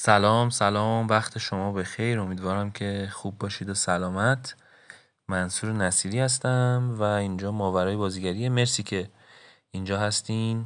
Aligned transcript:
سلام 0.00 0.50
سلام 0.50 1.08
وقت 1.08 1.38
شما 1.38 1.72
به 1.72 1.84
خیر 1.84 2.20
امیدوارم 2.20 2.70
که 2.70 3.08
خوب 3.12 3.38
باشید 3.38 3.68
و 3.68 3.74
سلامت. 3.74 4.56
منصور 5.28 5.72
نصیری 5.72 6.18
هستم 6.20 6.94
و 6.98 7.02
اینجا 7.02 7.52
ماورای 7.52 7.96
بازیگری 7.96 8.48
مرسی 8.48 8.82
که 8.82 9.10
اینجا 9.70 9.98
هستین 9.98 10.64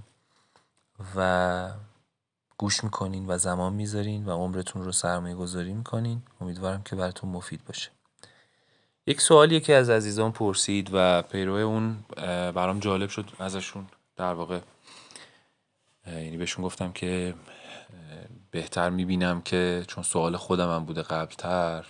و 1.16 1.70
گوش 2.58 2.84
می‌کنین 2.84 3.26
و 3.30 3.38
زمان 3.38 3.72
می‌ذارین 3.72 4.26
و 4.26 4.30
عمرتون 4.30 4.82
رو 4.82 4.92
سرمایه 4.92 5.34
گذاری 5.34 5.72
می‌کنین. 5.72 6.22
امیدوارم 6.40 6.82
که 6.82 6.96
براتون 6.96 7.30
مفید 7.30 7.64
باشه. 7.64 7.90
یک 9.06 9.20
سوالی 9.20 9.60
که 9.60 9.74
از 9.74 9.90
عزیزان 9.90 10.32
پرسید 10.32 10.90
و 10.92 11.22
پیرو 11.22 11.54
اون 11.54 12.04
برام 12.54 12.80
جالب 12.80 13.08
شد 13.08 13.30
ازشون 13.38 13.86
در 14.16 14.34
واقع 14.34 14.60
یعنی 16.06 16.36
بهشون 16.36 16.64
گفتم 16.64 16.92
که 16.92 17.34
بهتر 18.52 18.90
می‌بینم 18.90 19.40
که 19.42 19.84
چون 19.88 20.04
سوال 20.04 20.36
خودم 20.36 20.74
هم 20.74 20.84
بوده 20.84 21.02
قبلتر 21.02 21.86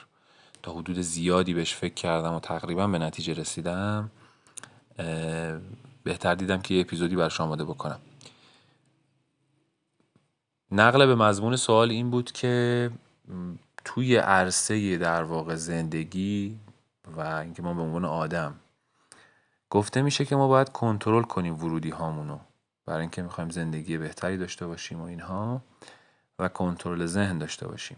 تا 0.62 0.73
حدود 0.73 1.01
زیادی 1.01 1.55
بهش 1.55 1.75
فکر 1.75 1.95
کردم 1.95 2.34
و 2.34 2.41
تقریبا 2.41 2.87
به 2.87 2.98
نتیجه 2.98 3.34
رسیدم 3.34 4.11
بهتر 6.05 6.34
دیدم 6.34 6.61
که 6.61 6.75
یه 6.75 6.80
اپیزودی 6.80 7.17
برش 7.17 7.41
آماده 7.41 7.65
بکنم. 7.65 7.98
نقل 10.70 11.06
به 11.06 11.15
مضمون 11.15 11.56
سوال 11.56 11.91
این 11.91 12.11
بود 12.11 12.33
که 12.33 12.91
توی 13.84 14.17
عرصه 14.17 14.97
در 14.97 15.23
واقع 15.23 15.55
زندگی 15.55 16.59
و 17.17 17.20
اینکه 17.20 17.62
ما 17.62 17.75
به 17.75 17.81
عنوان 17.81 18.05
آدم 18.05 18.55
گفته 19.70 20.03
میشه 20.03 20.25
که 20.25 20.37
ما 20.37 20.48
باید 20.48 20.69
کنترل 20.69 21.23
کنیم 21.23 21.65
ورودی 21.65 21.91
هامونو 21.91 22.39
برای 22.87 23.01
اینکه 23.01 23.23
می‌خوایم 23.23 23.51
زندگی 23.51 23.98
بهتری 23.98 24.37
داشته 24.37 24.67
باشیم 24.67 25.01
و 25.01 25.05
اینها. 25.05 25.62
و 26.43 26.49
کنترل 26.49 27.07
ذهن 27.07 27.39
داشته 27.39 27.69
باشیم. 27.69 27.97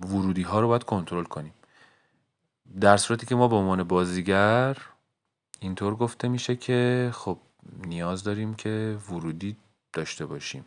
ورودی 0.00 0.42
ها 0.42 0.60
رو 0.60 0.68
باید 0.68 0.84
کنترل 0.84 1.24
کنیم. 1.24 1.54
در 2.80 2.96
صورتی 2.96 3.26
که 3.26 3.34
ما 3.34 3.48
به 3.48 3.56
عنوان 3.56 3.82
بازیگر 3.82 4.76
اینطور 5.60 5.94
گفته 5.94 6.28
میشه 6.28 6.56
که 6.56 7.10
خب 7.14 7.38
نیاز 7.84 8.24
داریم 8.24 8.54
که 8.54 8.98
ورودی 9.10 9.56
داشته 9.92 10.26
باشیم. 10.26 10.64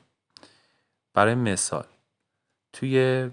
برای 1.14 1.36
مثال 1.36 1.86
توی 2.74 3.30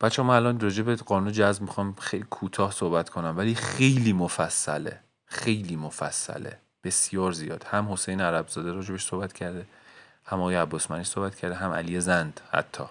بچه 0.00 0.22
ما 0.22 0.34
الان 0.34 0.60
راجع 0.60 0.82
به 0.82 0.96
قانون 0.96 1.32
جذب 1.32 1.62
می‌خوام 1.62 1.94
خیلی 1.94 2.24
کوتاه 2.30 2.72
صحبت 2.72 3.08
کنم 3.08 3.34
ولی 3.36 3.54
خیلی 3.54 4.12
مفصله 4.12 5.00
خیلی 5.24 5.76
مفصله 5.76 6.58
بسیار 6.84 7.32
زیاد. 7.32 7.64
هم 7.64 7.92
حسین 7.92 8.20
عربزاده 8.20 8.72
راجبش 8.72 9.06
صحبت 9.06 9.32
کرده. 9.32 9.66
هم 10.28 10.40
آقای 10.40 10.54
عباسمنی 10.54 11.04
صحبت 11.04 11.34
کرده 11.34 11.54
هم 11.54 11.70
علی 11.70 12.00
زند 12.00 12.40
حتی. 12.50 12.84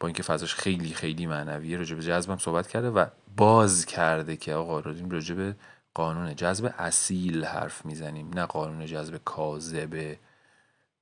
با 0.00 0.08
اینکه 0.08 0.22
فضاش 0.22 0.54
خیلی 0.54 0.94
خیلی 0.94 1.26
معنویه 1.26 1.76
راجع 1.76 1.96
به 1.96 2.02
جذبم 2.02 2.38
صحبت 2.38 2.68
کرده 2.68 2.90
و 2.90 3.06
باز 3.36 3.86
کرده 3.86 4.36
که 4.36 4.54
آقا 4.54 4.80
راجع 4.80 5.34
به 5.34 5.56
قانون 5.94 6.36
جذب 6.36 6.74
اصیل 6.78 7.44
حرف 7.44 7.84
می‌زنیم 7.86 8.30
نه 8.34 8.46
قانون 8.46 8.86
جذب 8.86 9.20
کاذبه 9.24 10.18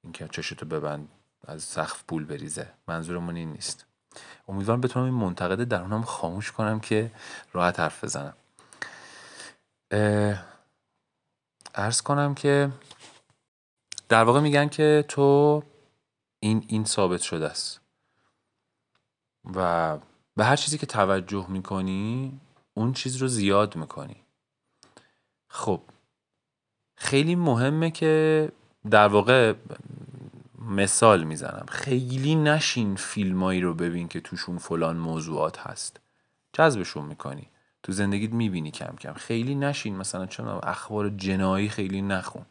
اینکه 0.04 0.28
چشتو 0.28 0.66
ببند 0.66 1.08
از 1.46 1.62
سقف 1.62 2.04
پول 2.08 2.24
بریزه. 2.24 2.68
منظورمون 2.88 3.36
این 3.36 3.52
نیست. 3.52 3.86
امیدوارم 4.48 4.80
بتونم 4.80 5.04
این 5.04 5.14
منتقد 5.14 5.64
درونم 5.64 6.02
خاموش 6.02 6.52
کنم 6.52 6.80
که 6.80 7.10
راحت 7.52 7.80
حرف 7.80 8.04
بزنم. 8.04 8.34
ارز 11.74 12.00
کنم 12.02 12.34
که 12.34 12.70
در 14.08 14.24
واقع 14.24 14.40
میگن 14.40 14.68
که 14.68 15.04
تو 15.08 15.62
این 16.40 16.64
این 16.68 16.84
ثابت 16.84 17.20
شده 17.20 17.48
است. 17.48 17.80
و 19.54 19.98
به 20.36 20.44
هر 20.44 20.56
چیزی 20.56 20.78
که 20.78 20.86
توجه 20.86 21.46
می‌کنی 21.50 22.40
اون 22.74 22.92
چیز 22.92 23.16
رو 23.16 23.28
زیاد 23.28 23.76
می‌کنی. 23.76 24.16
خب 25.48 25.80
خیلی 26.96 27.34
مهمه 27.34 27.90
که 27.90 28.48
در 28.90 29.08
واقع 29.08 29.54
مثال 30.58 31.24
می‌زنم. 31.24 31.66
خیلی 31.68 32.34
نشین 32.34 32.96
فیلمایی 32.96 33.60
رو 33.60 33.74
ببین 33.74 34.08
که 34.08 34.20
توشون 34.20 34.58
فلان 34.58 34.96
موضوعات 34.96 35.58
هست. 35.58 36.00
جذبشون 36.52 37.04
می‌کنی. 37.04 37.48
تو 37.82 37.92
زندگیت 37.92 38.32
می‌بینی 38.32 38.70
کم 38.70 38.96
کم. 39.00 39.12
خیلی 39.12 39.54
نشین. 39.54 39.96
مثلا 39.96 40.26
چون 40.26 40.48
اخبار 40.48 41.10
جنایی 41.10 41.68
خیلی 41.68 42.02
نخون. 42.02 42.46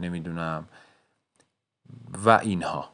نمی‌دونم. 0.00 0.68
و 2.24 2.30
اینها. 2.30 2.92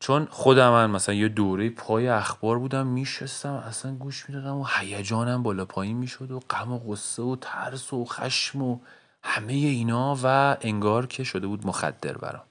چون 0.00 0.26
خودم 0.30 0.70
من 0.70 0.90
مثلا 0.90 1.14
یه 1.14 1.28
دوره 1.28 1.70
پای 1.70 2.08
اخبار 2.08 2.58
بودم 2.58 2.86
میشستم 2.86 3.52
اصلا 3.52 3.94
گوش 3.94 4.28
می‌دادم 4.28 4.56
و 4.56 4.66
هیجانم 4.78 5.42
بالا 5.42 5.64
پایین 5.64 5.96
می‌شد 5.96 6.30
و 6.30 6.40
غم 6.40 6.72
و 6.72 6.78
غصه 6.78 7.22
و 7.22 7.36
ترس 7.40 7.92
و 7.92 8.04
خشم 8.04 8.62
و 8.62 8.78
همه 9.22 9.52
اینا 9.52 10.18
و 10.22 10.56
انگار 10.60 11.06
که 11.06 11.24
شده 11.24 11.46
بود 11.46 11.66
مخدر 11.66 12.18
برام. 12.18 12.44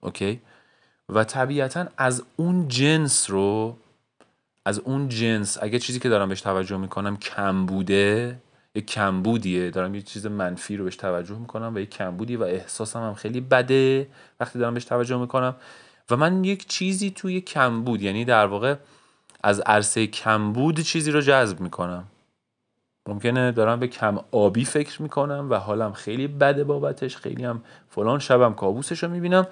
اوکی؟ 0.00 0.40
و 1.08 1.24
طبیعتا 1.24 1.86
از 1.96 2.22
اون 2.36 2.68
جنس 2.68 3.30
رو 3.30 3.76
از 4.64 4.78
اون 4.78 5.08
جنس 5.08 5.58
اگه 5.62 5.78
چیزی 5.78 6.00
که 6.00 6.08
دارم 6.08 6.28
بهش 6.28 6.40
توجه 6.40 6.76
می‌کنم 6.76 7.16
کم 7.16 7.66
بوده 7.66 8.38
یک 8.80 8.86
کمبودیه. 8.86 9.70
دارم 9.70 9.94
یه 9.94 10.02
چیز 10.02 10.26
منفی 10.26 10.76
رو 10.76 10.84
بهش 10.84 10.96
توجه 10.96 11.38
می‌کنم 11.38 11.72
و 11.74 11.78
یک 11.78 11.90
کمبودی 11.90 12.36
و 12.36 12.42
احساسم 12.42 13.00
هم 13.00 13.14
خیلی 13.14 13.40
بده 13.40 14.08
وقتی 14.40 14.58
دارم 14.58 14.74
بهش 14.74 14.84
توجه 14.84 15.16
می‌کنم. 15.16 15.54
و 16.10 16.16
من 16.16 16.44
یک 16.44 16.66
چیزی 16.66 17.10
توی 17.10 17.40
کمبود 17.40 18.02
یعنی 18.02 18.24
در 18.24 18.46
واقع 18.46 18.74
از 19.42 19.60
عرصه 19.60 20.06
کمبود 20.06 20.80
چیزی 20.80 21.10
رو 21.10 21.20
جذب 21.20 21.60
می‌کنم. 21.60 22.04
ممکنه 23.08 23.52
دارم 23.52 23.80
به 23.80 23.88
کم 23.88 24.18
آبی 24.32 24.64
فکر 24.64 25.02
می‌کنم 25.02 25.46
و 25.50 25.54
حالم 25.54 25.92
خیلی 25.92 26.28
بده 26.28 26.64
بابتش 26.64 27.16
خیلی 27.16 27.44
هم 27.44 27.62
فلان 27.88 28.18
شبم 28.18 28.54
کابوسش 28.54 29.02
رو 29.02 29.10
می‌بینم. 29.10 29.46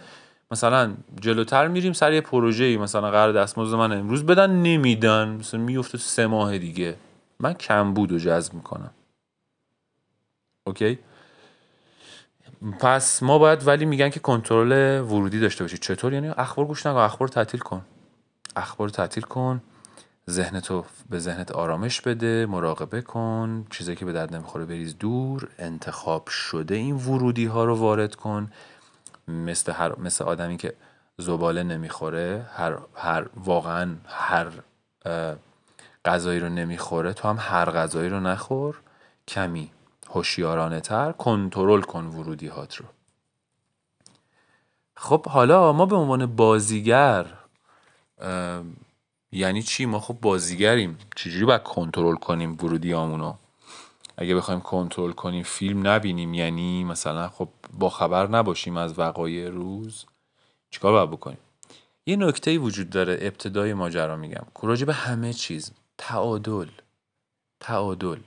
مثلا 0.51 0.95
جلوتر 1.21 1.69
میریم 1.69 1.93
سر 1.93 2.13
یه 2.13 2.21
پروژه 2.21 2.65
ای 2.65 2.77
مثلا 2.77 3.11
قرار 3.11 3.33
دستمزد 3.33 3.75
من 3.75 3.93
امروز 3.93 4.27
بدن 4.27 4.51
نمیدن. 4.51 5.29
مثلا 5.29 5.61
میفته 5.61 5.99
سه 5.99 6.27
ماه 6.27 6.59
دیگه. 6.59 6.95
من 7.41 7.53
کمبود 7.53 8.13
رو 8.13 8.19
جذب 8.19 8.55
می‌کنم. 8.55 8.91
اوکی؟ 10.69 10.99
پس 12.81 13.23
ما 13.23 13.39
باید 13.39 13.67
ولی 13.67 13.85
میگن 13.85 14.09
که 14.09 14.21
کنترل 14.21 15.01
ورودی 15.01 15.41
داشته 15.41 15.65
باشی. 15.65 15.79
چطور؟ 15.79 16.13
یعنی 16.13 16.29
اخبار 16.29 16.67
گوش 16.67 16.87
نکن 16.87 16.99
اخبار 16.99 17.29
تعطیل 17.29 17.61
کن. 17.61 17.83
اخبار 18.57 18.89
تعطیل 18.89 19.23
کن. 19.23 19.63
ذهنتو 20.31 20.85
به 21.11 21.19
ذهنت 21.19 21.53
آرامش 21.53 22.01
بده 22.01 22.47
مراقبه 22.47 23.03
کن. 23.03 23.67
چیزایی 23.71 23.97
که 23.97 24.05
به 24.05 24.13
درد 24.13 24.35
نمی‌خوره 24.35 24.65
بریز 24.65 24.99
دور. 24.99 25.49
انتخاب 25.59 26.29
شده 26.29 26.75
این 26.75 26.97
ورودی 26.97 27.47
ها 27.47 27.65
رو 27.65 27.77
وارد 27.77 28.15
کن. 28.15 28.53
مثل 29.29 29.73
هر 29.73 29.99
مثل 29.99 30.25
آدمی 30.25 30.57
که 30.57 30.75
زباله 31.19 31.63
نمی‌خوره 31.63 32.47
هر 32.55 32.79
هر 32.95 33.27
واقعا 33.37 33.97
هر 34.07 34.47
غذایی 36.05 36.41
رو 36.41 36.49
نمی‌خوره 36.49 37.13
تو 37.13 37.29
هم 37.29 37.37
هر 37.41 37.71
غذایی 37.71 38.09
رو 38.09 38.21
نخور. 38.21 38.81
کمی. 39.29 39.71
هوشیارانه 40.09 40.81
تر 40.81 41.13
کنترل 41.13 41.81
کن 41.81 42.07
ورودی 42.07 42.47
هات 42.47 42.77
رو. 42.77 42.85
خب 44.97 45.27
حالا 45.27 45.73
ما 45.73 45.87
به 45.87 45.97
عنوان 45.97 46.27
بازیگر 46.27 47.27
یعنی 49.33 49.63
چی؟ 49.63 49.87
ما 49.87 50.01
خب 50.01 50.15
بازیگریم. 50.21 50.99
چجوری 51.17 51.45
باید 51.45 51.63
کنترل 51.63 52.17
کنیم 52.17 52.53
ورودی 52.53 52.93
رو 52.93 53.39
اگه 54.17 54.35
بخوایم 54.35 54.61
کنترل 54.61 55.13
کنیم 55.13 55.43
فیلم 55.43 55.87
نبینیم 55.87 56.35
یعنی 56.35 56.85
مثلا 56.85 57.29
خب 57.29 57.49
با 57.79 57.91
خبر 57.91 58.27
نباشیم 58.27 58.77
از 58.77 58.99
وقایع 58.99 59.49
روز 59.49 60.07
چیکار 60.71 60.93
باید 60.93 61.11
بکنیم؟ 61.11 61.39
یه 62.07 62.17
نکته 62.17 62.59
وجود 62.59 62.91
داره 62.91 63.19
ابتدای 63.21 63.75
ماجرا 63.75 64.17
میگم. 64.17 64.47
راجع 64.63 64.87
به 64.87 64.93
همه 64.93 65.33
چیز 65.33 65.73
تعادل 65.99 66.69
تعادل. 67.61 68.19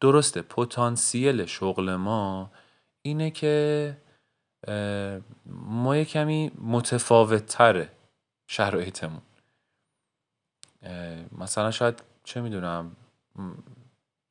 درسته 0.00 0.42
پتانسیل 0.42 1.46
شغل 1.46 1.94
ما 1.96 2.50
اینه 3.02 3.30
که 3.30 3.96
ما 5.46 5.96
یه 5.96 6.04
کمی 6.04 6.50
متفاوت 6.58 7.46
تره 7.46 7.90
شرایطمون 8.46 9.22
مثلا 11.38 11.70
شاید 11.70 12.02
چه 12.24 12.40
می‌دونم 12.40 12.96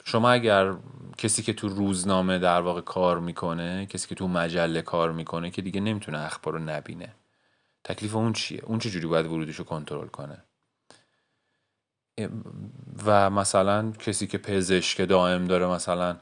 شما 0.03 0.29
اگر 0.29 0.75
کسی 1.17 1.41
که 1.41 1.53
تو 1.53 1.67
روزنامه 1.67 2.39
در 2.39 2.61
واقع 2.61 2.81
کار 2.81 3.19
می‌کنه 3.19 3.85
کسی 3.85 4.07
که 4.07 4.15
تو 4.15 4.27
مجله 4.27 4.81
کار 4.81 5.11
می‌کنه 5.11 5.51
که 5.51 5.61
دیگه 5.61 5.81
نمی‌تونه 5.81 6.19
اخبار 6.19 6.53
رو 6.53 6.59
نبینه. 6.59 7.15
تکلیف 7.83 8.15
اون 8.15 8.33
چیه؟ 8.33 8.61
اون 8.65 8.79
چجوری 8.79 9.07
باید 9.07 9.25
ورودش 9.25 9.55
رو 9.55 9.65
کنترل 9.65 10.07
کنه؟ 10.07 10.43
و 13.05 13.29
مثلا 13.29 13.91
کسی 13.91 14.27
که 14.27 14.37
پزشک 14.37 15.01
دائم 15.01 15.45
داره 15.45 15.67
مثلا 15.67 16.17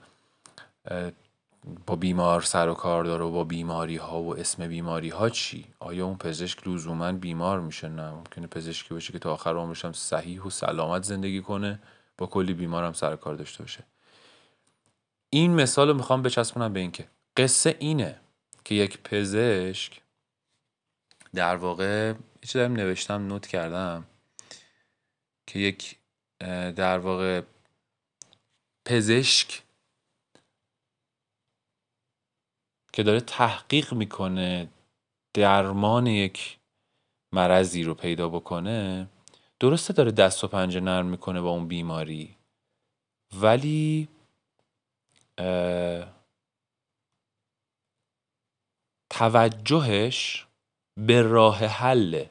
با 1.86 1.96
بیمار 1.96 2.42
سر 2.42 2.70
و 2.70 2.74
کار 2.74 3.04
داره 3.04 3.26
و 3.26 3.32
با 3.32 3.44
بیماری 3.44 3.96
ها 3.96 4.22
و 4.22 4.38
اسم 4.38 4.68
بیماری 4.68 5.10
ها 5.10 5.30
چی؟ 5.30 5.66
آیا 5.80 6.06
اون 6.06 6.18
پزشک 6.18 6.68
لزوما 6.68 7.12
بیمار 7.12 7.60
میشه؟ 7.60 7.88
نه 7.88 8.12
ممکنه 8.12 8.48
پزشکی 8.48 8.94
باشه 8.94 9.14
که 9.14 9.20
تا 9.20 9.34
آخر 9.34 9.56
عمرش 9.56 9.86
هم 9.86 9.94
صحیح 9.94 10.42
و 10.42 10.50
سلامت 10.50 11.04
زندگی 11.04 11.42
کنه 11.42 11.80
با 12.18 12.26
کلی 12.26 12.54
بیمار 12.54 12.84
هم 12.84 12.94
سر 12.94 13.16
کار 13.16 13.36
داشته 13.36 13.64
باشه. 13.64 13.84
این 15.30 15.54
مثال 15.54 15.88
رو 15.88 15.94
می‌خوام 15.94 16.22
بچسبونم 16.22 16.74
به 16.74 16.80
اینکه 16.80 17.08
قصه 17.38 17.76
اینه 17.80 18.20
که 18.64 18.76
یک 18.76 19.04
پزشک 19.04 20.02
در 21.34 21.56
واقع 21.56 22.14
چیزی 22.42 22.60
دارم 22.60 22.74
نوشتم 22.74 23.28
نوت 23.28 23.48
کردم. 23.48 24.06
که 25.48 25.60
یک 25.60 25.98
در 26.76 27.00
واقع 27.00 27.42
پزشک 28.86 29.64
که 32.94 33.04
داره 33.04 33.20
تحقیق 33.20 33.94
می‌کنه 33.94 34.70
درمان 35.34 36.08
یک 36.08 36.60
مرضی 37.34 37.84
رو 37.84 37.94
پیدا 37.94 38.30
بکنه 38.30 39.08
درسته 39.60 39.94
داره 39.94 40.12
دست 40.12 40.44
و 40.44 40.48
پنجه 40.48 40.80
نرم 40.80 41.06
می‌کنه 41.06 41.42
با 41.42 41.50
اون 41.50 41.68
بیماری 41.68 42.38
ولی 43.34 44.08
توجهش 49.10 50.48
به 50.98 51.22
راه 51.22 51.66
حله. 51.66 52.30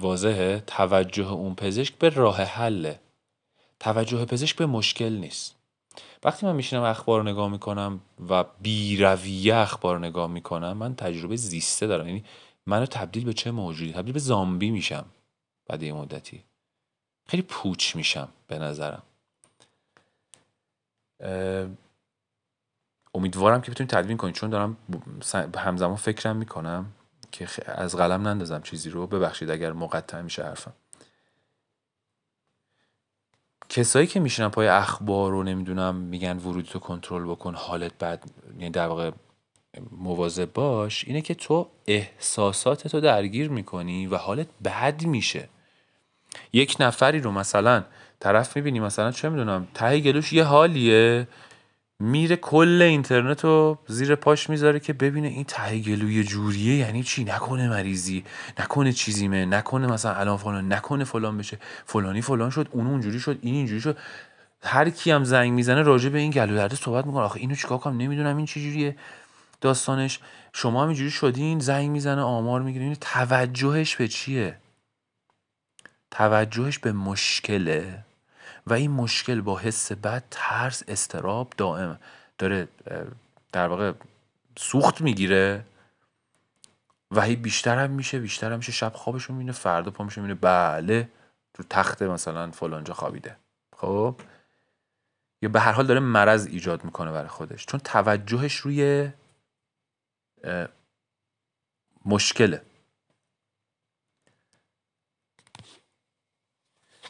واضحه؟ 0.00 0.60
توجه 0.66 1.32
اون 1.32 1.54
پزشک 1.54 1.94
به 1.94 2.08
راه 2.08 2.42
حله. 2.42 3.00
توجه 3.80 4.24
پزشک 4.24 4.56
به 4.56 4.66
مشکل 4.66 5.12
نیست. 5.12 5.56
وقتی 6.24 6.46
من 6.46 6.56
میشینم 6.56 6.82
اخبار 6.82 7.30
نگاه 7.30 7.48
می‌کنم 7.48 8.00
و 8.28 8.44
بیرویه 8.60 9.56
اخبار 9.56 9.98
نگاه 9.98 10.30
می‌کنم 10.30 10.72
من 10.72 10.94
تجربه 10.94 11.36
زیسته 11.36 11.86
دارم. 11.86 12.06
یعنی 12.06 12.24
منو 12.66 12.86
تبدیل 12.86 13.24
به 13.24 13.32
چه 13.32 13.50
موجودی؟ 13.50 13.92
تبدیل 13.92 14.12
به 14.12 14.18
زامبی 14.18 14.70
میشم 14.70 15.04
بعد 15.66 15.82
یه 15.82 15.92
مدتی. 15.92 16.44
خیلی 17.26 17.42
پوچ 17.42 17.96
میشم 17.96 18.28
به 18.46 18.58
نظرم. 18.58 19.02
امیدوارم 23.14 23.60
که 23.60 23.70
بتونیم 23.70 23.90
تدوین 23.90 24.16
کنیم 24.16 24.32
چون 24.32 24.50
دارم 24.50 24.76
همزمان 25.56 25.96
فکرم 25.96 26.36
می‌کنم. 26.36 26.92
که 27.32 27.48
از 27.66 27.96
قلم 27.96 28.28
نندازم 28.28 28.62
چیزی 28.62 28.90
رو. 28.90 29.06
ببخشید 29.06 29.50
اگر 29.50 29.72
مقطع 29.72 30.20
میشه 30.20 30.44
حرفم. 30.44 30.72
کسایی 33.68 34.06
که 34.06 34.20
میشنن 34.20 34.48
پای 34.48 34.68
اخبار 34.68 35.30
رو 35.30 35.42
نمی‌دونم 35.42 35.94
میگن 35.94 36.36
ورودی 36.36 36.68
تو 36.68 36.78
کنترل 36.78 37.24
بکن 37.24 37.54
حالت 37.54 37.98
بد 37.98 38.22
یعنی 38.58 38.70
در 38.70 38.86
واقع 38.86 39.10
مواظب 39.90 40.52
باش 40.52 41.04
اینه 41.04 41.20
که 41.20 41.34
تو 41.34 41.68
احساسات 41.86 42.88
تو 42.88 43.00
درگیر 43.00 43.50
می‌کنی 43.50 44.06
و 44.06 44.16
حالت 44.16 44.46
بد 44.64 45.04
میشه. 45.04 45.48
یک 46.52 46.76
نفری 46.80 47.20
رو 47.20 47.30
مثلا 47.32 47.84
طرف 48.20 48.56
می‌بینی 48.56 48.80
مثلا 48.80 49.12
چه 49.12 49.28
می‌دونم 49.28 49.68
ته 49.74 50.00
گلوش 50.00 50.32
یه 50.32 50.44
حالیه. 50.44 51.28
میره 52.00 52.36
کل 52.36 52.82
اینترنت 52.82 53.44
رو 53.44 53.78
زیر 53.86 54.14
پاش 54.14 54.50
می‌ذاره 54.50 54.80
که 54.80 54.92
ببینه 54.92 55.28
این 55.28 55.44
ته 55.44 55.78
گلوی 55.78 56.24
جوریه 56.24 56.74
یعنی 56.74 57.02
چی؟ 57.02 57.24
نکنه 57.24 57.68
مریضی 57.68 58.24
نکنه 58.60 58.92
چیزیمه 58.92 59.46
نکنه 59.46 59.86
مثلا 59.86 60.14
الان 60.14 60.36
فلان 60.36 60.72
نکنه 60.72 61.04
فلان 61.04 61.38
بشه. 61.38 61.58
فلانی 61.86 62.22
فلان 62.22 62.50
شد 62.50 62.68
اون 62.70 62.86
اونجوری 62.86 63.20
شد 63.20 63.38
این 63.42 63.54
اینجوری 63.54 63.80
شد. 63.80 63.98
هر 64.62 64.90
کی 64.90 65.10
هم 65.10 65.24
زنگ 65.24 65.52
می‌زنه 65.52 65.82
راجع 65.82 66.08
به 66.08 66.18
این 66.18 66.30
گلو 66.30 66.56
درد 66.56 66.74
صحبت 66.74 67.06
می‌کنه. 67.06 67.22
آخه 67.22 67.40
اینو 67.40 67.54
چیکار 67.54 67.78
کنم؟ 67.78 67.96
نمی‌دونم 67.96 68.36
این 68.36 68.46
چجوریه 68.46 68.96
داستانش. 69.60 70.20
شما 70.52 70.82
هم 70.82 70.88
اینجوری 70.88 71.10
شدین 71.10 71.58
زنگ 71.58 71.90
می‌زنه 71.90 72.22
آمار 72.22 72.62
می‌گیرین 72.62 72.94
توجهش 72.94 73.96
به 73.96 74.08
چیه؟ 74.08 74.56
توجهش 76.10 76.78
به 76.78 76.92
مشکله. 76.92 78.04
و 78.70 78.72
این 78.72 78.90
مشکل 78.90 79.40
با 79.40 79.58
حس 79.58 79.92
بد 79.92 80.24
ترس 80.30 80.82
استراب 80.88 81.52
دائم 81.56 82.00
داره 82.38 82.68
در 83.52 83.68
واقع 83.68 83.92
سوخت 84.56 85.00
می‌گیره 85.00 85.64
و 87.10 87.20
هی 87.20 87.36
بیشتر 87.36 87.78
هم 87.78 87.90
میشه 87.90 88.18
بیشتر 88.18 88.52
هم 88.52 88.58
میشه. 88.58 88.72
شب 88.72 88.92
خوابشون 88.94 89.36
می‌بینه 89.36 89.52
فردا 89.52 89.90
پا 89.90 90.04
میشه 90.04 90.20
می‌بینه 90.20 90.40
بله 90.40 91.08
تو 91.54 91.62
تخت 91.62 92.02
مثلا 92.02 92.50
فلانجا 92.50 92.94
خوابیده. 92.94 93.36
خب؟ 93.76 94.20
یا 95.42 95.48
به 95.48 95.60
هر 95.60 95.72
حال 95.72 95.86
داره 95.86 96.00
مرض 96.00 96.46
ایجاد 96.46 96.84
می‌کنه 96.84 97.12
برای 97.12 97.28
خودش. 97.28 97.66
چون 97.66 97.80
توجهش 97.80 98.56
روی 98.56 99.10
مشکله. 102.04 102.62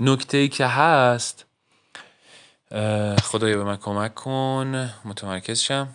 نکته 0.01 0.37
ای 0.39 0.49
که 0.49 0.67
هست 0.67 1.47
خدایا 3.23 3.57
به 3.57 3.65
من 3.65 3.77
کمک 3.77 4.15
کن. 4.15 4.91
متمرکز 5.05 5.61
شم. 5.61 5.89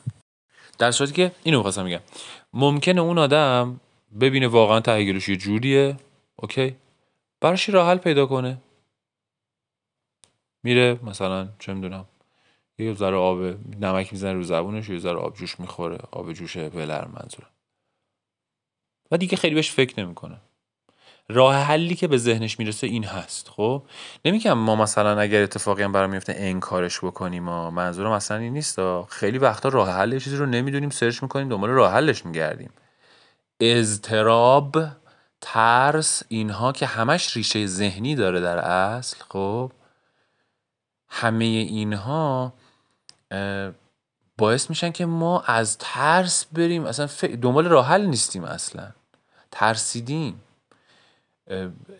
در 0.79 0.91
صورتی 0.91 1.13
که 1.13 1.31
اینو 1.43 1.57
می‌خواستم 1.57 1.83
میگم 1.83 1.99
ممکنه 2.53 3.01
اون 3.01 3.17
آدم 3.17 3.79
ببینه 4.19 4.47
واقعا 4.47 4.79
تهیگلوش 4.79 5.29
یه 5.29 5.35
جوریه. 5.35 5.97
اوکی؟ 6.35 6.75
براش 7.41 7.69
راه 7.69 7.89
حل 7.89 7.97
پیدا 7.97 8.25
کنه. 8.25 8.57
میره 10.63 10.99
مثلا 11.03 11.49
چه 11.59 11.73
می‌دونم 11.73 12.05
یه 12.77 12.93
ذره 12.93 13.15
آب 13.15 13.39
نمک 13.79 14.13
می‌زنه 14.13 14.33
رو 14.33 14.43
زبونش 14.43 14.89
یه 14.89 14.99
ذره 14.99 15.17
آب 15.17 15.35
جوش 15.35 15.59
می‌خوره. 15.59 15.97
آب 16.11 16.33
جوش 16.33 16.55
ولر 16.55 17.07
منظورم. 17.07 17.49
و 19.11 19.17
دیگه 19.17 19.37
خیلی 19.37 19.55
بهش 19.55 19.71
فکر 19.71 20.03
نمی‌کنه. 20.03 20.37
راه 21.29 21.55
حلی 21.55 21.95
که 21.95 22.07
به 22.07 22.17
ذهنش 22.17 22.59
می‌رسه 22.59 22.87
این 22.87 23.03
هست 23.03 23.49
خب؟ 23.49 23.83
نمیگم 24.25 24.53
ما 24.53 24.75
مثلا 24.75 25.19
اگر 25.19 25.43
اتفاقی 25.43 25.83
هم 25.83 25.91
برام 25.91 26.09
میفته 26.09 26.33
انکارش 26.37 26.99
بکنیم 26.99 27.43
ما 27.43 27.71
منظورم 27.71 28.11
اصلا 28.11 28.37
این 28.37 28.53
نیست 28.53 28.79
خیلی 29.09 29.37
وقتا 29.37 29.69
راه 29.69 29.89
حل 29.89 30.19
چیزی 30.19 30.37
رو 30.37 30.45
نمی‌دونیم 30.45 30.89
سرچ 30.89 31.23
می‌کنیم 31.23 31.49
دنبال 31.49 31.69
راه 31.69 31.93
حلش 31.93 32.25
میگردیم. 32.25 32.69
اضطراب 33.59 34.77
ترس 35.41 36.23
اینها 36.27 36.71
که 36.71 36.85
همش 36.85 37.37
ریشه 37.37 37.65
ذهنی 37.65 38.15
داره 38.15 38.41
در 38.41 38.57
اصل 38.57 39.17
خب؟ 39.29 39.71
همه 41.09 41.45
اینها 41.45 42.53
باعث 44.37 44.69
میشن 44.69 44.91
که 44.91 45.05
ما 45.05 45.41
از 45.41 45.77
ترس 45.77 46.45
بریم 46.45 46.85
اصلا 46.85 47.07
دنبال 47.41 47.65
راه 47.65 47.87
حل 47.87 48.05
نیستیم 48.05 48.43
اصلا. 48.43 48.91
ترسیدیم. 49.51 50.41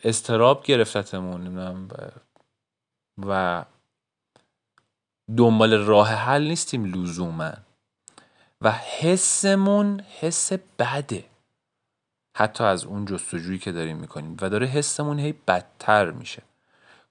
استراب 0.03 0.63
گرفتتمون 0.63 1.89
و 3.27 3.65
دنبال 5.37 5.73
راه 5.73 6.07
حل 6.07 6.47
نیستیم 6.47 6.85
لزوما. 6.85 7.53
و 8.61 8.71
حسمون 8.71 9.99
حس 10.19 10.51
بده. 10.53 11.25
حتی 12.37 12.63
از 12.63 12.83
اون 12.85 13.05
جستجویی 13.05 13.59
که 13.59 13.71
داریم 13.71 13.97
می‌کنیم. 13.97 14.37
و 14.41 14.49
داره 14.49 14.67
حسمون 14.67 15.19
هی 15.19 15.33
بدتر 15.47 16.11
میشه. 16.11 16.43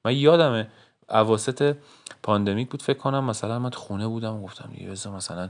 من 0.04 0.16
یادمه 0.16 0.68
اواسط 1.08 1.76
پاندمیک 2.22 2.70
بود 2.70 2.82
فکر 2.82 2.98
کنم 2.98 3.24
مثلا 3.24 3.58
من 3.58 3.70
خونه 3.70 4.06
بودم 4.06 4.34
و 4.34 4.42
گفتم 4.42 4.70
یه 4.74 4.90
مثلا 4.90 5.44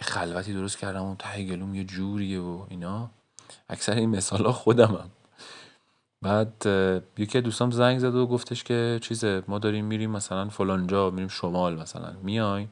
یه 0.00 0.06
خلوتی 0.06 0.52
درست 0.52 0.78
کردم 0.78 1.04
و 1.04 1.16
ته 1.16 1.44
گلوم 1.44 1.74
یه 1.74 1.84
جوریه 1.84 2.40
و 2.40 2.66
اینا. 2.68 3.10
اکثر 3.68 3.92
این 3.92 4.10
مثال 4.10 4.46
ها 4.46 4.52
خودمم. 4.52 5.10
بعد 6.26 6.66
یکی 7.18 7.40
دوستام 7.40 7.70
زنگ 7.70 7.98
زد 7.98 8.14
و 8.14 8.26
گفتش 8.26 8.64
که 8.64 8.98
چیزه 9.02 9.42
ما 9.48 9.58
داریم 9.58 9.84
میریم 9.84 10.10
مثلا 10.10 10.48
فلانجا 10.48 11.10
میریم 11.10 11.28
شمال 11.28 11.74
مثلا. 11.74 12.12
میای؟ 12.22 12.68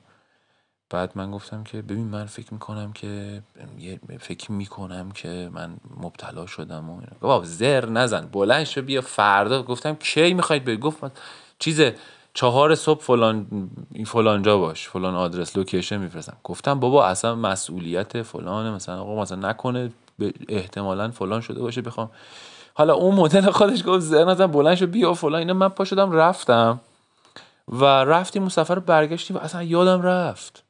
بعد 0.90 1.12
من 1.14 1.30
گفتم 1.30 1.64
که 1.64 1.82
ببین 1.82 2.04
من 2.04 2.24
فکر 2.24 2.54
می‌کنم 2.54 2.92
که 2.92 3.42
فکر 4.20 4.52
می‌کنم 4.52 5.10
که 5.10 5.50
من 5.52 5.76
مبتلا 6.00 6.46
شدم 6.46 6.90
و 6.90 7.00
بابا 7.20 7.44
زر 7.44 7.88
نزن. 7.88 8.28
بلند 8.32 8.64
شو 8.64 8.82
بیا 8.82 9.00
فردا. 9.00 9.62
گفتم 9.62 9.94
کی 9.94 10.34
می‌خواید 10.34 10.64
بری 10.64 10.76
گفت 10.76 10.98
چیزه 11.58 11.94
چهار 12.34 12.74
صبح 12.74 13.02
فلان 13.02 13.70
فلانجا 14.06 14.58
باش 14.58 14.88
فلان 14.88 15.14
آدرس 15.14 15.56
لوکیشن 15.56 15.96
میفرستم. 15.96 16.36
گفتم 16.44 16.80
بابا 16.80 17.06
اصلا 17.06 17.34
مسئولیت 17.34 18.22
فلانه. 18.22 18.70
مثلا 18.70 19.00
آقا 19.00 19.22
مثلا 19.22 19.48
نکنه 19.48 19.90
احتمالا 20.48 21.10
فلان 21.10 21.40
شده 21.40 21.60
باشه 21.60 21.82
بخوام 21.82 22.10
حالا 22.74 22.94
اون 22.94 23.14
مدل 23.14 23.50
خودش 23.50 23.86
گفت 23.86 24.00
زر 24.00 24.46
بلند 24.46 24.74
شو 24.74 24.86
بیا 24.86 25.14
فلان 25.14 25.38
اینا 25.38 25.54
من 25.54 25.68
پا 25.68 25.84
شدم 25.84 26.12
رفتم. 26.12 26.80
و 27.68 27.84
رفتیم 27.84 28.42
اون 28.42 28.48
سفر 28.48 28.78
برگشتیم 28.78 29.36
و 29.36 29.40
اصلا 29.40 29.62
یادم 29.62 30.02
رفت. 30.02 30.64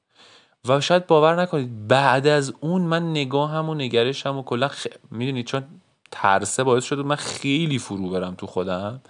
و 0.69 0.81
شاید 0.81 1.07
باور 1.07 1.43
نکنید 1.43 1.89
بعد 1.89 2.27
از 2.27 2.55
اون 2.61 2.83
من 2.83 3.11
نگاهم 3.11 3.69
و 3.69 3.75
نگرشم 3.75 4.39
و 4.39 4.43
کلا 4.43 4.69
خ... 4.69 4.87
می‌دونید 5.11 5.47
چون 5.47 5.65
ترسه 6.11 6.65
باعث 6.65 6.85
شد 6.85 6.99
من 6.99 7.17
خیلی 7.17 7.79
فرو 7.79 8.11
برم 8.11 8.35
تو 8.35 8.47
خودم. 8.47 9.01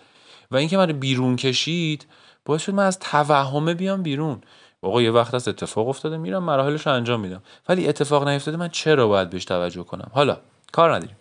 و 0.51 0.57
اینکه 0.57 0.77
من 0.77 0.93
بیرون 0.93 1.37
کشید 1.37 2.07
باعث 2.45 2.63
شد 2.63 2.75
من 2.75 2.87
از 2.87 2.99
توهمه 2.99 3.75
بیام 3.75 4.03
بیرون. 4.03 4.41
آقا 4.83 5.03
یه 5.03 5.11
وقت 5.11 5.35
از 5.35 5.49
اتفاق 5.49 5.89
افتاده 5.89 6.17
میرم 6.17 6.43
مراحلش 6.43 6.87
رو 6.87 6.93
انجام 6.93 7.21
میدم. 7.21 7.43
ولی 7.69 7.89
اتفاق 7.89 8.29
نیفتاده 8.29 8.57
من 8.57 8.69
چرا 8.69 9.09
باید 9.09 9.31
بهش 9.31 9.45
توجه 9.45 9.83
کنم؟ 9.83 10.11
حالا 10.15 10.37
کار 10.73 10.95
نداریم. 10.95 11.17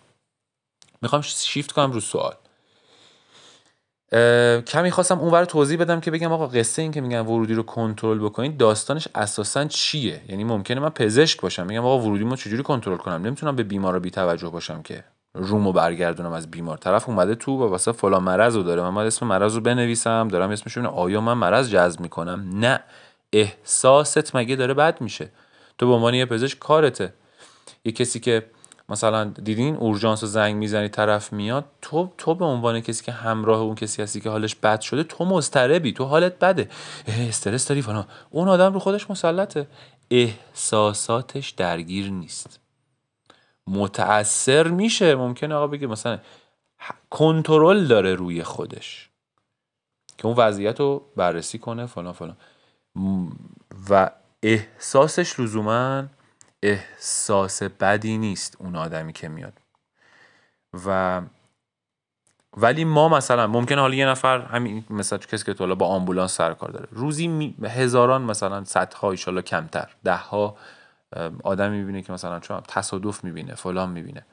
می‌خوام 1.03 1.22
شیفت 1.22 1.72
کنم 1.72 1.91
رو 1.91 2.00
سوال. 2.00 2.36
کمی 4.62 4.91
خواستم 4.91 5.19
اونور 5.19 5.45
توضیح 5.45 5.79
بدم 5.79 6.00
که 6.00 6.12
بگم 6.12 6.31
آقا 6.31 6.48
قصه 6.48 6.81
این 6.81 6.91
که 6.91 7.01
میگن 7.01 7.19
ورودی 7.19 7.53
رو 7.53 7.63
کنترل 7.63 8.19
بکنید 8.19 8.57
داستانش 8.57 9.07
اساسا 9.15 9.65
چیه؟ 9.65 10.22
یعنی 10.29 10.43
ممکنه 10.43 10.79
من 10.79 10.89
پزشک 10.89 11.41
باشم 11.41 11.65
میگم 11.65 11.86
آقا 11.86 12.00
ورودی 12.00 12.24
رو 12.24 12.36
چجوری 12.36 12.63
کنترل 12.63 12.98
کنم؟ 12.98 13.25
نمی‌تونم 13.25 13.55
به 13.55 13.63
بیمار 13.63 13.93
رو 13.93 14.00
بی 14.00 14.12
توجه 14.12 14.50
باشم 14.50 14.81
که 14.81 15.03
رومو 15.33 15.72
برگردونم 15.72 16.31
از 16.31 16.51
بیمار. 16.51 16.77
طرف 16.77 17.10
اومده 17.10 17.36
تو 17.36 17.51
و 17.51 17.69
واسه 17.69 17.91
فلان 17.91 18.24
مرض 18.24 18.55
رو 18.55 18.63
داره. 18.63 18.81
من 18.81 18.95
باید 18.95 19.07
اسم 19.07 19.27
مرض 19.27 19.55
رو 19.55 19.62
بنویسم 19.62 20.27
دارم 20.27 20.50
اسمش 20.50 20.77
رو 20.77 20.88
آیا 20.88 21.22
من 21.22 21.33
مرض 21.33 21.69
جذب 21.69 22.00
می‌کنم؟ 22.00 22.50
نه. 22.53 22.83
احساست 23.33 24.36
مگه 24.36 24.55
داره 24.55 24.74
بد 24.74 25.01
میشه؟ 25.01 25.29
تو 25.77 25.88
به 25.88 25.93
عنوان 25.93 26.13
یه 26.13 26.25
پزشک 26.25 26.60
کارته. 26.60 27.13
یه 27.86 27.91
کسی 27.91 28.19
که 28.19 28.45
مثلا 28.90 29.24
دیدین 29.24 29.75
اورژانس 29.75 30.24
رو 30.24 30.30
زنگ 30.30 30.56
می‌زنی 30.56 30.90
طرف 30.90 31.34
میاد 31.34 31.66
تو 31.82 32.12
تو 32.18 32.36
به 32.36 32.46
عنوان 32.46 32.80
کسی 32.80 33.04
که 33.04 33.12
همراه 33.12 33.60
اون 33.60 33.75
کسی 33.75 34.02
هستی 34.02 34.22
که 34.22 34.30
حالش 34.30 34.56
بد 34.56 34.82
شده 34.82 35.04
تو 35.04 35.25
مضطربی 35.25 35.94
تو 35.94 36.06
حالت 36.06 36.40
بده. 36.40 36.70
استرس 37.08 37.68
داری 37.68 37.82
فلان. 37.82 38.08
اون 38.30 38.48
آدم 38.48 38.74
رو 38.74 38.80
خودش 38.80 39.12
مسلطه. 39.12 39.68
احساساتش 40.12 41.50
درگیر 41.50 42.10
نیست. 42.10 42.60
متاثر 43.68 44.68
میشه. 44.68 45.16
ممکنه 45.16 45.56
آقا 45.56 45.68
بگه 45.68 45.88
مثلا 45.88 46.20
کنترل 47.10 47.88
داره 47.88 48.16
روی 48.16 48.44
خودش. 48.44 49.10
که 50.18 50.25
اون 50.25 50.36
وضعیت 50.36 50.80
رو 50.80 51.06
بررسی 51.16 51.58
کنه 51.58 51.86
فلان 51.86 52.13
فلان. 52.13 52.38
و 53.90 54.12
احساسش 54.44 55.40
لزوما 55.40 56.04
احساس 56.63 57.63
بدی 57.63 58.17
نیست 58.17 58.58
اون 58.60 58.75
آدمی 58.75 59.13
که 59.13 59.27
میاد. 59.27 59.53
و 60.86 61.22
ولی 62.58 62.86
ما 62.86 63.10
مثلا 63.10 63.48
ممکن 63.48 63.79
حالا 63.79 63.96
یه 63.96 64.05
نفر 64.05 64.41
همین 64.41 64.86
مثلا 64.89 65.20
کسی 65.20 65.46
که 65.46 65.53
تو 65.53 65.75
با 65.75 65.88
آمبولانس 65.88 66.34
سر 66.34 66.53
کار 66.53 66.70
داره 66.70 66.88
روزی 66.91 67.55
هزاران 67.63 68.22
مثلا 68.22 68.63
صدها 68.63 69.12
ایشالا 69.12 69.41
کمتر 69.41 69.89
ده 70.03 70.15
ها 70.15 70.58
آدمی 71.43 71.77
می‌بینه 71.77 72.01
که 72.01 72.13
مثلا 72.13 72.39
چون 72.39 72.62
تصادف 72.67 73.24
می‌بینه 73.24 73.55
فلان 73.55 73.89
می‌بینه. 73.89 74.25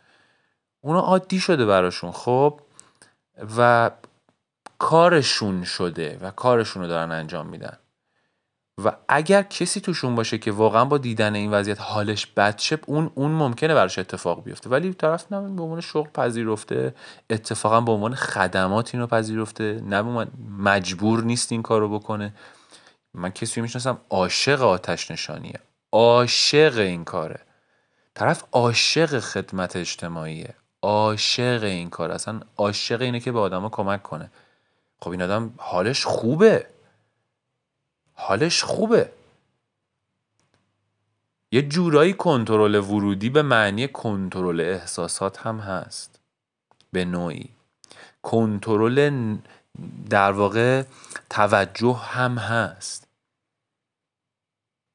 اونا 0.80 1.00
عادی 1.00 1.40
شده 1.40 1.66
براشون 1.66 2.12
خب؟ 2.12 2.60
و 3.58 3.90
کارشون 4.78 5.64
شده 5.64 6.18
و 6.22 6.30
کارشون 6.30 6.82
رو 6.82 6.88
دارن 6.88 7.12
انجام 7.12 7.46
میدن. 7.46 7.78
و 8.84 8.92
اگر 9.08 9.42
کسی 9.42 9.80
توشون 9.80 10.14
باشه 10.14 10.38
که 10.38 10.52
واقعا 10.52 10.84
با 10.84 10.98
دیدن 10.98 11.34
این 11.34 11.50
وضعیت 11.50 11.80
حالش 11.80 12.26
بد 12.26 12.58
شه 12.58 12.78
اون 12.86 13.10
اون 13.14 13.30
ممکنه 13.30 13.74
براش 13.74 13.98
اتفاق 13.98 14.44
بیفته. 14.44 14.70
ولی 14.70 14.94
طرف 14.94 15.32
نه 15.32 15.40
به 15.40 15.62
عنوان 15.62 15.80
شغل 15.80 16.08
پذیرفته 16.08 16.94
اتفاقا 17.30 17.80
به 17.80 17.92
عنوان 17.92 18.14
خدمات 18.14 18.94
اینو 18.94 19.06
پذیرفته. 19.06 19.80
نه 19.84 20.26
مجبور 20.58 21.22
نیست 21.22 21.52
این 21.52 21.62
کارو 21.62 21.98
بکنه. 21.98 22.34
من 23.14 23.30
کسی 23.30 23.60
می‌شناسم 23.60 23.98
عاشق 24.10 24.62
آتش 24.62 25.10
نشانیه. 25.10 25.60
عاشق 25.92 26.78
این 26.78 27.04
کاره. 27.04 27.40
طرف 28.14 28.44
عاشق 28.52 29.18
خدمت 29.18 29.76
اجتماعیه. 29.76 30.54
عاشق 30.82 31.62
این 31.62 31.90
کار. 31.90 32.10
اصلا 32.10 32.40
عاشق 32.56 33.00
اینه 33.02 33.20
که 33.20 33.32
به 33.32 33.38
آدما 33.38 33.68
کمک 33.68 34.02
کنه. 34.02 34.30
خب 35.00 35.10
این 35.10 35.22
آدم 35.22 35.54
حالش 35.56 36.04
خوبه. 36.04 36.66
حالش 38.20 38.64
خوبه. 38.64 39.12
یه 41.52 41.62
جورایی 41.62 42.12
کنترل 42.12 42.74
ورودی 42.74 43.30
به 43.30 43.42
معنی 43.42 43.88
کنترل 43.88 44.60
احساسات 44.60 45.46
هم 45.46 45.58
هست. 45.58 46.20
به 46.92 47.04
نوعی. 47.04 47.48
کنترل 48.22 49.36
در 50.10 50.32
واقع 50.32 50.84
توجه 51.30 51.96
هم 51.96 52.38
هست. 52.38 53.06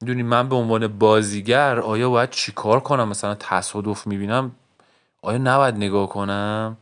می‌دونی 0.01 0.23
من 0.23 0.49
به 0.49 0.55
عنوان 0.55 0.87
بازیگر 0.87 1.79
آیا 1.79 2.09
باید 2.09 2.29
چیکار 2.29 2.79
کنم؟ 2.79 3.07
مثلا 3.07 3.35
تصادف 3.35 4.07
می‌بینم 4.07 4.51
آیا 5.21 5.37
نباید 5.37 5.75
نگاه 5.75 6.09
کنم؟ 6.09 6.77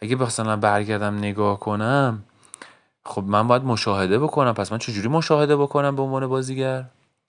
اگه 0.00 0.16
مثلا 0.16 0.56
برگردم 0.56 1.18
نگاه 1.18 1.60
کنم 1.60 2.24
خب 3.08 3.24
من 3.24 3.48
باید 3.48 3.62
مشاهده 3.64 4.18
بکنم. 4.18 4.52
پس 4.54 4.72
من 4.72 4.78
چجوری 4.78 5.08
مشاهده 5.08 5.56
بکنم 5.56 5.96
به 5.96 6.02
عنوان 6.02 6.26
بازیگر؟ 6.26 6.84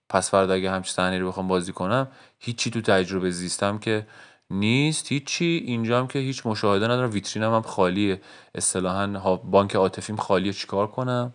پس 0.08 0.30
فردا 0.30 0.54
اگه 0.54 0.70
همچین 0.70 0.92
صحنه 0.92 1.18
رو 1.18 1.28
بخوام 1.28 1.48
بازی 1.48 1.72
کنم 1.72 2.08
هیچی 2.38 2.70
تو 2.70 2.80
تجربه 2.80 3.30
زیستم 3.30 3.78
که 3.78 4.06
نیست. 4.50 5.12
هیچی. 5.12 5.62
اینجا 5.66 5.98
هم 5.98 6.06
که 6.06 6.18
هیچ 6.18 6.46
مشاهده 6.46 6.84
ندارم. 6.84 7.10
ویترینم 7.10 7.54
هم 7.54 7.62
خالیه. 7.62 8.20
اصطلاحا 8.54 9.36
بانک 9.36 9.74
عاطفیم 9.76 10.16
خالیه. 10.16 10.52
چیکار 10.52 10.86
کنم؟ 10.86 11.34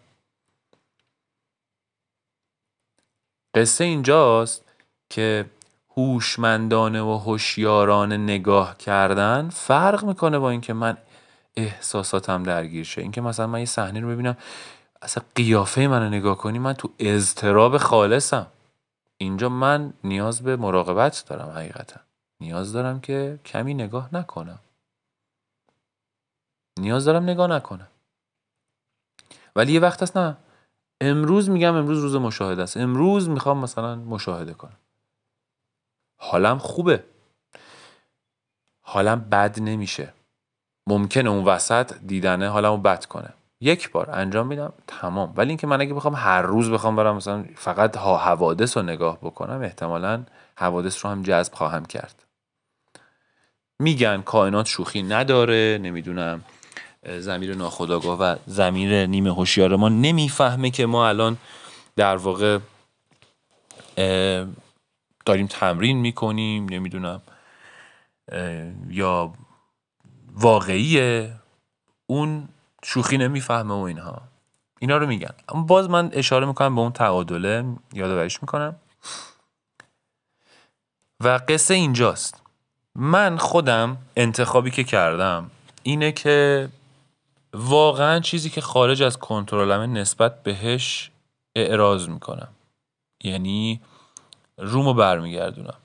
قصه 3.56 3.84
اینجاست 3.84 4.66
که 5.10 5.46
هوشمندانه 5.98 7.02
و 7.02 7.18
هوشیارانه 7.18 8.18
نگاه 8.18 8.78
کردن 8.78 9.50
فرق 9.50 10.06
می‌کنه 10.06 10.40
با 10.40 10.50
اینکه 10.50 10.74
من 10.74 10.98
احساساتم 11.58 12.44
درگیر 12.44 12.84
شه. 12.84 13.02
اینکه 13.02 13.22
مثلا 13.22 13.48
من 13.48 13.60
یه 13.60 13.66
صحنه 13.66 14.00
رو 14.00 14.08
ببینم 14.08 14.38
اصلا 15.02 15.24
قیافه 15.36 15.88
منو 15.88 16.10
نگاه 16.10 16.38
کنی 16.38 16.60
من 16.60 16.74
تو 16.74 16.90
اضطراب 17.00 17.78
خالصم. 17.78 18.48
اینجا 19.18 19.50
من 19.50 19.94
نیاز 20.04 20.42
به 20.42 20.56
مراقبت 20.56 21.26
دارم 21.28 21.50
حقیقتا. 21.50 22.00
نیاز 22.42 22.74
دارم 22.74 23.00
که 23.00 23.40
کمی 23.46 23.74
نگاه 23.74 24.10
نکنم. 24.16 24.60
نیاز 26.80 27.06
دارم 27.06 27.24
نگاه 27.24 27.48
نکنم. 27.48 27.88
ولی 29.56 29.74
یه 29.74 29.80
وقت 29.80 30.04
هست 30.04 30.18
نه 30.18 30.38
امروز 31.02 31.50
میگم 31.50 31.76
امروز 31.76 32.00
روز 32.00 32.16
مشاهده 32.16 32.64
است. 32.64 32.78
امروز 32.78 33.30
می‌خوام 33.30 33.58
مثلا 33.58 33.96
مشاهده 33.96 34.54
کنم. 34.54 34.78
حالم 36.18 36.58
خوبه. 36.58 37.04
حالم 38.82 39.20
بد 39.20 39.60
نمیشه. 39.60 40.14
ممکنه 40.88 41.30
اون 41.30 41.44
وسط 41.44 41.94
دیدنه 42.06 42.50
حالمو 42.50 42.78
بد 42.78 43.06
کنه. 43.06 43.34
یک 43.62 43.92
بار 43.92 44.12
انجام 44.12 44.48
میدم 44.48 44.74
تمام. 44.88 45.34
ولی 45.38 45.50
اینکه 45.50 45.68
من 45.68 45.82
اگه 45.82 45.94
بخوام 45.94 46.16
هر 46.16 46.42
روز 46.42 46.72
بخوام 46.72 46.96
برم 46.96 47.16
مثلا 47.16 47.46
فقط 47.56 47.98
ها 47.98 48.18
حوادث 48.18 48.78
رو 48.78 48.84
نگاه 48.84 49.18
بکنم 49.22 49.62
احتمالا 49.62 50.24
حوادث 50.58 51.06
رو 51.06 51.12
هم 51.12 51.24
جذب 51.24 51.54
خواهم 51.54 51.86
کرد. 51.86 52.24
میگن 53.80 54.22
کائنات 54.22 54.66
شوخی 54.66 55.04
نداره 55.04 55.80
نمی‌دونم 55.82 56.44
زمیر 57.20 57.56
ناخداگاه 57.56 58.20
و 58.20 58.36
زمیر 58.46 59.06
نیمه 59.06 59.34
هوشیار 59.34 59.76
ما 59.76 59.90
نمی‌فهمه 59.90 60.70
که 60.70 60.86
ما 60.86 61.08
الان 61.08 61.38
در 61.96 62.16
واقع 62.16 62.60
داریم 65.26 65.48
تمرین 65.48 65.98
می‌کنیم 65.98 66.70
نمی‌دونم 66.70 67.22
یا 68.90 69.34
واقعیه 70.36 71.34
اون 72.08 72.48
شوخی 72.84 73.18
نمی‌فهمه 73.18 73.74
و 73.74 73.78
اینها. 73.78 74.22
اینا 74.80 74.98
رو 74.98 75.08
میگن. 75.08 75.34
اما 75.50 75.64
باز 75.64 75.90
من 75.90 76.10
اشاره 76.14 76.46
می‌کنم 76.46 76.76
به 76.76 76.82
اون 76.82 76.92
تعادله. 76.92 77.66
یادآوریش 77.94 78.42
می‌کنم. 78.42 78.76
و 81.20 81.40
قصه 81.48 81.74
اینجاست. 81.74 82.42
من 82.96 83.38
خودم 83.38 83.98
انتخابی 84.16 84.72
که 84.72 84.84
کردم 84.84 85.52
اینه 85.84 86.12
که 86.12 86.70
واقعا 87.54 88.20
چیزی 88.20 88.50
که 88.50 88.62
خارج 88.62 89.04
از 89.04 89.18
کنترلمه 89.18 89.88
نسبت 89.88 90.44
بهش 90.44 91.12
اعراض 91.56 92.10
می‌کنم. 92.10 92.48
یعنی 93.24 93.82
رومو 94.58 94.94
برمیگردونم. 94.94 95.78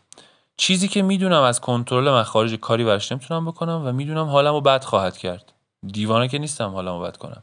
چیزی 0.61 0.89
که 0.89 1.03
می‌دونم 1.03 1.43
از 1.43 1.61
کنترل 1.61 2.11
من 2.11 2.23
خارج 2.23 2.55
کاری 2.55 2.85
برش 2.85 3.13
نمی‌تونم 3.13 3.47
بکنم 3.47 3.83
و 3.87 3.93
می‌دونم 3.93 4.27
حالمو 4.27 4.61
بد 4.61 4.85
خواهد 4.85 5.17
کرد. 5.19 5.53
دیوانه 5.87 6.29
که 6.29 6.39
نیستم 6.39 6.71
حالمو 6.71 7.01
بد 7.01 7.17
کنم. 7.17 7.43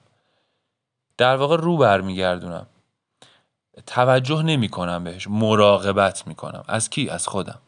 در 1.17 1.35
واقع 1.35 1.57
رو 1.57 1.77
برمیگردونم. 1.77 2.65
توجه 3.85 4.41
نمی 4.41 4.69
کنم 4.69 5.03
بهش. 5.03 5.27
مراقبت 5.27 6.27
می‌کنم. 6.27 6.63
از 6.67 6.89
کی؟ 6.89 7.09
از 7.09 7.27
خودم. 7.27 7.59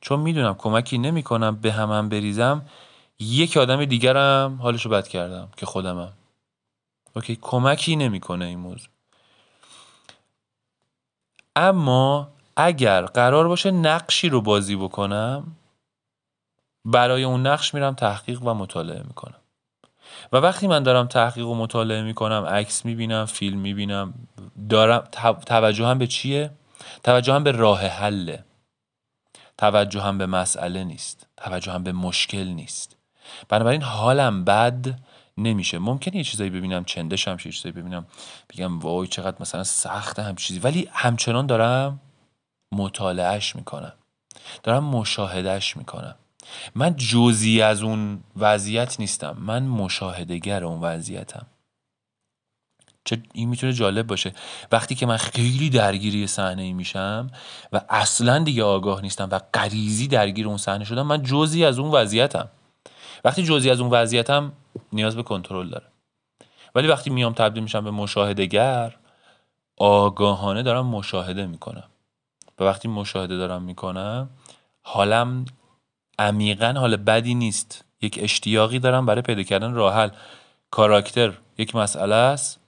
چون 0.00 0.20
می‌دونم 0.20 0.54
کمکی 0.54 0.98
نمی‌کنم 0.98 1.56
به 1.56 1.72
همم 1.72 2.08
بریزم 2.08 2.66
یک 3.18 3.56
آدم 3.56 3.84
دیگرم 3.84 4.58
حالشو 4.62 4.88
بد 4.88 5.08
کردم 5.08 5.48
که 5.56 5.66
خودمم. 5.66 6.12
اوکی 7.16 7.38
کمکی 7.42 7.96
نمی‌کنه 7.96 8.44
این 8.44 8.58
موضوع. 8.58 8.88
اما 11.56 12.28
اگر 12.56 13.02
قرار 13.02 13.48
باشه 13.48 13.70
نقشی 13.70 14.28
رو 14.28 14.40
بازی 14.40 14.76
بکنم 14.76 15.56
برای 16.84 17.24
اون 17.24 17.46
نقش 17.46 17.74
میرم 17.74 17.94
تحقیق 17.94 18.42
و 18.42 18.54
مطالعه 18.54 19.02
می‌کنم. 19.02 19.40
و 20.32 20.36
وقتی 20.36 20.66
من 20.66 20.82
دارم 20.82 21.06
تحقیق 21.06 21.46
و 21.48 21.54
مطالعه 21.54 22.02
می‌کنم 22.02 22.44
عکس 22.44 22.84
می‌بینم 22.84 23.24
فیلم 23.24 23.58
می‌بینم 23.58 24.14
دارم 24.70 25.08
توجه 25.46 25.86
هم 25.86 25.98
به 25.98 26.06
چیه؟ 26.06 26.50
توجه 27.02 27.32
هم 27.32 27.44
به 27.44 27.50
راه 27.52 27.86
حله. 27.86 28.44
توجه 29.58 30.00
هم 30.00 30.18
به 30.18 30.26
مسئله 30.26 30.84
نیست. 30.84 31.26
توجه 31.36 31.72
هم 31.72 31.82
به 31.82 31.92
مشکل 31.92 32.44
نیست. 32.44 32.96
بنابراین 33.48 33.82
حالم 33.82 34.44
بد 34.44 34.98
نمیشه. 35.38 35.78
ممکنه 35.78 36.16
یه 36.16 36.24
چیزایی 36.24 36.50
ببینم 36.50 36.84
چندش 36.84 37.28
هم 37.28 37.36
چیزایی 37.36 37.72
ببینم 37.72 38.06
بگم 38.50 38.78
وای 38.78 39.06
چقدر 39.06 39.36
مثلا 39.40 39.64
سخته 39.64 40.22
هم 40.22 40.34
چیزی 40.34 40.60
ولی 40.60 40.88
همچنان 40.92 41.46
دارم 41.46 42.00
مطالعهش 42.76 43.56
می‌کنم. 43.56 43.92
دارم 44.62 44.84
مشاهدهش 44.84 45.76
می‌کنم. 45.76 46.14
من 46.74 46.96
جزی 46.96 47.62
از 47.62 47.82
اون 47.82 48.20
وضعیت 48.36 49.00
نیستم. 49.00 49.36
من 49.40 49.62
مشاهدگر 49.62 50.64
اون 50.64 50.80
وضعیتم. 50.80 51.46
چه 53.04 53.22
این 53.34 53.48
می‌تونه 53.48 53.72
جالب 53.72 54.06
باشه. 54.06 54.32
وقتی 54.72 54.94
که 54.94 55.06
من 55.06 55.16
خیلی 55.16 55.70
درگیری 55.70 56.26
صحنه 56.26 56.62
ای 56.62 56.72
میشم 56.72 57.30
و 57.72 57.80
اصلا 57.88 58.38
دیگه 58.38 58.64
آگاه 58.64 59.02
نیستم 59.02 59.28
و 59.30 59.40
غریزی 59.54 60.08
درگیر 60.08 60.48
اون 60.48 60.56
صحنه 60.56 60.84
شدم 60.84 61.06
من 61.06 61.22
جزی 61.22 61.64
از 61.64 61.78
اون 61.78 61.90
وضعیتم. 61.90 62.48
وقتی 63.24 63.42
جزی 63.42 63.70
از 63.70 63.80
اون 63.80 63.90
وضعیتم 63.90 64.52
نیاز 64.92 65.16
به 65.16 65.22
کنترل 65.22 65.68
داره 65.68 65.86
ولی 66.74 66.88
وقتی 66.88 67.10
میام 67.10 67.32
تبدیل 67.32 67.62
میشم 67.62 67.84
به 67.84 67.90
مشاهدهگر 67.90 68.96
آگاهانه 69.76 70.62
دارم 70.62 70.86
مشاهده 70.86 71.46
می‌کنم. 71.46 71.88
و 72.58 72.64
وقتی 72.64 72.88
مشاهده 72.88 73.36
دارم 73.36 73.62
می‌کنم 73.62 74.30
حالم 74.82 75.44
عمیقا 76.18 76.74
حال 76.78 76.96
بدی 76.96 77.34
نیست. 77.34 77.84
یک 78.02 78.18
اشتیاقی 78.22 78.78
دارم 78.78 79.06
برای 79.06 79.22
پیدا 79.22 79.42
کردن 79.42 79.74
راه 79.74 79.94
حل. 79.94 80.08
کاراکتر 80.70 81.32
یک 81.58 81.76
مسئله 81.76 82.14
است 82.14 82.60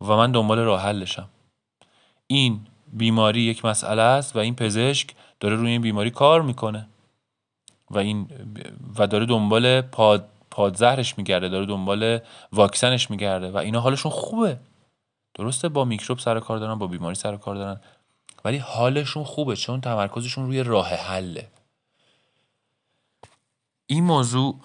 و 0.00 0.16
من 0.16 0.32
دنبال 0.32 0.58
راه 0.58 0.82
حلشم. 0.82 1.28
این 2.26 2.60
بیماری 2.92 3.40
یک 3.40 3.64
مسئله 3.64 4.02
است 4.02 4.36
و 4.36 4.38
این 4.38 4.54
پزشک 4.54 5.10
داره 5.40 5.56
روی 5.56 5.70
این 5.70 5.82
بیماری 5.82 6.10
کار 6.10 6.42
می‌کنه. 6.42 6.88
و 7.90 7.98
این 7.98 8.28
و 8.98 9.06
داره 9.06 9.26
دنبال 9.26 9.80
پاد 9.80 10.28
پادزهرش 10.50 11.18
میگرده 11.18 11.48
داره 11.48 11.66
دنبال 11.66 12.18
واکسنش 12.52 13.10
میگرده 13.10 13.50
و 13.50 13.56
اینا 13.56 13.80
حالشون 13.80 14.12
خوبه. 14.12 14.58
درسته 15.34 15.68
با 15.68 15.84
میکروب 15.84 16.18
سر 16.18 16.40
کار 16.40 16.58
دارن 16.58 16.74
با 16.74 16.86
بیماری 16.86 17.14
سر 17.14 17.36
کار 17.36 17.54
دارن. 17.54 17.80
ولی 18.44 18.58
حالشون 18.58 19.24
خوبه 19.24 19.56
چون 19.56 19.80
تمرکزشون 19.80 20.46
روی 20.46 20.62
راه 20.62 20.88
حله. 20.88 21.48
این 23.86 24.04
موضوع 24.04 24.60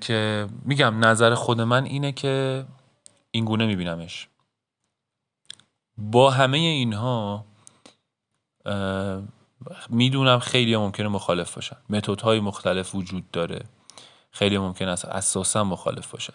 که 0.00 0.48
میگم 0.62 1.04
نظر 1.04 1.34
خود 1.34 1.60
من 1.60 1.84
اینه 1.84 2.12
که 2.12 2.64
این 3.30 3.44
گونه 3.44 3.66
میبینمش. 3.66 4.28
با 5.98 6.30
همه 6.30 6.58
اینها 6.58 7.44
می‌دونم 9.88 10.38
خیلی 10.38 10.76
ممکنه 10.76 11.08
مخالف 11.08 11.54
باشن. 11.54 11.76
های 12.22 12.40
مختلف 12.40 12.94
وجود 12.94 13.30
داره. 13.30 13.64
خیلی 14.30 14.58
ممکن 14.58 14.88
است 14.88 15.04
اساسا 15.04 15.64
مخالف 15.64 16.10
باشن. 16.10 16.34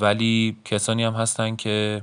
ولی 0.00 0.56
کسانی 0.64 1.04
هم 1.04 1.14
هستن 1.14 1.56
که 1.56 2.02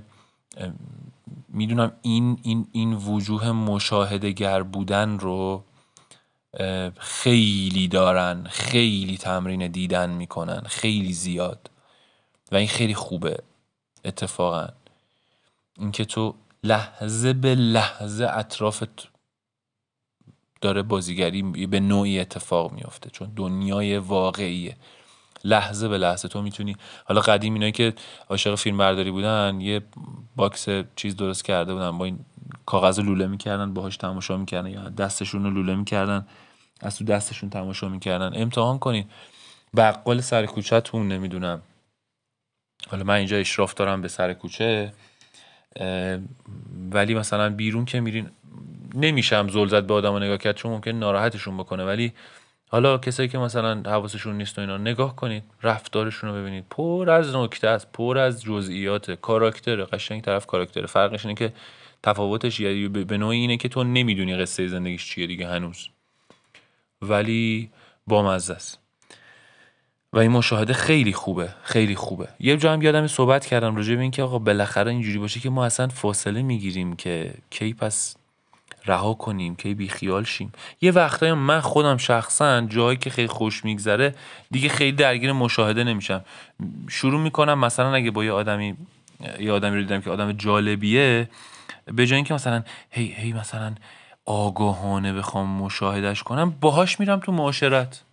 می‌دونم 1.54 1.92
این 2.02 2.40
این 2.44 2.68
این 2.72 2.94
وجوه 2.94 3.52
مشاهده 3.52 4.32
گر 4.32 4.64
بودن 4.64 5.20
رو 5.20 5.64
خیلی 6.98 7.88
دارن 7.88 8.44
خیلی 8.50 9.18
تمرین 9.18 9.68
دیدن 9.68 10.10
می‌کنن 10.10 10.62
خیلی 10.62 11.14
زیاد. 11.14 11.70
و 12.52 12.56
این 12.56 12.68
خیلی 12.68 12.94
خوبه 12.94 13.38
اتفاقا. 14.06 14.68
اینکه 15.78 16.06
تو 16.06 16.36
لحظه 16.64 17.34
به 17.34 17.56
لحظه 17.56 18.28
اطرافت 18.34 19.08
داره 20.62 20.82
بازیگری 20.82 21.68
به 21.68 21.80
نوعی 21.80 22.20
اتفاق 22.20 22.72
میافته 22.72 23.10
چون 23.10 23.32
دنیای 23.36 23.98
واقعیه. 23.98 24.78
لحظه 25.44 25.88
به 25.88 25.98
لحظه. 25.98 26.28
تو 26.28 26.42
می‌تونی 26.42 26.76
حالا 27.06 27.22
قدیم 27.22 27.54
اینایی 27.54 27.72
که 27.72 27.94
عاشق 28.30 28.56
فیلم 28.56 28.78
برداری 28.78 29.12
بودن 29.12 29.62
یه 29.62 29.82
box 30.36 30.68
چیز 30.96 31.16
درست 31.16 31.46
کرده 31.46 31.74
بودن 31.74 31.98
با 31.98 32.06
این 32.06 32.20
کاغذ 32.66 33.00
لوله 33.00 33.28
می‌کردن 33.28 33.74
باهاش 33.74 33.98
تماشا 33.98 34.38
می‌کردن 34.38 34.70
یا 34.70 34.90
دستشون 34.90 35.44
رو 35.44 35.50
لوله 35.50 35.76
می‌کردن 35.76 36.28
از 36.82 36.98
تو 36.98 37.04
دستشون 37.04 37.50
تماشا 37.50 37.90
می‌کردن. 37.90 38.32
امتحان 38.42 38.80
کنین. 38.80 39.06
بقال 39.76 40.22
سر 40.22 40.46
کوچهتون 40.46 41.08
نمی‌دونم. 41.08 41.62
حالا 42.88 43.04
من 43.04 43.16
اینجا 43.16 43.38
اشراف 43.38 43.74
دارم 43.74 44.02
به 44.02 44.08
سر 44.08 44.34
کوچه. 44.34 44.94
ولی 46.92 47.14
مثلا 47.14 47.50
بیرون 47.50 47.86
که 47.86 48.00
میرین 48.00 48.30
نمیشم 48.96 49.48
زل 49.48 49.68
زد 49.68 49.86
به 49.86 49.94
آدم 49.94 50.18
نگاه 50.18 50.38
کرد 50.38 50.56
چون 50.56 50.72
ممکن 50.72 50.92
ناراحتشون 50.92 51.58
بکنه. 51.58 51.86
ولی 51.86 52.14
حالا 52.74 52.98
کسایی 52.98 53.30
که 53.30 53.38
مثلا 53.38 53.82
حواسشون 53.86 54.38
نیست 54.38 54.58
و 54.58 54.62
اینا 54.62 54.78
نگاه 54.78 55.16
کنید 55.16 55.44
رفتارشون 55.64 56.30
رو 56.30 56.36
ببینید. 56.36 56.66
پر 56.70 57.10
از 57.10 57.36
نکته 57.36 57.68
است 57.68 57.92
پر 57.92 58.18
از 58.18 58.44
جزئیات. 58.44 59.12
کاراکتر 59.12 59.84
قشنگ 59.84 60.22
طرف 60.22 60.46
کاراکتر 60.46 60.86
فرقش 60.86 61.26
اینه 61.26 61.36
که 61.36 61.54
تفاوتش 62.04 62.60
یعنی 62.60 62.88
به 62.88 63.18
نوعی 63.18 63.38
اینه 63.40 63.58
که 63.58 63.70
تو 63.70 63.84
نمی‌دونی 63.84 64.36
قصه 64.36 64.68
زندگیش 64.68 65.06
چیه 65.06 65.28
دیگه 65.28 65.48
هنوز. 65.48 65.90
ولی 67.02 67.70
بامزه 68.08 68.54
است. 68.54 68.80
و 70.14 70.20
این 70.20 70.32
مشاهده 70.32 70.74
خیلی 70.74 71.14
خوبه 71.14 71.50
خیلی 71.64 71.96
خوبه. 71.96 72.28
یه 72.40 72.58
جا 72.58 72.74
هم 72.74 72.82
یادم 72.82 73.08
صحبت 73.08 73.46
کردم 73.46 73.76
راجع 73.76 73.96
به 73.96 74.02
اینکه 74.02 74.24
آقا 74.24 74.40
بالاخره 74.40 74.92
اینجوری 74.92 75.18
باشه 75.18 75.40
که 75.40 75.50
ما 75.50 75.66
اصلا 75.66 75.88
فاصله 75.88 76.42
می‌گیریم 76.42 76.96
که 76.96 77.34
کی 77.50 77.74
پس 77.74 78.16
رها 78.86 79.14
کنیم 79.14 79.56
کی 79.56 79.74
بی 79.74 79.88
خیال 79.88 80.24
شیم. 80.24 80.52
یه 80.82 80.92
وقتایی 80.92 81.34
من 81.34 81.60
خودم 81.60 81.98
شخصا 81.98 82.62
جایی 82.62 82.98
که 82.98 83.10
خیلی 83.10 83.28
خوش 83.28 83.66
میگذره 83.66 84.16
دیگه 84.52 84.70
خیلی 84.70 84.92
درگیر 84.92 85.32
مشاهده 85.32 85.84
نمیشم. 85.84 86.26
شروع 86.88 87.22
می‌کنم 87.22 87.60
مثلا 87.60 87.94
اگه 87.94 88.12
با 88.12 88.24
یه 88.24 88.32
آدمی 88.32 88.78
یه 89.40 89.52
آدمی 89.52 89.76
رو 89.76 89.82
دیدم 89.82 90.02
که 90.02 90.10
آدم 90.10 90.32
جالبیه 90.32 91.30
به 91.86 92.08
جای 92.08 92.16
اینکه 92.16 92.34
مثلا 92.34 92.64
هی 92.90 93.06
هی 93.18 93.34
مثلا 93.34 93.76
آگاهانه 94.26 95.14
بخوام 95.14 95.50
مشاهدش 95.50 96.24
کنم 96.24 96.50
باهاش 96.50 97.00
میرم 97.00 97.20
تو 97.20 97.32
معاشرت. 97.32 98.04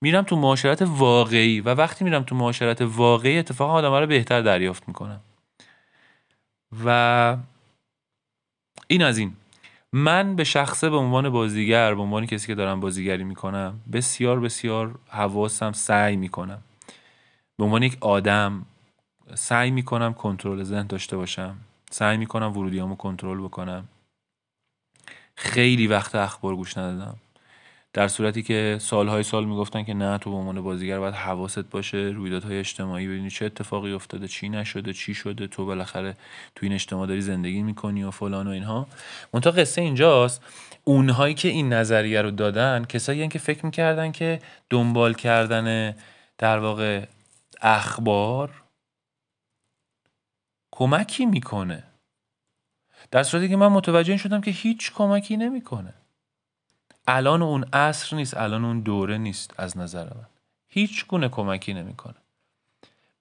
میرم 0.00 0.24
تو 0.24 0.36
معاشرت 0.36 0.82
واقعی 0.82 1.60
و 1.60 1.74
وقتی 1.74 2.04
میرم 2.04 2.22
تو 2.22 2.34
معاشرت 2.34 2.82
واقعی 2.82 3.38
اتفاقا 3.38 3.72
آدم 3.72 3.94
رو 3.94 4.06
بهتر 4.06 4.40
دریافت 4.40 4.88
می‌کنم. 4.88 5.20
و 6.84 7.36
این 8.86 9.02
از 9.02 9.18
این. 9.18 9.36
من 9.96 10.36
به 10.36 10.44
شخصه 10.44 10.90
به 10.90 10.96
عنوان 10.96 11.30
بازیگر 11.30 11.94
به 11.94 12.02
عنوان 12.02 12.26
کسی 12.26 12.46
که 12.46 12.54
دارم 12.54 12.80
بازیگری 12.80 13.24
می‌کنم 13.24 13.80
بسیار 13.92 14.40
بسیار 14.40 14.98
حواسم 15.08 15.72
سعی 15.72 16.16
می‌کنم. 16.16 16.62
به 17.58 17.64
عنوان 17.64 17.82
یک 17.82 17.98
آدم 18.00 18.66
سعی 19.34 19.70
می‌کنم 19.70 20.14
کنترل 20.14 20.62
ذهن 20.62 20.86
داشته 20.86 21.16
باشم. 21.16 21.56
سعی 21.90 22.16
می‌کنم 22.16 22.56
ورودیامو 22.56 22.96
کنترل 22.96 23.44
بکنم. 23.44 23.88
خیلی 25.36 25.86
وقت 25.86 26.14
اخبار 26.14 26.56
گوش 26.56 26.78
ندادم. 26.78 27.16
در 27.94 28.08
صورتی 28.08 28.42
که 28.42 28.76
سالهای 28.80 29.22
سال 29.22 29.44
می‌گفتن 29.44 29.84
که 29.84 29.94
نه 29.94 30.18
تو 30.18 30.30
به 30.30 30.36
عنوان 30.36 30.60
بازیگر 30.60 30.98
باید 30.98 31.14
حواست 31.14 31.58
باشه 31.70 31.96
رویدادهای 31.98 32.58
اجتماعی 32.58 33.06
ببینی 33.08 33.30
چه 33.30 33.46
اتفاقی 33.46 33.92
افتاده 33.92 34.28
چی 34.28 34.48
نشده 34.48 34.92
چی 34.92 35.14
شده 35.14 35.46
تو 35.46 35.66
بالاخره 35.66 36.16
تو 36.54 36.66
این 36.66 36.72
اجتماع 36.72 37.06
داری 37.06 37.20
زندگی 37.20 37.62
می‌کنی 37.62 38.04
و 38.04 38.10
فلان 38.10 38.46
و 38.46 38.50
اینها. 38.50 38.86
منتها 39.32 39.52
قصه 39.52 39.80
اینجاست. 39.80 40.42
اونهایی 40.84 41.34
که 41.34 41.48
این 41.48 41.72
نظریه 41.72 42.22
رو 42.22 42.30
دادن 42.30 42.84
کسایی 42.84 43.28
که 43.28 43.38
فکر 43.38 43.66
می‌کردن 43.66 44.12
که 44.12 44.40
دنبال 44.70 45.14
کردن 45.14 45.96
در 46.38 46.58
واقع 46.58 47.06
اخبار 47.60 48.62
کمکی 50.72 51.26
می‌کنه. 51.26 51.82
در 53.10 53.22
صورتی 53.22 53.48
که 53.48 53.56
من 53.56 53.68
متوجه 53.68 54.16
شدم 54.16 54.40
که 54.40 54.50
هیچ 54.50 54.92
کمکی 54.92 55.36
نمی‌کنه. 55.36 55.94
الان 57.08 57.42
اون 57.42 57.64
عصر 57.72 58.16
نیست 58.16 58.36
الان 58.36 58.64
اون 58.64 58.80
دوره 58.80 59.18
نیست 59.18 59.54
از 59.56 59.78
نظر 59.78 60.04
من. 60.04 60.26
هیچ 60.68 61.06
گونه 61.06 61.28
کمکی 61.28 61.74
نمی‌کنه. 61.74 62.14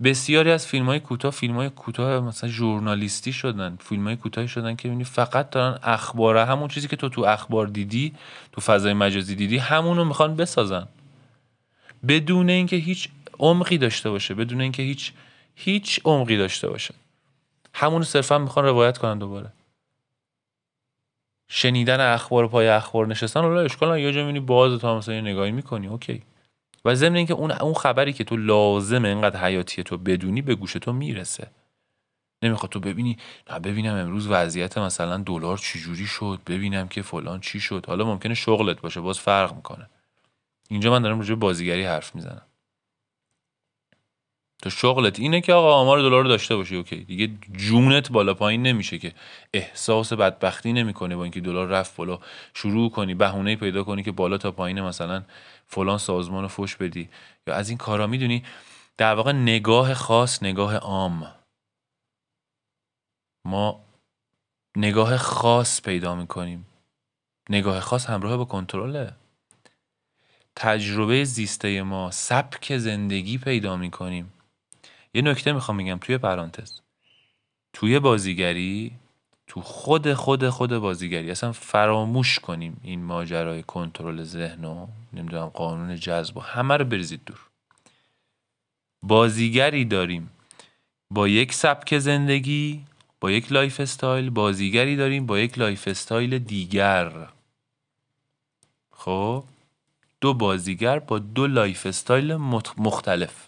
بسیاری 0.03 0.51
از 0.51 0.67
فیلم 0.67 0.85
های 0.85 0.99
کوتاه 0.99 1.31
فیلم 1.31 1.55
های 1.55 1.69
کوتاه 1.69 2.19
مثلا 2.19 2.49
ژورنالیستی 2.49 3.33
شدن 3.33 3.77
فیلم 3.79 4.03
های 4.03 4.15
کوتاهی 4.15 4.47
شدن 4.47 4.75
که 4.75 4.87
ببینی 4.87 5.03
فقط 5.03 5.49
دارن 5.49 5.79
اخبار 5.83 6.37
همون 6.37 6.67
چیزی 6.67 6.87
که 6.87 6.95
تو 6.95 7.09
تو 7.09 7.21
اخبار 7.21 7.67
دیدی 7.67 8.13
تو 8.51 8.61
فضای 8.61 8.93
مجازی 8.93 9.35
دیدی 9.35 9.57
همونو 9.57 10.05
می‌خوان 10.05 10.35
بسازن. 10.35 10.87
بدون 12.07 12.49
اینکه 12.49 12.75
هیچ 12.75 13.09
عمقی 13.39 13.77
داشته 13.77 14.09
باشه 14.09 14.33
بدون 14.33 14.61
اینکه 14.61 14.83
هیچ 14.83 15.13
هیچ 15.55 15.99
عمقی 16.05 16.37
داشته 16.37 16.69
باشه. 16.69 16.93
همونو 17.73 18.03
صرفا 18.03 18.37
می‌خوان 18.37 18.65
روایت 18.65 18.97
کنن 18.97 19.17
دوباره. 19.17 19.49
شنیدن 21.55 22.13
اخبار 22.13 22.47
پای 22.47 22.67
اخبار 22.67 23.07
نشستن 23.07 23.41
حالا 23.41 23.61
اشکال 23.61 23.99
یه 23.99 24.11
جا 24.11 24.19
می‌بینی 24.21 24.39
باز 24.39 24.79
تا 24.79 24.97
مثلا 24.97 25.21
نگاهی 25.21 25.51
می‌کنی 25.51 25.87
اوکی. 25.87 26.23
و 26.85 26.95
ضمن 26.95 27.15
اینکه 27.15 27.33
اون 27.33 27.51
اون 27.51 27.73
خبری 27.73 28.13
که 28.13 28.23
تو 28.23 28.37
لازمه 28.37 29.07
اینقدر 29.09 29.39
حیاتی 29.39 29.83
تو 29.83 29.97
بدونی 29.97 30.41
به 30.41 30.55
گوش 30.55 30.73
تو 30.73 30.93
می‌رسه. 30.93 31.47
نمی‌خواد 32.43 32.71
تو 32.71 32.79
ببینی 32.79 33.17
نه 33.49 33.59
ببینم 33.59 33.95
امروز 33.95 34.27
وضعیت 34.27 34.77
مثلا 34.77 35.17
دلار 35.17 35.57
چجوری 35.57 36.05
شد 36.05 36.39
ببینم 36.47 36.87
که 36.87 37.01
فلان 37.01 37.39
چی 37.39 37.59
شد. 37.59 37.85
حالا 37.87 38.05
ممکنه 38.05 38.33
شغلت 38.33 38.81
باشه 38.81 39.01
باز 39.01 39.19
فرق 39.19 39.55
می‌کنه. 39.55 39.89
اینجا 40.69 40.91
من 40.91 41.01
دارم 41.01 41.19
راجع 41.19 41.35
بازیگری 41.35 41.83
حرف 41.83 42.15
می‌زنم. 42.15 42.41
تو 44.63 44.69
شغلت 44.69 45.19
اینه 45.19 45.41
که 45.41 45.53
آقا 45.53 45.73
آمار 45.73 46.01
دلار 46.01 46.23
رو 46.23 46.29
داشته 46.29 46.55
باشی 46.55 46.75
اوکی. 46.75 46.95
دیگه 46.95 47.29
جونت 47.57 48.11
بالا 48.11 48.33
پایین 48.33 48.61
نمیشه 48.61 48.99
که 48.99 49.13
احساس 49.53 50.13
بدبختی 50.13 50.73
نمی‌کنه 50.73 51.15
با 51.15 51.23
اینکه 51.23 51.41
دلار 51.41 51.67
رفت 51.67 51.95
بالا. 51.95 52.19
شروع 52.53 52.89
کنی 52.89 53.13
بهونه 53.13 53.55
پیدا 53.55 53.83
کنی 53.83 54.03
که 54.03 54.11
بالا 54.11 54.37
تا 54.37 54.51
پایین 54.51 54.81
مثلا 54.81 55.23
فلان 55.67 55.97
سازمان 55.97 56.41
رو 56.41 56.47
فش 56.47 56.75
بدی. 56.75 57.09
یا 57.47 57.53
از 57.53 57.69
این 57.69 57.77
کارا 57.77 58.07
می‌دونی 58.07 58.43
در 58.97 59.15
واقع 59.15 59.31
نگاه 59.31 59.93
خاص 59.93 60.43
نگاه 60.43 60.75
عام. 60.75 61.35
ما 63.45 63.83
نگاه 64.77 65.17
خاص 65.17 65.81
پیدا 65.81 66.15
می‌کنیم. 66.15 66.65
نگاه 67.49 67.79
خاص 67.79 68.05
همراه 68.09 68.37
با 68.37 68.45
کنترله. 68.45 69.13
تجربه 70.55 71.23
زیسته 71.23 71.81
ما 71.81 72.11
سبک 72.11 72.77
زندگی 72.77 73.37
پیدا 73.37 73.77
می‌کنیم. 73.77 74.33
یه 75.13 75.21
نکته 75.21 75.53
می‌خوام 75.53 75.77
بگم 75.77 75.97
توی 76.01 76.17
پرانتز. 76.17 76.79
توی 77.73 77.99
بازیگری 77.99 78.91
تو 79.47 79.61
خود 79.61 80.13
خود 80.13 80.49
خود 80.49 80.77
بازیگری 80.77 81.31
اصلا 81.31 81.51
فراموش 81.51 82.39
کنیم 82.39 82.81
این 82.83 83.03
ماجرای 83.03 83.63
کنترل 83.63 84.23
ذهن 84.23 84.65
و 84.65 84.87
نمی‌دونم 85.13 85.45
قانون 85.45 85.95
جذب 85.95 86.37
و 86.37 86.39
همه 86.39 86.77
رو 86.77 86.85
بریزید 86.85 87.21
دور. 87.25 87.39
بازیگری 89.03 89.85
داریم. 89.85 90.29
با 91.11 91.27
یک 91.27 91.53
سبک 91.53 91.99
زندگی 91.99 92.85
با 93.19 93.31
یک 93.31 93.51
lifestyle 93.51 94.29
بازیگری 94.29 94.95
داریم 94.95 95.25
با 95.25 95.39
یک 95.39 95.57
lifestyle 95.59 96.39
دیگر. 96.39 97.11
خب؟ 98.91 99.43
دو 100.21 100.33
بازیگر 100.33 100.99
با 100.99 101.19
دو 101.19 101.47
lifestyle 101.47 102.35
مختلف. 102.77 103.47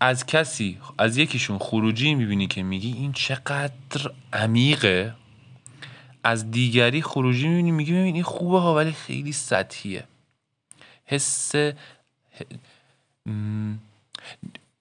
از 0.00 0.26
کسی 0.26 0.78
از 0.98 1.16
یکیشون 1.16 1.58
خروجی 1.58 2.14
می‌بینی 2.14 2.46
که 2.46 2.62
میگی 2.62 2.92
این 2.92 3.12
چقدر 3.12 4.10
عمیقه. 4.32 5.14
از 6.24 6.50
دیگری 6.50 7.02
خروجی 7.02 7.48
می‌بینی 7.48 7.70
میگی 7.70 7.92
ببین 7.92 8.14
این 8.14 8.22
خوبه 8.22 8.60
ها 8.60 8.74
ولی 8.74 8.92
خیلی 8.92 9.32
سطحیه. 9.32 10.04
حس 11.06 11.52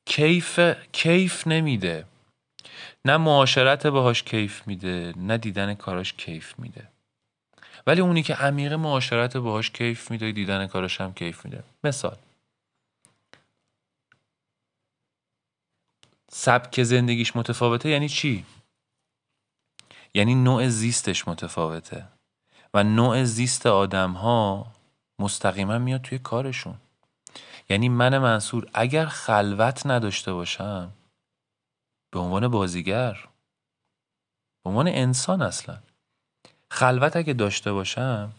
کیف 0.05 0.59
کیف 0.91 1.47
نمیده. 1.47 2.05
نه 3.05 3.17
معاشرت 3.17 3.87
باهاش 3.87 4.23
کیف 4.23 4.67
میده 4.67 5.13
نه 5.17 5.37
دیدن 5.37 5.73
کاراش 5.73 6.13
کیف 6.13 6.59
میده. 6.59 6.87
ولی 7.87 8.01
اونی 8.01 8.23
که 8.23 8.33
عمیق 8.33 8.73
معاشرت 8.73 9.37
باهاش 9.37 9.71
کیف 9.71 10.11
میده 10.11 10.31
دیدن 10.31 10.67
کاراش 10.67 11.01
هم 11.01 11.13
کیف 11.13 11.45
میده. 11.45 11.63
مثال. 11.83 12.17
سبک 16.31 16.83
زندگیش 16.83 17.35
متفاوته 17.35 17.89
یعنی 17.89 18.09
چی؟ 18.09 18.45
یعنی 20.13 20.35
نوع 20.35 20.67
زیستش 20.67 21.27
متفاوته 21.27 22.07
و 22.73 22.83
نوع 22.83 23.23
زیست 23.23 23.65
آدم 23.65 24.11
ها 24.11 24.67
مستقیما 25.19 25.77
میاد 25.77 26.01
توی 26.01 26.19
کارشون. 26.19 26.77
یعنی 27.69 27.89
من 27.89 28.17
منصور 28.17 28.69
اگر 28.73 29.05
خلوت 29.05 29.85
نداشته 29.85 30.33
باشم 30.33 30.91
به 32.11 32.19
عنوان 32.19 32.47
بازیگر 32.47 33.27
به 34.63 34.69
عنوان 34.69 34.87
انسان 34.87 35.41
اصلا 35.41 35.77
خلوت 36.71 37.15
اگه 37.15 37.33
داشته 37.33 37.71
باشم 37.73 38.31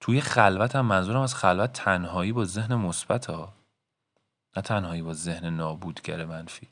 توی 0.00 0.20
خلوت 0.20 0.76
هم 0.76 0.86
منظورم 0.86 1.20
از 1.20 1.34
خلوت 1.34 1.72
تنهایی 1.72 2.32
با 2.32 2.44
ذهن 2.44 2.74
مثبت 2.74 3.26
ها. 3.26 3.52
نه 4.56 4.62
تنهایی 4.62 5.02
با 5.02 5.12
ذهن 5.12 5.56
نابودگر 5.56 6.24
منفی. 6.24 6.68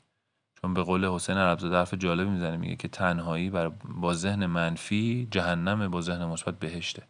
چون 0.61 0.73
به 0.73 0.83
قول 0.83 1.05
حسین 1.05 1.37
عربزاده 1.37 1.75
حرف 1.75 1.93
جالبی 1.93 2.29
می‌زنه 2.29 2.57
میگه 2.57 2.75
که 2.75 2.87
تنهایی 2.87 3.49
بر 3.49 3.69
با 3.69 4.13
ذهن 4.13 4.45
منفی 4.45 5.27
جهنم 5.31 5.87
با 5.87 6.01
ذهن 6.01 6.25
مثبت 6.25 6.59
بهشته. 6.59 7.03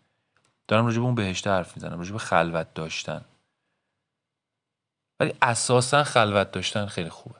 دارم 0.68 0.86
راجع 0.86 0.98
به 0.98 1.06
اون 1.06 1.16
بهشته 1.16 1.50
حرف 1.50 1.78
می‌زنم 1.78 1.98
راجع 1.98 2.12
به 2.12 2.20
خلوت 2.20 2.74
داشتن. 2.74 3.26
ولی 5.20 5.34
اساسا 5.42 6.04
خلوت 6.04 6.52
داشتن 6.52 6.86
خیلی 6.86 7.10
خوبه. 7.10 7.36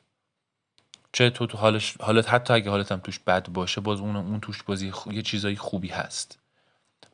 چه 1.12 1.30
تو, 1.30 1.46
تو 1.46 1.58
حالش 1.58 1.98
حالت 2.02 2.34
حتی 2.34 2.54
اگه 2.54 2.70
حالت 2.70 2.92
هم 2.92 3.00
توش 3.00 3.20
بد 3.20 3.50
باشه 3.50 3.82
باز 3.82 4.00
اون 4.00 4.16
اون 4.16 4.40
توش 4.40 4.64
بازی 4.64 4.94
یه 5.12 5.22
چیزایی 5.22 5.56
خوبی 5.56 5.88
هست. 5.88 6.40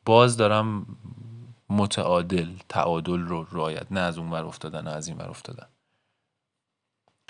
باز 0.04 0.36
دارم 0.36 0.86
متعادل 1.68 2.48
تعادل 2.68 3.20
رو 3.20 3.46
رعایت 3.52 3.92
نه 3.92 4.00
از 4.00 4.18
اون 4.18 4.30
ور 4.30 4.44
افتادن 4.44 4.84
نه 4.84 4.90
از 4.90 5.08
این 5.08 5.16
ور 5.16 5.28
افتادن. 5.30 5.66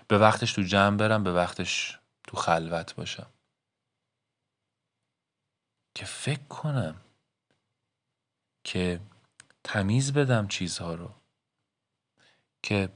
به 0.09 0.19
وقتش 0.19 0.53
تو 0.53 0.63
جمع 0.63 0.97
برم 0.97 1.25
به 1.25 1.33
وقتش 1.33 1.99
تو 2.27 2.37
خلوت 2.37 2.95
باشم. 2.95 3.27
که 5.95 6.05
فکر 6.05 6.45
کنم 6.49 6.97
که 8.65 9.01
تمیز 9.65 10.13
بدم 10.13 10.49
چیزها 10.49 10.95
رو. 10.95 11.11
که 12.63 12.89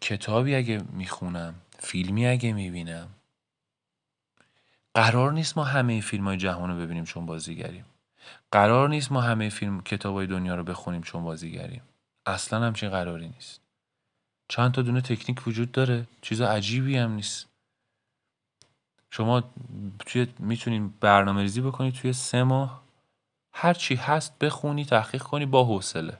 کتابی 0.00 0.54
اگه 0.54 0.82
می‌خونم 0.92 1.54
فیلمی 1.78 2.26
اگه 2.26 2.52
می‌بینم. 2.52 3.08
قرار 4.94 5.32
نیست 5.32 5.58
ما 5.58 5.64
همه 5.64 6.00
فیلم 6.00 6.24
های 6.24 6.36
جهان 6.36 6.70
رو 6.70 6.76
ببینیم 6.76 7.04
چون 7.04 7.26
بازیگریم. 7.26 7.84
قرار 8.52 8.88
نیست 8.88 9.12
ما 9.12 9.20
همه 9.20 9.48
فیلم 9.48 9.80
کتاب 9.80 10.14
های 10.14 10.26
دنیا 10.26 10.54
رو 10.54 10.64
بخونیم 10.64 11.02
چون 11.02 11.24
بازیگریم. 11.24 11.82
اصلا 12.26 12.66
همچین 12.66 12.90
قراری 12.90 13.28
نیست. 13.28 13.65
چند 14.48 14.72
تا 14.72 14.82
دونه 14.82 15.00
تکنیک 15.00 15.46
وجود 15.46 15.72
داره. 15.72 16.06
چیز 16.22 16.40
عجیبی 16.40 16.96
هم 16.96 17.12
نیست. 17.12 17.46
شما 19.10 19.42
توی 19.98 20.26
می‌تونین 20.38 20.94
برنامه 21.00 21.42
ریزی 21.42 21.60
بکنید 21.60 21.94
توی 21.94 22.12
سه 22.12 22.42
ماه. 22.42 22.82
هر 23.52 23.74
چی 23.74 23.94
هست 23.94 24.38
بخونی 24.38 24.84
تحقیق 24.84 25.22
کنی 25.22 25.46
با 25.46 25.64
حوصله. 25.64 26.18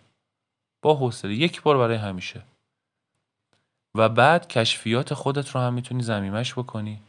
با 0.83 0.95
حوصله. 0.95 1.35
یک 1.35 1.63
بار 1.63 1.79
برای 1.79 1.97
همیشه. 1.97 2.43
و 3.95 4.09
بعد 4.09 4.49
کشفیات 4.49 5.15
خودت 5.15 5.51
رو 5.51 5.61
هم 5.61 5.75
می‌تونی 5.75 6.03
زمیمش 6.03 6.53
بکنی. 6.53 7.01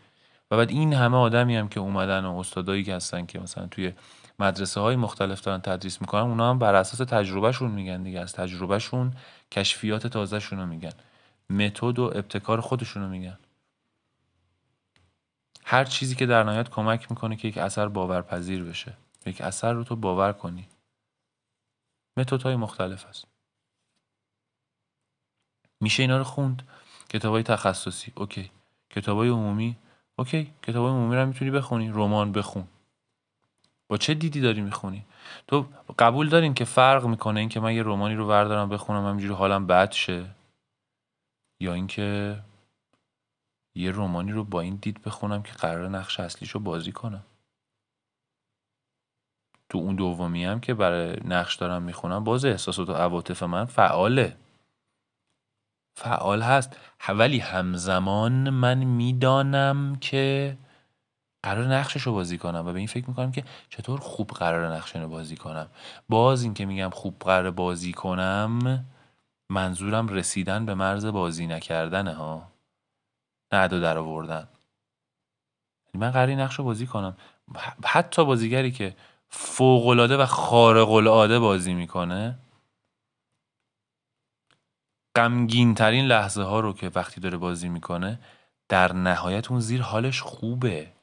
و 0.51 0.57
بعد 0.57 0.69
این 0.69 0.93
همه 0.93 1.17
آدمی 1.17 1.55
هم 1.55 1.69
که 1.69 1.79
اومدن 1.79 2.25
و 2.25 2.37
استادایی 2.37 2.83
که 2.83 2.95
هستن 2.95 3.25
که 3.25 3.39
مثلا 3.39 3.67
توی 3.67 3.93
مدرسه 4.39 4.79
های 4.79 4.95
مختلف 4.95 5.41
دارن 5.41 5.61
تدریس 5.61 6.01
می‌کنن 6.01 6.21
اونا 6.21 6.49
هم 6.49 6.59
بر 6.59 6.75
اساس 6.75 7.09
تجربهشون 7.09 7.71
میگن 7.71 8.03
دیگه. 8.03 8.19
از 8.19 8.33
تجربهشون 8.33 9.13
کشفیات 9.51 10.07
تازهشون 10.07 10.59
رو 10.59 10.65
میگن. 10.65 10.93
متد 11.49 11.99
و 11.99 12.03
ابتکار 12.03 12.61
خودشون 12.61 13.03
رو 13.03 13.09
میگن. 13.09 13.37
هر 15.65 15.85
چیزی 15.85 16.15
که 16.15 16.25
در 16.25 16.43
نهایت 16.43 16.69
کمک 16.69 17.11
می‌کنه 17.11 17.35
که 17.35 17.47
یک 17.47 17.57
اثر 17.57 17.87
باورپذیر 17.87 18.63
بشه. 18.63 18.93
یک 19.25 19.41
اثر 19.41 19.73
رو 19.73 19.83
تو 19.83 19.95
باور 19.95 20.33
کنی. 20.33 20.67
متد 22.17 22.41
های 22.41 22.55
مختلف 22.55 23.05
هست. 23.05 23.25
میشه 25.81 26.03
اینا 26.03 26.17
رو 26.17 26.23
خوند؟ 26.23 26.67
کتاب 27.09 27.33
های 27.33 27.43
تخصصی. 27.43 28.11
اوکی. 28.15 28.51
کتاب 28.89 29.17
های 29.17 29.29
عمومی؟ 29.29 29.77
اوکی. 30.15 30.53
کتاب 30.61 30.85
های 30.85 30.93
عمومی 30.93 31.15
رو 31.15 31.25
می‌تونی 31.25 31.51
بخونی. 31.51 31.89
رمان 31.89 32.31
بخون. 32.31 32.67
با 33.89 33.97
چه 33.97 34.13
دیدی 34.13 34.41
داری 34.41 34.61
می‌خونی؟ 34.61 35.05
تو 35.47 35.65
قبول 35.99 36.29
دارین 36.29 36.53
که 36.53 36.65
فرق 36.65 37.05
می‌کنه 37.05 37.39
اینکه 37.39 37.59
من 37.59 37.75
یه 37.75 37.83
رومانی 37.83 38.15
رو 38.15 38.27
بردارم 38.27 38.69
بخونم 38.69 39.05
همینجوری 39.05 39.33
حالم 39.33 39.67
بد 39.67 39.91
شه؟ 39.91 40.25
یا 41.61 41.73
اینکه 41.73 42.39
یه 43.75 43.91
رومانی 43.91 44.31
رو 44.31 44.43
با 44.43 44.61
این 44.61 44.75
دید 44.75 45.01
بخونم 45.01 45.43
که 45.43 45.53
قرار 45.53 45.89
نقش 45.89 46.19
اصلیش 46.19 46.51
رو 46.51 46.59
بازی 46.59 46.91
کنم؟ 46.91 47.23
تو 49.69 49.77
اون 49.77 49.95
دومی 49.95 50.45
هم 50.45 50.59
که 50.59 50.73
برای 50.73 51.17
نقش 51.25 51.55
دارم 51.55 51.81
می‌خونم 51.81 52.23
باز 52.23 52.45
احساسات 52.45 52.89
و 52.89 52.93
عواطف 52.93 53.43
من 53.43 53.65
فعاله. 53.65 54.37
فعال 55.97 56.41
هست. 56.41 56.77
ولی 57.09 57.39
همزمان 57.39 58.49
من 58.49 58.83
می‌دانم 58.83 59.95
که 60.01 60.57
قرار 61.47 61.65
نقشش 61.75 62.01
رو 62.01 62.13
بازی 62.13 62.37
کنم 62.37 62.67
و 62.67 62.73
به 62.73 62.79
این 62.79 62.87
فکر 62.87 63.09
می‌کنم 63.09 63.31
که 63.31 63.43
چطور 63.69 63.99
خوب 63.99 64.29
قرار 64.29 64.75
نقش 64.75 64.95
رو 64.95 65.07
بازی 65.07 65.35
کنم. 65.35 65.69
باز 66.09 66.43
این 66.43 66.53
که 66.53 66.65
میگم 66.65 66.89
خوب 66.89 67.19
قرار 67.19 67.51
بازی 67.51 67.93
کنم 67.93 68.85
منظورم 69.49 70.07
رسیدن 70.07 70.65
به 70.65 70.73
مرز 70.73 71.05
بازی 71.05 71.47
نکردنه 71.47 72.13
ها. 72.13 72.51
نه 73.53 73.67
دو 73.67 73.79
در 73.79 73.97
آوردن. 73.97 74.47
یعنی 75.85 76.05
من 76.05 76.11
قراری 76.11 76.35
نقش 76.35 76.55
رو 76.55 76.63
بازی 76.63 76.87
کنم. 76.87 77.17
حتی 77.85 78.25
بازیگری 78.25 78.71
که 78.71 78.95
فوقالعاده 79.29 80.17
و 80.17 80.25
خارق 80.25 80.91
العاده 80.91 81.39
بازی 81.39 81.73
می‌کنه 81.73 82.39
غمگین 85.15 85.75
ترین 85.75 86.05
لحظه 86.05 86.43
ها 86.43 86.59
رو 86.59 86.73
که 86.73 86.91
وقتی 86.95 87.21
داره 87.21 87.37
بازی 87.37 87.69
می‌کنه 87.69 88.19
در 88.69 88.93
نهایت 88.93 89.51
اون 89.51 89.59
زیر 89.59 89.81
حالش 89.81 90.21
خوبه. 90.21 90.96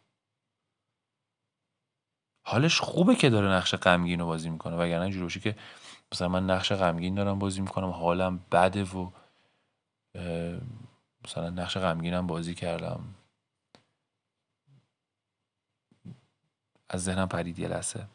حالش 2.47 2.81
خوبه 2.81 3.15
که 3.15 3.31
داره 3.31 3.49
نقش 3.49 3.75
غمگین 3.75 4.21
رو 4.21 4.27
بازی 4.27 4.51
می‌کنه 4.51 4.77
وگرنه 4.77 5.03
اینجوری 5.03 5.23
باشه 5.23 5.41
که 5.41 5.57
مثلا 6.13 6.29
من 6.29 6.51
نقش 6.51 6.73
غمگین 6.73 7.15
دارم 7.15 7.39
بازی 7.39 7.61
می‌کنم 7.61 7.91
حالم 7.91 8.41
بده 8.53 8.85
و 8.85 9.11
مثلا 11.25 11.51
نقش 11.51 11.77
غمگینم 11.77 12.27
بازی 12.27 12.55
کردم. 12.55 13.01
از 16.89 17.05
ذهنم 17.05 17.29
پرید 17.29 17.59
یه 17.59 17.69
لحظه. 17.69 18.07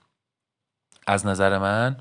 از 1.08 1.26
نظر 1.26 1.58
من 1.58 1.98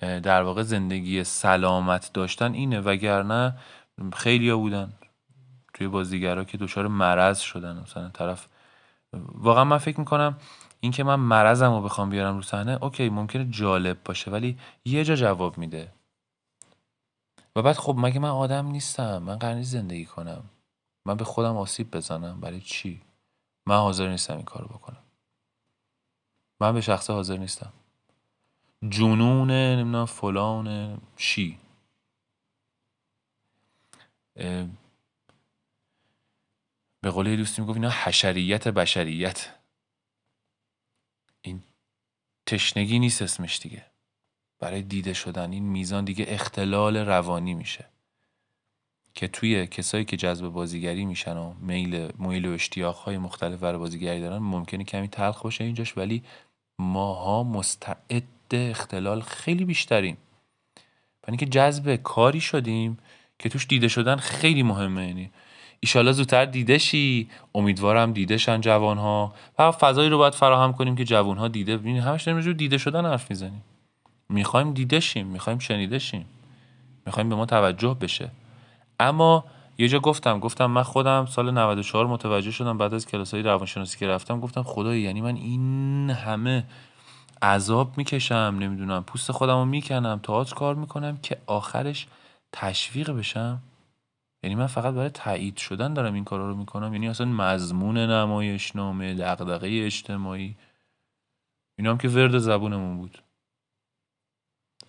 در 0.00 0.42
واقع 0.42 0.62
زندگی 0.62 1.24
سلامت 1.24 2.12
داشتن 2.12 2.52
اینه 2.52 2.80
وگرنه 2.80 3.58
خیلی 4.12 4.50
ها 4.50 4.56
بودن 4.56 4.92
توی 5.74 5.88
بازیگرا 5.88 6.44
که 6.44 6.58
دچار 6.58 6.86
مرض 6.88 7.38
شدن. 7.38 7.78
مثلا 7.78 8.08
طرف 8.08 8.48
واقعا 9.34 9.64
من 9.64 9.78
فکر 9.78 10.00
می‌کنم 10.00 10.38
اینکه 10.86 11.04
من 11.04 11.14
مرضم 11.14 11.72
رو 11.72 11.82
بخوام 11.82 12.10
بیارم 12.10 12.36
رو 12.36 12.42
صحنه 12.42 12.78
اوکی 12.82 13.08
ممکنه 13.08 13.44
جالب 13.50 14.04
باشه 14.04 14.30
ولی 14.30 14.58
یه 14.84 15.04
جا 15.04 15.16
جواب 15.16 15.58
میده. 15.58 15.92
و 17.56 17.62
بعد 17.62 17.76
خب 17.76 17.94
مگه 17.98 18.18
من 18.18 18.28
آدم 18.28 18.66
نیستم؟ 18.66 19.18
من 19.18 19.36
قرار 19.36 19.62
زندگی 19.62 20.04
کنم. 20.04 20.44
من 21.04 21.16
به 21.16 21.24
خودم 21.24 21.56
آسیب 21.56 21.90
بزنم. 21.90 22.40
برای 22.40 22.60
چی؟ 22.60 23.02
من 23.66 23.76
حاضر 23.76 24.08
نیستم 24.08 24.36
این 24.36 24.44
کارو 24.44 24.66
بکنم. 24.66 25.02
من 26.60 26.74
به 26.74 26.80
شخصه 26.80 27.12
حاضر 27.12 27.36
نیستم. 27.36 27.72
جنون 28.88 29.50
نمی‌دونم 29.50 30.04
فلان 30.04 30.98
چی 31.16 31.58
به 37.00 37.10
قول 37.10 37.36
دوستی 37.36 37.62
می‌گفت 37.62 37.76
اینا 37.76 37.90
حشریت 37.90 38.68
بشریت. 38.68 39.55
تشنگی 42.46 42.98
نیست 42.98 43.22
اسمش 43.22 43.58
دیگه. 43.58 43.86
برای 44.60 44.82
دیده 44.82 45.12
شدن 45.12 45.52
این 45.52 45.64
میزان 45.64 46.04
دیگه 46.04 46.24
اختلال 46.28 46.96
روانی 46.96 47.54
میشه. 47.54 47.84
که 49.14 49.28
توی 49.28 49.66
کسایی 49.66 50.04
که 50.04 50.16
جذب 50.16 50.48
بازیگری 50.48 51.04
میشن 51.04 51.36
و 51.36 51.54
میل 51.60 52.12
میل 52.18 52.46
و 52.46 52.52
اشتیاق 52.52 52.96
های 52.96 53.18
مختلف 53.18 53.60
برای 53.60 53.78
بازیگری 53.78 54.20
دارن 54.20 54.38
ممکنه 54.38 54.84
کمی 54.84 55.08
تلخ 55.08 55.42
باشه 55.42 55.64
اینجاش 55.64 55.96
ولی 55.96 56.22
ماها 56.78 57.42
مستعد 57.42 58.24
اختلال 58.50 59.20
خیلی 59.20 59.64
بیشتریم. 59.64 60.16
یعنی 61.28 61.36
که 61.36 61.46
جذب 61.46 61.96
کاری 61.96 62.40
شدیم 62.40 62.98
که 63.38 63.48
توش 63.48 63.66
دیده 63.66 63.88
شدن 63.88 64.16
خیلی 64.16 64.62
مهمه 64.62 65.06
یعنی 65.06 65.30
ایشالا 65.80 66.12
زودتر 66.12 66.44
دیده 66.44 66.78
شی. 66.78 67.28
امیدوارم 67.54 68.12
دیده 68.12 68.38
شن 68.38 68.60
جوان 68.60 68.98
ها 68.98 69.34
و 69.58 69.72
فضایی 69.72 70.10
رو 70.10 70.18
باید 70.18 70.34
فراهم 70.34 70.72
کنیم 70.72 70.96
که 70.96 71.04
جوان 71.04 71.38
ها 71.38 71.48
دیده 71.48 71.76
ببینید 71.76 72.02
همش 72.02 72.22
داریم 72.22 72.52
دیده 72.52 72.78
شدن 72.78 73.06
حرف 73.06 73.30
می‌زنیم. 73.30 73.62
می‌خوایم 74.28 74.72
دیده 74.72 75.00
شیم 75.00 75.26
می‌خوایم 75.26 75.58
شنیده 75.58 75.98
شیم. 75.98 76.26
می‌خوایم 77.06 77.28
به 77.28 77.34
ما 77.34 77.46
توجه 77.46 77.96
بشه. 78.00 78.30
اما 79.00 79.44
یه 79.78 79.88
جا 79.88 79.98
گفتم 79.98 80.40
گفتم 80.40 80.66
من 80.66 80.82
خودم 80.82 81.26
سال 81.26 81.50
94 81.50 82.06
متوجه 82.06 82.50
شدم 82.50 82.78
بعد 82.78 82.94
از 82.94 83.06
کلاس 83.06 83.34
های 83.34 83.42
روانشناسی 83.42 83.98
که 83.98 84.08
رفتم 84.08 84.40
گفتم 84.40 84.62
خدای 84.62 85.00
یعنی 85.00 85.20
من 85.20 85.36
این 85.36 86.10
همه 86.10 86.64
عذاب 87.42 87.98
می‌کشم 87.98 88.56
نمی‌دونم 88.60 89.04
پوست 89.04 89.32
خودم 89.32 89.54
رو 89.54 89.64
می‌کنم 89.64 90.20
تئاتر 90.22 90.54
کار 90.54 90.74
می‌کنم 90.74 91.18
که 91.22 91.36
آخرش 91.46 92.06
تشویق 92.52 93.10
بشم. 93.10 93.62
یعنی 94.46 94.54
من 94.54 94.66
فقط 94.66 94.94
برای 94.94 95.10
تایید 95.10 95.56
شدن 95.56 95.94
دارم 95.94 96.14
این 96.14 96.24
کارا 96.24 96.48
رو 96.48 96.56
می‌کنم. 96.56 96.92
یعنی 96.92 97.08
اصلا 97.08 97.26
مضمون 97.26 97.98
نمایشنامه 97.98 99.14
دغدغه 99.14 99.68
اجتماعی. 99.86 100.56
اینا 101.78 101.90
هم 101.90 101.98
که 101.98 102.08
ورد 102.08 102.38
زبونمون 102.38 102.96
بود. 102.96 103.22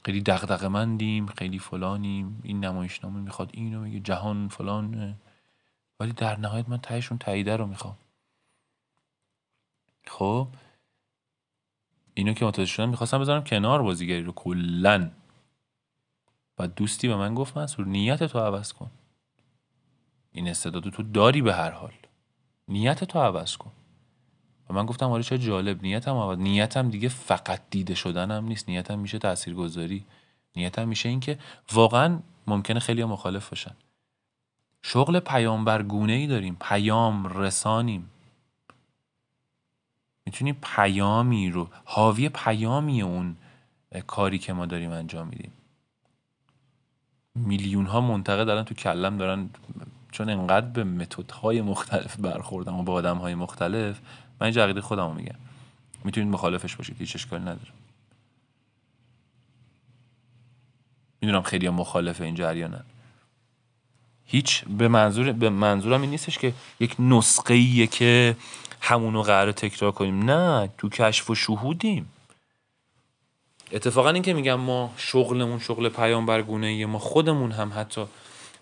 خیلی 0.06 0.22
دغدغه 0.22 0.68
مندیم 0.68 1.26
خیلی 1.26 1.60
فلانیم. 1.60 2.42
این 2.44 2.66
نمایشنامه 2.66 3.20
می‌خواد 3.20 3.50
اینو 3.54 3.82
میگه 3.82 4.00
جهان 4.00 4.48
فلان. 4.48 5.16
ولی 6.00 6.12
در 6.12 6.40
نهایت 6.40 6.70
من 6.70 6.78
تهشون 6.78 7.18
تاییده 7.18 7.56
رو 7.56 7.68
می‌خوام. 7.68 7.98
خب؟ 10.08 10.48
اینو 12.14 12.34
که 12.34 12.46
متوجه 12.46 12.72
شدم 12.72 12.90
می‌خواستم 12.90 13.20
بذارم 13.20 13.44
کنار 13.44 13.82
بازیگری 13.82 14.24
رو 14.24 14.32
کلا. 14.32 15.12
و 16.60 16.68
دوستی 16.68 17.08
به 17.08 17.16
من 17.16 17.36
گفت 17.36 17.58
منصور 17.58 17.86
نیت 17.86 18.24
تو 18.24 18.40
عوض 18.40 18.74
کن. 18.74 18.92
این 20.38 20.48
استعداد 20.48 20.90
تو 20.90 21.04
داری 21.04 21.42
به 21.42 21.54
هر 21.54 21.72
حال. 21.72 21.94
نیت 22.68 23.04
تو 23.04 23.20
عوض 23.20 23.58
کن. 23.58 23.72
و 24.70 24.74
من 24.74 24.86
گفتم 24.86 25.12
آره 25.12 25.24
چه 25.24 25.38
جالب 25.38 25.82
نیتم 25.82 26.16
عوض 26.16 26.38
نیتم 26.38 26.90
دیگه 26.90 27.10
فقط 27.10 27.62
دیده 27.70 27.96
شدنم 27.96 28.46
نیست. 28.46 28.70
نیتم 28.70 29.00
میشه 29.00 29.20
تاثیرگذاری. 29.20 30.06
نیتم 30.56 30.88
میشه 30.88 31.10
اینکه 31.10 31.40
واقعا 31.74 32.20
ممکنه 32.48 32.80
خیلی 32.80 33.04
مخالف 33.04 33.50
باشن. 33.50 33.76
شغل 34.82 35.20
پیامبر 35.20 35.84
گونه 35.84 36.14
ای 36.14 36.28
داریم. 36.28 36.58
پیام 36.62 37.28
رسانیم. 37.28 38.10
می‌تونیم 40.26 40.58
پیامی 40.62 41.50
رو 41.50 41.68
حاوی 41.86 42.30
پیامی 42.30 43.02
اون 43.02 43.38
کاری 44.08 44.40
که 44.40 44.54
ما 44.54 44.66
داریم 44.66 44.92
انجام 44.92 45.28
میدیم. 45.28 45.52
میلیون 47.36 47.86
ها 47.86 48.02
منتقد 48.02 48.50
الان 48.50 48.66
تو 48.66 48.76
کلم 48.76 49.18
دارن 49.18 49.50
چون 50.12 50.30
انقدر 50.30 50.68
به 50.68 50.84
متدهای 50.84 51.62
مختلف 51.62 52.16
برخوردم 52.20 52.80
و 52.80 52.84
با 52.84 52.94
آدم 52.94 53.18
های 53.18 53.36
مختلف 53.36 54.00
من 54.42 54.46
اینجا 54.46 54.64
عقیده 54.64 54.82
خودم 54.82 55.16
میگم. 55.16 55.36
می‌تونید 56.04 56.34
مخالفش 56.34 56.76
باشید 56.76 56.96
هیچ 57.00 57.16
اشکالی 57.16 57.44
نداره. 57.44 57.72
می‌دونم 61.22 61.42
خیلی 61.42 61.70
مخالف 61.70 62.22
این 62.22 62.36
جریانن 62.36 62.84
هیچ 64.26 64.66
به 64.66 64.88
منظور 64.88 65.32
به 65.32 65.50
منظورم 65.50 66.02
این 66.02 66.10
نیستش 66.10 66.38
که 66.38 66.54
یک 66.80 66.96
نسخه 67.00 67.54
ایه 67.54 67.88
که 67.88 68.36
همونو 68.82 69.22
قرار 69.22 69.52
تکرار 69.52 69.92
کنیم. 69.92 70.32
نه 70.32 70.70
تو 70.78 70.90
کشف 70.90 71.30
و 71.30 71.36
شهودیم. 71.36 72.10
اتفاقا 73.72 74.10
این 74.10 74.24
که 74.24 74.34
میگم 74.34 74.56
ما 74.56 74.94
شغلمون 74.98 75.60
شغل 75.60 75.90
پیامبرگونه 75.90 76.86
ما 76.86 77.00
خودمون 77.00 77.52
هم 77.52 77.72
حتی 77.76 78.06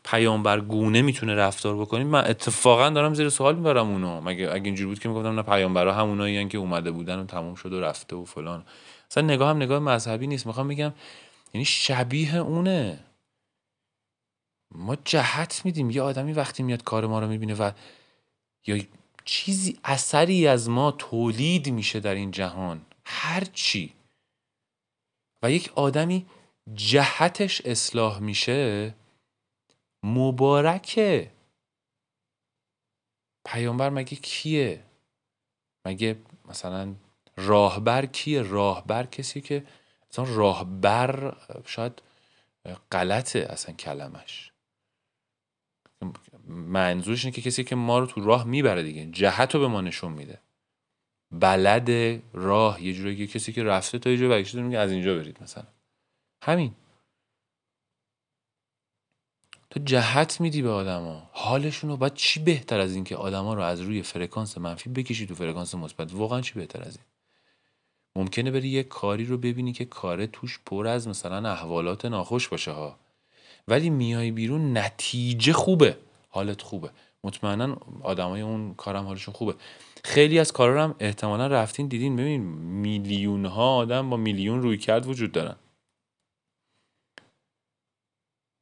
پیامبرگونه 0.06 1.02
می‌تونه 1.02 1.36
رفتار 1.36 1.78
بکنیم 1.78 2.08
من 2.08 2.28
اتفاقا 2.28 2.90
دارم 2.90 3.14
زیر 3.14 3.30
سوال 3.30 3.56
می‌برم 3.56 3.90
اونو. 3.90 4.22
مگه 4.22 4.52
اگه 4.52 4.66
اینجوری 4.66 4.88
بود 4.88 5.00
که 5.00 5.10
می‌گفتم 5.10 5.36
نه 5.36 5.42
پیامبرا 5.42 5.94
همونایی 5.94 6.48
که 6.48 6.58
اومده 6.58 6.92
بودن 6.92 7.20
و 7.20 7.26
تموم 7.26 7.56
شد 7.56 7.74
و 7.74 7.82
رفته 7.82 8.16
و 8.16 8.26
فلان. 8.26 8.66
اصلا 9.12 9.24
نگاه 9.24 9.50
هم 9.50 9.58
نگاه 9.58 9.80
مذهبی 9.80 10.28
نیست. 10.28 10.48
می‌خوام 10.48 10.68
بگم 10.68 10.94
یعنی 11.54 11.66
شبیه 11.66 12.36
اونه. 12.36 13.00
ما 14.72 14.98
جهت 15.06 15.62
میدیم. 15.66 15.90
یه 15.90 16.02
آدمی 16.02 16.34
وقتی 16.34 16.64
میاد 16.64 16.84
کار 16.84 17.08
ما 17.08 17.20
رو 17.20 17.28
می‌بینه 17.28 17.54
و 17.54 17.72
یا 18.68 18.84
چیزی 19.26 19.78
اثری 19.84 20.48
از 20.48 20.70
ما 20.70 20.92
تولید 20.92 21.70
میشه 21.70 22.00
در 22.00 22.16
این 22.16 22.32
جهان. 22.32 22.82
هر 23.06 23.44
چی. 23.54 23.94
و 25.44 25.52
یک 25.52 25.72
آدمی 25.76 26.26
جهتش 26.74 27.62
اصلاح 27.66 28.20
میشه 28.20 28.94
مبارکه. 30.06 31.32
پیامبر 33.46 33.90
مگه 33.90 34.18
کیه؟ 34.18 34.84
مگه 35.86 36.18
مثلا 36.46 36.96
راهبر 37.38 38.06
کیه؟ 38.06 38.42
راهبر 38.42 39.06
کسی 39.06 39.42
که 39.42 39.66
مثلا 40.12 40.26
راهبر 40.36 41.38
شاید 41.66 42.02
غلطه 42.92 43.48
اصلا 43.50 43.76
کلمش. 43.76 44.52
منظورش 46.48 47.26
اینه 47.26 47.36
که 47.36 47.42
کسی 47.42 47.64
که 47.64 47.76
ما 47.76 48.00
رو 48.00 48.06
تو 48.06 48.22
راه 48.22 48.44
می‌بره 48.44 48.84
دیگه. 48.84 49.06
جهت 49.06 49.56
رو 49.56 49.62
به 49.62 49.68
ما 49.68 49.82
نشون 49.82 50.12
میده. 50.12 50.40
بلد 51.32 52.22
راه 52.34 52.84
یه 52.84 52.94
جوری 52.94 53.28
کسی 53.28 53.54
که 53.54 53.64
رفته 53.64 54.00
تا 54.00 54.10
یه 54.10 54.28
برگشته 54.28 54.62
میگه 54.62 54.78
از 54.80 54.92
اینجا 54.92 55.16
برید 55.16 55.44
مثلا. 55.44 55.68
همین. 56.44 56.76
تو 59.76 59.82
جهت 59.86 60.42
میدی 60.42 60.62
به 60.62 60.70
آدما. 60.70 61.30
حالشون 61.32 61.90
رو 61.90 61.98
باید 61.98 62.14
چی 62.14 62.40
بهتر 62.40 62.80
از 62.80 62.96
اینکه 62.96 63.16
آدما 63.16 63.54
رو 63.54 63.62
از 63.62 63.82
روی 63.82 64.02
فرکانس 64.02 64.58
منفی 64.58 64.90
بکشی 64.90 65.28
تو 65.28 65.36
فرکانس 65.36 65.76
مثبت؟ 65.76 66.14
واقعا 66.14 66.42
چی 66.42 66.54
بهتر 66.54 66.82
از 66.82 66.98
این؟ 66.98 67.06
ممکنه 68.16 68.52
بری 68.52 68.68
یه 68.68 68.84
کاری 68.84 69.26
رو 69.26 69.38
ببینی 69.38 69.74
که 69.74 69.86
کار 69.86 70.26
توش 70.26 70.60
پر 70.66 70.88
از 70.88 71.08
مثلا 71.08 71.52
احوالات 71.52 72.06
ناخوش 72.06 72.48
باشه 72.48 72.72
ها. 72.72 73.00
ولی 73.68 73.90
میای 73.90 74.32
بیرون 74.32 74.78
نتیجه 74.78 75.54
خوبه. 75.54 75.98
حالت 76.30 76.62
خوبه. 76.62 76.90
مطمئنا 77.24 77.78
آدمای 78.04 78.42
اون 78.42 78.74
کارم 78.74 79.06
حالشون 79.06 79.34
خوبه. 79.34 79.56
خیلی 80.04 80.40
از 80.40 80.52
کارا 80.52 80.84
هم 80.84 80.96
احتمالا 81.00 81.48
رفتین 81.48 81.88
دیدین. 81.88 82.16
ببین 82.16 82.42
میلیون 82.82 83.46
ها 83.46 83.76
آدم 83.76 84.10
با 84.10 84.18
میلیون 84.18 84.62
روی 84.62 84.78
کرد 84.78 85.08
وجود 85.08 85.32
دارن. 85.32 85.56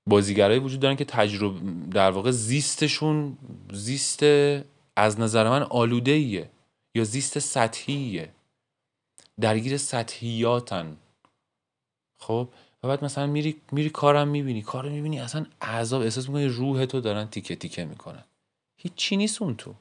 بازیگرایی 0.06 0.60
وجود 0.60 0.80
دارن 0.80 0.96
که 0.96 1.06
تجربه 1.06 1.60
در 1.92 2.12
واقع 2.12 2.32
زیستشون 2.32 3.38
زیست 3.74 4.24
از 4.96 5.20
نظر 5.20 5.50
من 5.50 5.64
آلوده 5.64 6.12
ایه 6.12 6.50
یا 6.96 7.04
زیست 7.04 7.40
سطحیه. 7.40 8.30
درگیر 9.42 9.78
سطحیاتن. 9.78 10.98
خب؟ 12.20 12.50
و 12.84 12.88
بعد 12.88 13.04
مثلا 13.04 13.28
میری 13.28 13.62
میری 13.72 13.90
کارم 13.90 14.28
می‌بینی. 14.28 14.62
کارو 14.62 14.90
می‌بینی 14.90 15.20
اصلا 15.20 15.46
عذاب 15.62 16.02
احساس 16.02 16.28
می‌کنی 16.28 16.46
روح 16.46 16.86
تو 16.86 17.02
دارن 17.02 17.26
تیکه 17.26 17.56
تیکه 17.56 17.86
می‌کنن. 17.86 18.24
هیچی 18.78 19.18
نیست 19.18 19.42
اون 19.42 19.56
تو. 19.56 19.76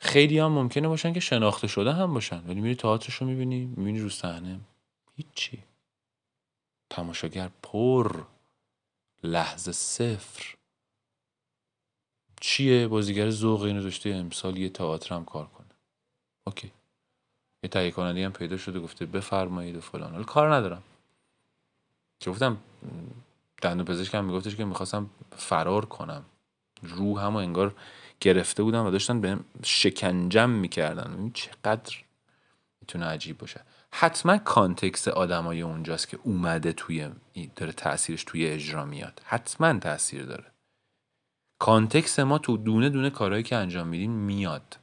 خیلی 0.00 0.38
هم 0.38 0.52
ممکنه 0.52 0.88
باشن 0.88 1.12
که 1.12 1.20
شناخته 1.20 1.66
شده 1.66 1.92
هم 1.92 2.14
باشن. 2.14 2.44
ولی 2.46 2.60
میری 2.60 2.74
تئاترش 2.74 3.14
رو 3.14 3.26
می‌بینی 3.26 3.64
می‌بینی 3.64 4.00
رو 4.00 4.08
صحنه. 4.08 4.60
هیچی. 5.16 5.58
تماشاگر 6.90 7.50
پر 7.62 8.24
لحظه 9.22 9.72
صفر. 9.72 10.54
چیه 12.40 12.88
بازیگر 12.88 13.30
ذوق 13.30 13.62
اینو 13.62 13.82
داشته؟ 13.82 14.10
امسال 14.10 14.56
یه 14.56 14.68
تئاتر 14.68 15.14
هم 15.14 15.24
کار 15.24 15.46
کنه. 15.46 15.66
اوکی. 16.46 16.72
یه 17.62 17.70
تهیه 17.70 17.90
کننده 17.90 18.24
هم 18.24 18.32
پیدا 18.32 18.56
شده 18.56 18.80
گفته 18.80 19.06
بفرمایید 19.06 19.76
و 19.76 19.80
فلان. 19.80 20.12
حالا 20.12 20.24
کار 20.24 20.54
ندارم. 20.54 20.82
که 22.20 22.30
گفتم 22.30 22.58
دندون 23.62 23.86
پزشکم 23.86 24.24
میگفتش 24.24 24.56
که 24.56 24.64
می‌خواستم 24.64 25.10
فرار 25.36 25.84
کنم. 25.84 26.24
روح 26.82 27.24
هم 27.24 27.36
انگار 27.36 27.74
گرفته 28.20 28.62
بودم 28.62 28.86
و 28.86 28.90
داشتن 28.90 29.20
به 29.20 29.38
شکنجم 29.64 30.50
می‌کردن. 30.50 31.30
چقدر 31.34 31.96
می‌تونه 32.80 33.06
عجیب 33.06 33.38
باشه. 33.38 33.60
حتما 33.92 34.38
context 34.38 35.08
آدمای 35.08 35.62
اونجاست 35.62 36.08
که 36.08 36.18
اومده 36.22 36.72
توی 36.72 37.10
داره 37.56 37.72
تاثیرش 37.72 38.24
توی 38.24 38.46
اجرا 38.46 38.84
میاد. 38.84 39.22
حتما 39.24 39.78
تاثیر 39.78 40.24
داره. 40.24 40.52
context 41.58 42.18
ما 42.18 42.38
تو 42.38 42.56
دونه 42.56 42.88
دونه 42.88 43.10
کارهایی 43.10 43.42
که 43.42 43.56
انجام 43.56 43.88
میدیم 43.88 44.10
میاد. 44.10 44.78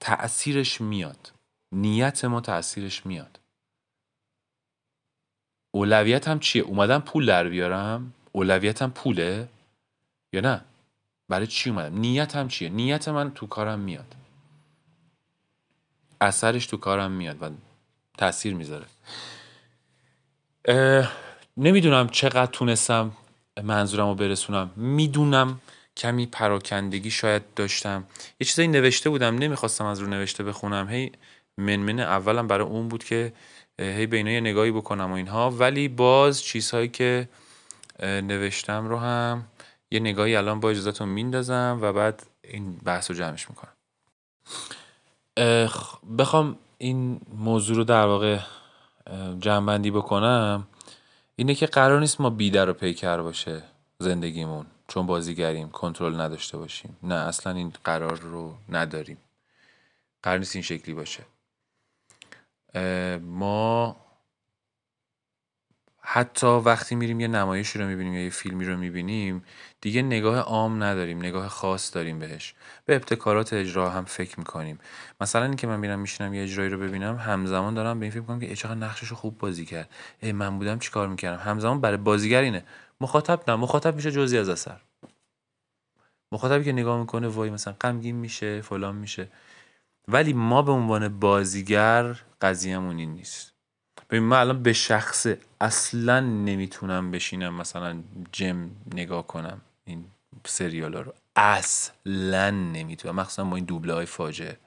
تأثیرش 0.00 0.80
میاد. 0.80 1.32
نیت 1.72 2.24
ما 2.24 2.40
تأثیرش 2.40 3.06
میاد. 3.06 3.40
اولویت 5.74 6.28
هم 6.28 6.38
چیه؟ 6.38 6.62
اومدم 6.62 6.98
پول 6.98 7.26
در 7.26 7.48
بیارم؟ 7.48 8.14
اولویتم 8.32 8.90
پوله؟ 8.90 9.48
یا 10.32 10.40
نه؟ 10.40 10.64
برای 11.28 11.46
چی 11.46 11.70
اومدم؟ 11.70 11.98
نیت 11.98 12.36
هم 12.36 12.48
چیه؟ 12.48 12.68
نیت 12.68 13.08
من 13.08 13.30
تو 13.30 13.46
کارم 13.46 13.78
میاد. 13.78 14.14
اثرش 16.20 16.66
تو 16.66 16.76
کارم 16.76 17.10
میاد 17.10 17.42
و 17.42 17.50
تاثیر 18.18 18.54
می‌ذاره. 18.54 18.86
نمی‌دونم 21.56 22.08
چقدر 22.08 22.50
تونستم 22.52 23.12
منظورم 23.62 24.08
رو 24.08 24.14
برسونم. 24.14 24.70
می‌دونم 24.76 25.60
کمی 25.96 26.26
پراکندگی 26.26 27.10
شاید 27.10 27.42
داشتم. 27.56 28.04
یه 28.40 28.46
چیزایی 28.46 28.68
نوشته 28.68 29.10
بودم 29.10 29.38
نمی‌خواستم 29.38 29.84
از 29.84 30.00
رو 30.00 30.06
نوشته 30.06 30.44
بخونم. 30.44 30.88
هی 30.88 31.12
منمن 31.58 32.00
اولم 32.00 32.46
برای 32.46 32.66
اون 32.66 32.88
بود 32.88 33.04
که 33.04 33.32
هی 33.80 34.08
یه 34.12 34.40
نگاهی 34.40 34.70
بکنم 34.70 35.12
و 35.12 35.14
اینها. 35.14 35.50
ولی 35.50 35.88
باز 35.88 36.42
چیزهایی 36.42 36.88
که 36.88 37.28
نوشتم 38.02 38.88
رو 38.88 38.98
هم 38.98 39.46
یه 39.90 40.00
نگاهی 40.00 40.36
الان 40.36 40.60
با 40.60 40.70
اجازهتون 40.70 41.08
میندازم 41.08 41.78
و 41.82 41.92
بعد 41.92 42.26
این 42.44 42.76
بحث 42.76 43.10
رو 43.10 43.16
جمعش 43.16 43.50
می‌کنم. 43.50 43.72
بخوام 46.18 46.56
این 46.78 47.20
موضوع 47.34 47.76
رو 47.76 47.84
در 47.84 48.06
واقع 48.06 48.38
جمعبندی 49.40 49.90
بکنم. 49.90 50.66
اینه 51.36 51.54
که 51.54 51.66
قرار 51.66 52.00
نیست 52.00 52.20
ما 52.20 52.30
بیدر 52.30 52.70
و 52.70 52.72
پیکر 52.72 53.22
باشه 53.22 53.62
زندگیمون 53.98 54.66
چون 54.88 55.06
بازیگریم 55.06 55.70
کنترل 55.70 56.20
نداشته 56.20 56.58
باشیم. 56.58 56.96
نه 57.02 57.14
اصلا 57.14 57.52
این 57.52 57.72
قرار 57.84 58.16
رو 58.16 58.54
نداریم. 58.68 59.18
قرار 60.22 60.38
نیست 60.38 60.56
این 60.56 60.62
شکلی 60.62 60.94
باشه. 60.94 61.22
ما 63.18 63.96
حتی 66.10 66.46
وقتی 66.46 66.94
میریم 66.94 67.20
یه 67.20 67.28
نمایشی 67.28 67.78
رو 67.78 67.86
می‌بینیم 67.86 68.14
یا 68.14 68.24
یه 68.24 68.30
فیلمی 68.30 68.64
رو 68.64 68.76
می‌بینیم 68.76 69.44
دیگه 69.80 70.02
نگاه 70.02 70.38
عام 70.38 70.82
نداریم 70.82 71.18
نگاه 71.18 71.48
خاص 71.48 71.94
داریم 71.94 72.18
بهش. 72.18 72.54
به 72.84 72.96
ابتکارات 72.96 73.52
اجرا 73.52 73.90
هم 73.90 74.04
فکر 74.04 74.38
می‌کنیم. 74.38 74.78
مثلا 75.20 75.44
اینکه 75.44 75.66
من 75.66 75.80
میرم 75.80 75.98
میشینم 75.98 76.34
یه 76.34 76.42
اجرایی 76.42 76.70
رو 76.70 76.78
ببینم 76.78 77.16
همزمان 77.16 77.74
دارم 77.74 78.00
به 78.00 78.04
این 78.04 78.10
فکر 78.10 78.20
می‌کنم 78.20 78.40
که 78.40 78.56
چقدر 78.56 78.74
نقشش 78.74 79.12
خوب 79.12 79.38
بازی 79.38 79.66
کرد. 79.66 79.88
ای 80.20 80.32
من 80.32 80.58
بودم 80.58 80.78
چیکار 80.78 81.08
می‌کردم؟ 81.08 81.42
همزمان 81.42 81.80
برای 81.80 81.96
بازیگر 81.96 82.40
اینه. 82.40 82.64
مخاطب 83.00 83.50
نه 83.50 83.56
مخاطب 83.56 83.96
میشه 83.96 84.12
جزئی 84.12 84.38
از 84.38 84.48
اثر. 84.48 84.80
مخاطبی 86.32 86.64
که 86.64 86.72
نگاه 86.72 87.00
می‌کنه 87.00 87.28
وای 87.28 87.50
مثلا 87.50 87.74
غمگین 87.80 88.16
میشه 88.16 88.60
فلان 88.60 88.96
میشه. 88.96 89.28
ولی 90.08 90.32
ما 90.32 90.62
به 90.62 90.72
عنوان 90.72 91.20
بازیگر 91.20 92.16
قضیهمون 92.40 92.98
این 92.98 93.12
نیست. 93.12 93.57
ببین 94.10 94.22
من 94.22 94.36
الان 94.36 94.62
به 94.62 94.72
شخص 94.72 95.26
اصلا 95.60 96.20
نمی‌تونم 96.20 97.10
بشینم 97.10 97.54
مثلا 97.54 98.02
جم 98.32 98.70
نگاه 98.94 99.26
کنم. 99.26 99.60
این 99.84 100.04
سریال 100.46 100.94
رو 100.94 101.14
اصلا 101.36 102.50
نمی‌تونم. 102.50 103.14
مخصوصا 103.14 103.44
با 103.44 103.56
این 103.56 103.64
دوبله 103.64 103.94
های 103.94 104.06
فاجعه. 104.06 104.58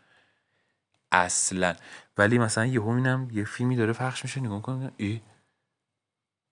اصلا. 1.12 1.76
ولی 2.18 2.38
مثلا 2.38 2.66
یه 2.66 2.86
اینم 2.86 3.30
یه 3.34 3.44
فیلمی 3.44 3.76
داره 3.76 3.94
پخش 3.94 4.24
میشه 4.24 4.42
نگاه 4.42 4.62
کنم 4.62 4.92
ای 4.98 5.22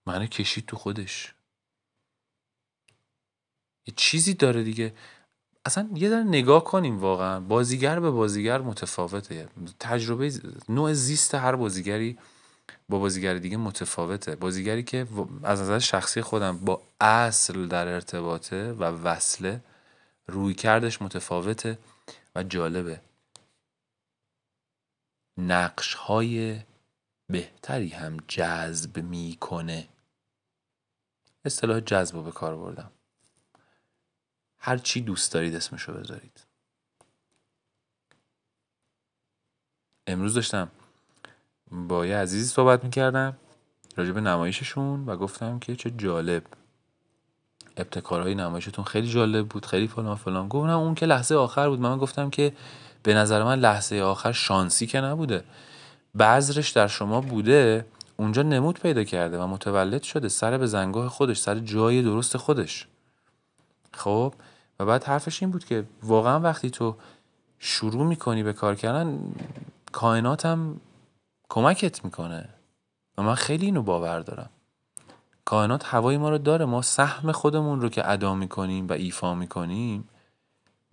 منو 0.06 0.25
کشید 0.25 0.65
تو 0.65 0.75
خودش. 0.78 1.34
یه 3.88 3.93
چیزی 3.97 4.34
داره 4.34 4.63
دیگه. 4.63 4.93
اصلا 5.65 5.89
یه 5.95 6.10
در 6.10 6.23
نگاه 6.23 6.63
کنیم 6.63 6.99
واقعا. 6.99 7.39
بازیگر 7.39 7.99
به 7.99 8.12
بازیگر 8.12 8.62
متفاوته. 8.62 9.47
تجربه 9.80 10.32
نوع 10.69 10.93
زیست 10.93 11.36
هر 11.36 11.56
بازیگری 11.56 12.17
با 12.90 13.00
بازیگر 13.00 13.34
دیگه 13.34 13.58
متفاوته. 13.58 14.36
بازیگری 14.36 14.84
که 14.84 15.08
از 15.44 15.62
نظر 15.62 15.80
شخصی 15.80 16.22
خودم 16.22 16.58
با 16.58 16.82
اصل 17.02 17.68
در 17.68 17.88
ارتباطه 17.88 18.72
و 18.72 18.84
وصله 18.84 19.62
روی 20.28 20.54
کردش 20.54 21.02
متفاوته 21.02 21.78
و 22.36 22.44
جالبه. 22.44 23.02
نقش 25.38 25.94
های 25.94 26.60
بهتری 27.30 27.90
هم 27.90 28.18
جذب 28.28 28.98
می‌کنه. 28.98 29.88
اصطلاح 31.46 31.80
جذب 31.80 32.16
رو 32.16 32.24
به 32.24 32.32
کار 32.32 32.58
بردم. 32.58 32.92
هر 34.60 34.78
چی 34.78 35.02
دوست 35.02 35.34
دارید 35.34 35.56
اسمشو 35.56 35.94
بذارید. 35.94 36.46
امروز 40.08 40.34
داشتم 40.34 40.72
با 41.72 42.06
یه 42.06 42.18
عزیزی 42.18 42.48
صحبت 42.48 42.84
می‌کردم 42.84 43.38
راجع 43.96 44.12
به 44.12 44.22
نمایششون 44.22 45.06
و 45.06 45.18
گفتم 45.18 45.60
که 45.60 45.76
چه 45.76 45.92
جالب. 45.92 46.44
ابتکارهای 47.78 48.36
نمایشتون 48.36 48.86
خیلی 48.86 49.10
جالب 49.10 49.48
بود 49.48 49.66
خیلی 49.66 49.88
فلان 49.88 50.16
فلان. 50.16 50.48
گفتم 50.48 50.70
اون 50.70 50.96
که 50.96 51.06
لحظه 51.06 51.36
آخر 51.36 51.70
بود 51.70 51.80
من 51.80 51.98
گفتم 51.98 52.30
که 52.30 52.54
به 53.04 53.14
نظر 53.14 53.44
من 53.44 53.60
لحظه 53.60 54.02
آخر 54.02 54.32
شانسی 54.32 54.88
که 54.88 55.02
نبوده. 55.02 55.44
بذرش 56.20 56.70
در 56.70 56.88
شما 56.88 57.22
بوده 57.22 57.86
اونجا 58.18 58.42
نمود 58.42 58.80
پیدا 58.80 59.04
کرده 59.04 59.40
و 59.40 59.48
متولد 59.48 60.04
شده 60.04 60.30
سر 60.30 60.58
به 60.58 60.68
زنگاه 60.68 61.10
خودش 61.10 61.40
سر 61.40 61.60
جای 61.60 62.02
درست 62.02 62.38
خودش. 62.38 62.88
خب؟ 63.94 64.34
و 64.80 64.86
بعد 64.86 65.04
حرفش 65.04 65.44
این 65.44 65.52
بود 65.52 65.66
که 65.66 65.84
واقعا 66.04 66.40
وقتی 66.40 66.70
تو 66.70 66.96
شروع 67.60 68.08
می‌کنی 68.08 68.44
به 68.44 68.54
کار 68.54 68.76
کردن 68.76 69.20
کائناتم 69.92 70.82
کمکت 71.50 72.06
می‌کنه. 72.06 72.50
و 73.18 73.24
من 73.24 73.36
خیلی 73.36 73.66
اینو 73.66 73.82
باور 73.82 74.20
دارم. 74.20 74.50
کائنات 75.46 75.86
هوای 75.86 76.18
ما 76.18 76.30
رو 76.30 76.38
داره. 76.38 76.66
ما 76.66 76.82
سهم 76.82 77.32
خودمون 77.32 77.82
رو 77.82 77.90
که 77.90 78.12
ادا 78.12 78.36
می‌کنیم 78.36 78.88
و 78.88 78.94
ایفا 78.94 79.36
می‌کنیم 79.36 80.10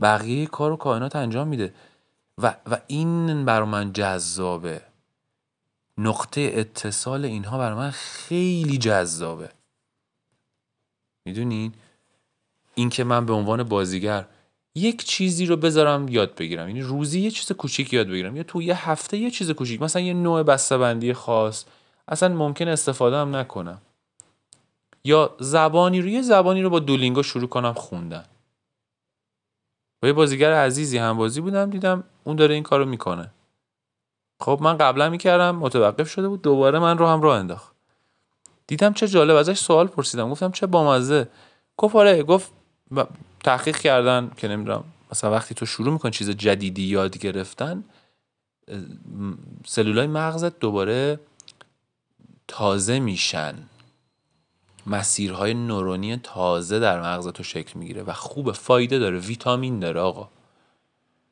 بقیه 0.01 0.47
کار 0.47 0.71
رو 0.71 0.77
کائنات 0.77 1.17
انجام 1.17 1.49
میده. 1.49 1.75
و, 2.39 2.55
و 2.67 2.79
این 2.87 3.45
بر 3.45 3.65
من 3.65 3.93
جذابه. 3.93 4.83
نقطه 5.99 6.41
اتصال 6.55 7.25
اینها 7.25 7.59
بر 7.59 7.75
من 7.75 7.91
خیلی 7.91 8.79
جذابه. 8.79 9.51
می‌دونین؟ 11.25 11.73
اینکه 12.75 13.05
من 13.05 13.27
به 13.27 13.33
عنوان 13.33 13.63
بازیگر 13.63 14.27
یک 14.77 15.05
چیزی 15.05 15.47
رو 15.47 15.57
بذارم 15.57 16.09
یاد 16.09 16.35
بگیرم. 16.35 16.69
یعنی 16.69 16.81
روزی 16.83 17.21
یه 17.21 17.31
چیز 17.31 17.53
کوچیک 17.53 17.93
یاد 17.93 18.07
بگیرم. 18.07 18.37
یا 18.37 18.43
تو 18.43 18.63
یه 18.63 18.91
هفته 18.91 19.17
یه 19.17 19.31
چیز 19.31 19.51
کوچیک. 19.51 19.83
مثلا 19.83 20.03
یه 20.03 20.15
نوع 20.15 20.43
بسته‌بندی 20.43 21.13
خاص. 21.13 21.65
اصلا 22.09 22.35
ممکن 22.35 22.69
استفاده 22.69 23.17
هم 23.17 23.37
نکنم. 23.37 23.81
یا 25.05 25.37
زبانی 25.41 26.01
رو 26.01 26.09
یه 26.09 26.23
زبانی 26.23 26.63
رو 26.63 26.71
با 26.71 26.79
دولینگو 26.79 27.23
شروع 27.23 27.49
کنم 27.49 27.73
خوندن. 27.73 28.25
با 30.03 30.09
یه 30.09 30.13
بازیگر 30.13 30.53
عزیزی 30.53 30.99
هم 30.99 31.17
بازی 31.17 31.41
بودم 31.41 31.71
دیدم 31.71 32.05
اون 32.25 32.37
داره 32.37 32.55
این 32.55 32.63
کارو 32.63 32.85
می‌کنه. 32.85 33.31
خب 34.41 34.59
من 34.63 34.77
قبلا 34.79 35.11
می‌کردم 35.11 35.57
متوقف 35.57 36.11
شده 36.11 36.29
بود 36.29 36.43
دوباره 36.43 36.79
من 36.79 36.99
رو 36.99 37.07
هم 37.07 37.23
راه 37.23 37.39
انداخت. 37.39 37.73
دیدم 38.67 38.93
چه 38.93 39.09
جالب 39.09 39.37
ازش 39.37 39.59
سوال 39.59 39.87
پرسیدم. 39.87 40.31
گفتم 40.31 40.51
چه 40.51 40.67
بامزه. 40.67 41.29
گفت 41.77 41.97
آره 41.97 42.23
گفت 42.23 42.51
تحقیق 43.47 43.77
کردن 43.77 44.31
که 44.37 44.49
نمی‌دونم 44.49 44.85
مثلا 45.13 45.31
وقتی 45.31 45.55
تو 45.55 45.67
شروع 45.67 45.93
میکن 45.93 46.11
چیز 46.11 46.31
جدیدی 46.31 46.83
یاد 46.83 47.19
گرفتن 47.19 47.85
سلولای 49.67 50.07
مغزت 50.07 50.59
دوباره 50.59 51.21
تازه 52.49 52.99
میشن. 52.99 53.55
مسیرهای 54.87 55.55
نورونی 55.55 56.17
تازه 56.17 56.79
در 56.79 57.01
مغز 57.01 57.29
تو 57.29 57.43
شکل 57.43 57.79
می‌گیره 57.79 58.03
و 58.03 58.13
خوب 58.13 58.53
فایده 58.53 58.99
داره 58.99 59.19
ویتامین 59.19 59.81
داره 59.81 60.01
آقا. 60.01 60.29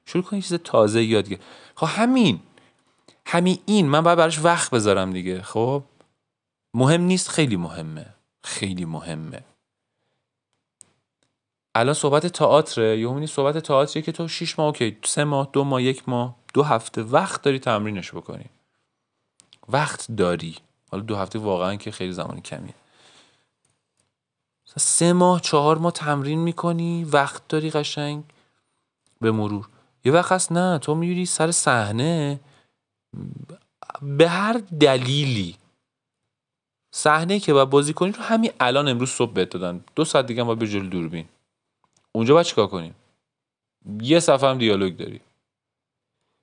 شروع 0.06 0.24
کن 0.24 0.40
چیز 0.40 0.54
تازه 0.54 1.04
یاد 1.04 1.28
گرفت 1.28 1.42
خب 1.74 1.86
همین. 1.90 2.40
همین 3.26 3.58
این. 3.66 3.88
من 3.88 4.00
باید 4.00 4.18
براش 4.18 4.38
وقت 4.44 4.70
بذارم 4.70 5.12
دیگه. 5.12 5.42
خب؟ 5.42 5.82
مهم 6.74 7.00
نیست 7.00 7.28
خیلی 7.28 7.56
مهمه. 7.56 8.06
خیلی 8.44 8.84
مهمه. 8.84 9.40
الان 11.74 11.94
صحبت 11.94 12.26
تئاتر 12.26 12.94
یه 12.96 13.10
همینی 13.10 13.26
صحبت 13.26 13.58
تئاتریه 13.58 14.04
که 14.04 14.12
تو 14.12 14.28
6 14.28 14.58
ماه 14.58 14.66
اوکی 14.66 14.98
سه 15.04 15.24
ماه 15.24 15.48
دو 15.52 15.64
ماه 15.64 15.82
یک 15.82 16.08
ماه 16.08 16.36
دو 16.54 16.62
هفته 16.62 17.02
وقت 17.02 17.42
داری 17.42 17.58
تمرینش 17.58 18.12
بکنی. 18.12 18.44
وقت 19.68 20.06
داری. 20.16 20.56
حالا 20.90 21.02
دو 21.02 21.16
هفته 21.16 21.38
واقعا 21.38 21.76
که 21.76 21.90
خیلی 21.90 22.12
زمان 22.12 22.40
کمیه. 22.40 22.74
سه 24.76 25.12
ماه 25.12 25.40
چهار 25.40 25.78
ماه 25.78 25.92
تمرین 25.92 26.38
می‌کنی 26.38 27.04
وقت 27.04 27.48
داری 27.48 27.70
قشنگ 27.70 28.24
به 29.20 29.32
مرور. 29.32 29.68
یه 30.04 30.12
وقت 30.12 30.32
هست 30.32 30.52
نه 30.52 30.78
تو 30.78 30.94
میری 30.94 31.26
سر 31.26 31.50
صحنه. 31.50 32.40
به 34.02 34.28
هر 34.28 34.62
دلیلی. 34.80 35.56
صحنه 36.90 37.40
که 37.40 37.52
باید 37.52 37.70
بازی 37.70 37.92
کنی 37.92 38.12
رو 38.12 38.22
همین 38.22 38.50
الان 38.60 38.88
امروز 38.88 39.10
صبح 39.10 39.32
بهت 39.32 39.50
دادن. 39.50 39.84
دو 39.96 40.04
ساعت 40.04 40.26
دیگه 40.26 40.44
باید 40.44 40.58
به 40.58 40.66
جلو 40.66 40.88
دوربین. 40.88 41.28
اونجا 42.14 42.34
باید 42.34 42.46
چیکار 42.46 42.66
کنیم؟ 42.66 42.94
یه 44.00 44.20
صفحه 44.20 44.50
هم 44.50 44.58
دیالوگ 44.58 44.96
داری 44.96 45.20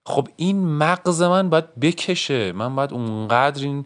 خب 0.05 0.27
این 0.35 0.67
مغز 0.67 1.21
من 1.21 1.49
باید 1.49 1.75
بکشه. 1.79 2.51
من 2.51 2.75
باید 2.75 2.93
اونقدر 2.93 3.63
این 3.63 3.85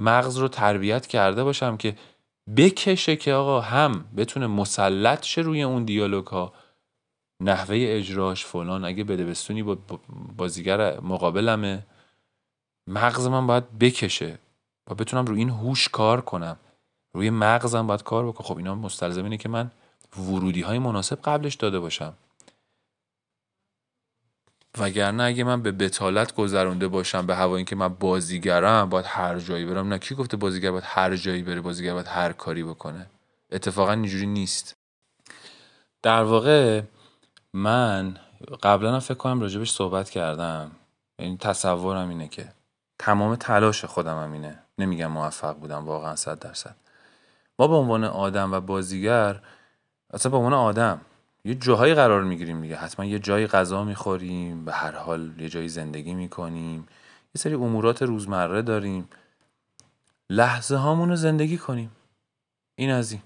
مغز 0.00 0.36
رو 0.36 0.48
تربیت 0.48 1.06
کرده 1.06 1.44
باشم 1.44 1.76
که 1.76 1.96
بکشه 2.56 3.16
که 3.16 3.34
آقا 3.34 3.60
هم 3.60 4.04
بتونه 4.16 4.46
مسلط 4.46 5.24
شه 5.24 5.40
روی 5.40 5.62
اون 5.62 5.84
دیالوگ 5.84 6.26
ها 6.26 6.52
نحوه 7.42 7.76
اجراش 7.78 8.44
فلان 8.44 8.84
اگه 8.84 9.04
بده 9.04 9.24
بستونی 9.24 9.62
با 9.62 9.78
بازیگر 10.36 11.00
مقابلمه. 11.00 11.86
مغز 12.86 13.26
من 13.26 13.46
باید 13.46 13.78
بکشه. 13.78 14.38
و 14.90 14.94
بتونم 14.94 15.24
روی 15.24 15.38
این 15.38 15.50
هوش 15.50 15.88
کار 15.88 16.20
کنم. 16.20 16.56
روی 17.14 17.30
مغزم 17.30 17.86
باید 17.86 18.02
کار 18.02 18.26
بکنم. 18.26 18.46
خب 18.46 18.56
اینا 18.56 18.74
مستلزم 18.74 19.24
اینه 19.24 19.36
که 19.36 19.48
من 19.48 19.70
ورودی 20.18 20.60
های 20.60 20.78
مناسب 20.78 21.18
قبلش 21.24 21.54
داده 21.54 21.80
باشم. 21.80 22.14
وگرنه 24.78 25.22
اگه 25.22 25.44
من 25.44 25.62
به 25.62 25.72
بتالت 25.72 26.34
گذرونده 26.34 26.88
باشم 26.88 27.26
به 27.26 27.36
هوای 27.36 27.56
اینکه 27.56 27.76
من 27.76 27.88
بازیگرم 27.88 28.88
باید 28.88 29.06
هر 29.08 29.38
جایی 29.38 29.64
برم. 29.64 29.88
نه 29.88 29.98
کی 29.98 30.14
گفته 30.14 30.36
بازیگر 30.36 30.70
باید 30.70 30.84
هر 30.86 31.16
جایی 31.16 31.42
بره 31.42 31.60
بازیگر 31.60 31.92
باید 31.94 32.06
هر 32.06 32.32
کاری 32.32 32.64
بکنه؟ 32.64 33.06
اتفاقا 33.52 33.92
اینجوری 33.92 34.26
نیست. 34.26 34.76
در 36.02 36.22
واقع 36.22 36.82
من 37.52 38.16
قبلا 38.62 39.00
فکر 39.00 39.14
کنم 39.14 39.40
راجبش 39.40 39.72
صحبت 39.72 40.10
کردم. 40.10 40.70
یعنی 41.18 41.36
تصورم 41.36 42.08
اینه 42.08 42.28
که 42.28 42.52
تمام 42.98 43.36
تلاش 43.36 43.84
خودم 43.84 44.22
هم 44.22 44.32
اینه. 44.32 44.58
نمیگم 44.78 45.06
موفق 45.06 45.56
بودم 45.56 45.86
واقعا 45.86 46.16
صد 46.16 46.38
درصد. 46.38 46.76
ما 47.58 47.68
به 47.68 47.74
عنوان 47.74 48.04
آدم 48.04 48.52
و 48.52 48.60
بازیگر 48.60 49.40
اصلا 50.12 50.30
به 50.30 50.36
عنوان 50.36 50.52
آدم. 50.52 51.00
یه 51.44 51.54
جاهایی 51.54 51.94
قرار 51.94 52.22
می‌گیریم 52.22 52.62
دیگه. 52.62 52.76
حتما 52.76 53.04
یه 53.04 53.18
جایی 53.18 53.46
غذا 53.46 53.84
می‌خوریم 53.84 54.64
به 54.64 54.72
هر 54.72 54.92
حال 54.92 55.40
یه 55.40 55.48
جایی 55.48 55.68
زندگی 55.68 56.14
می‌کنیم. 56.14 56.80
یه 57.34 57.38
سری 57.38 57.54
امورات 57.54 58.02
روزمره 58.02 58.62
داریم. 58.62 59.08
لحظه 60.30 60.76
هامون 60.76 61.08
رو 61.08 61.16
زندگی 61.16 61.58
کنیم. 61.58 61.90
این 62.74 62.90
از 62.90 63.12
این. 63.12 63.22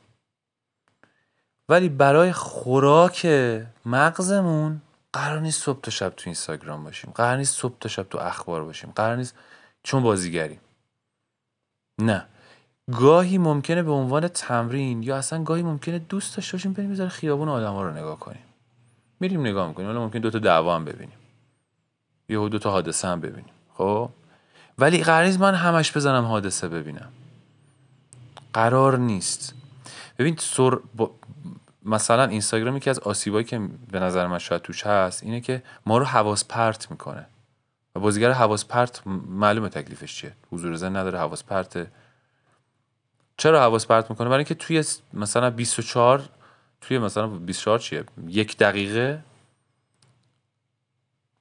ولی 1.69 1.89
برای 1.89 2.33
خوراک 2.33 3.27
مغزمون 3.87 4.83
قرار 5.13 5.41
نیست 5.41 5.63
صبح 5.63 5.81
تا 5.81 5.91
شب 5.91 6.11
تو 6.11 6.23
اینستاگرام 6.27 6.85
باشیم. 6.85 7.11
قرار 7.15 7.37
نیست 7.37 7.57
صبح 7.57 7.79
تا 7.81 7.89
شب 7.89 8.03
تو 8.03 8.19
اخبار 8.19 8.65
باشیم. 8.65 8.93
قرار 8.97 9.17
نیست 9.17 9.35
چون 9.83 10.03
بازیگریم. 10.03 10.61
نه. 11.99 12.27
گاهی 12.93 13.39
ممکنه 13.39 13.83
به 13.83 13.93
عنوان 13.93 14.29
تمرین 14.29 15.03
یا 15.03 15.17
اصلا 15.17 15.43
گاهی 15.43 15.63
ممکنه 15.63 15.99
دوست 15.99 16.37
داشته 16.37 16.53
باشیم 16.53 16.73
بریم 16.73 16.91
بذار 16.91 17.09
خیابون 17.09 17.49
آدم 17.49 17.73
ها 17.73 17.83
رو 17.83 17.95
نگاه 17.95 18.19
کنیم. 18.19 18.43
میریم 19.21 19.41
نگاه 19.41 19.69
می‌کنیم. 19.69 19.89
حالا 19.89 20.01
ممکن 20.01 20.19
دو 20.19 20.31
تا 20.31 20.39
دعوا 20.39 20.77
هم 20.77 20.85
ببینیم. 20.85 21.19
یه 22.29 22.49
دو 22.49 22.59
تا 22.59 22.71
حادثه 22.71 23.09
هم 23.09 23.21
ببینیم. 23.21 23.55
خب؟ 23.75 24.11
ولی 24.79 25.03
قرار 25.03 25.37
من 25.37 25.55
همش 25.55 25.97
بزنم 25.97 26.25
حادثه 26.25 26.69
ببینم. 26.69 27.09
قرار 28.53 28.99
نیست. 28.99 29.55
ببین 30.19 30.37
سر... 30.39 30.79
مثلا 31.85 32.25
اینستاگرام 32.25 32.77
یکی 32.77 32.91
از 32.91 32.99
آسیبایی 32.99 33.45
که 33.45 33.69
به 33.91 34.01
نظر 34.01 34.27
من 34.27 34.39
شاید 34.39 34.63
توش 34.63 34.87
هست 34.87 35.23
اینه 35.23 35.41
که 35.41 35.63
ما 35.87 35.99
رو 35.99 36.05
حواس 36.05 36.45
پرت 36.45 36.91
می‌کنه. 36.91 37.27
و 37.95 38.01
بازیگر 38.01 38.31
حواس 38.31 38.65
پرت 38.65 39.07
معلومه 39.29 39.69
تکلیفش 39.69 40.17
چیه. 40.17 40.33
حضور 40.53 40.75
زن 40.75 40.97
نداره 40.97 41.19
حواس 41.19 41.45
پرت 41.45 41.87
چرا 43.37 43.61
حواس 43.61 43.87
پرت 43.87 44.11
می‌کنه 44.11 44.29
برای 44.29 44.39
اینکه 44.39 44.55
توی 44.55 44.85
مثلا 45.13 45.51
24 45.51 46.23
توی 46.81 46.99
مثلا 46.99 47.27
24 47.27 47.79
چیه؟ 47.79 48.05
یک 48.29 48.57
دقیقه؟ 48.57 49.23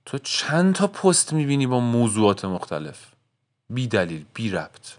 تو 0.06 0.18
چند 0.18 0.76
تا 0.76 0.88
پست 0.88 1.34
می‌بینی 1.34 1.68
با 1.68 1.80
موضوعات 1.80 2.46
مختلف؟ 2.46 3.12
بی 3.70 3.88
دلیل 3.88 4.26
بی 4.34 4.50
ربط. 4.50 4.94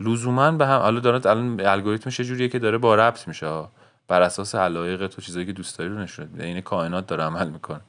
لزوما 0.00 0.50
به 0.52 0.66
هم 0.66 0.80
الان 0.80 1.02
دارن 1.02 1.20
الان 1.24 1.60
الگوریتمش 1.60 2.20
جوریه 2.20 2.48
که 2.48 2.58
داره 2.58 2.78
با 2.78 2.94
ربط 2.94 3.28
میشه 3.28 3.64
بر 4.08 4.22
اساس 4.22 4.54
علایق 4.54 5.06
تو 5.06 5.22
چیزایی 5.22 5.46
که 5.46 5.52
دوست 5.52 5.78
داری 5.78 5.90
رو 5.90 5.98
نشون 5.98 6.28
میده. 6.32 6.44
این 6.44 6.60
کائنات 6.60 7.06
داره 7.06 7.24
عمل 7.24 7.50
می‌کنه. 7.50 7.80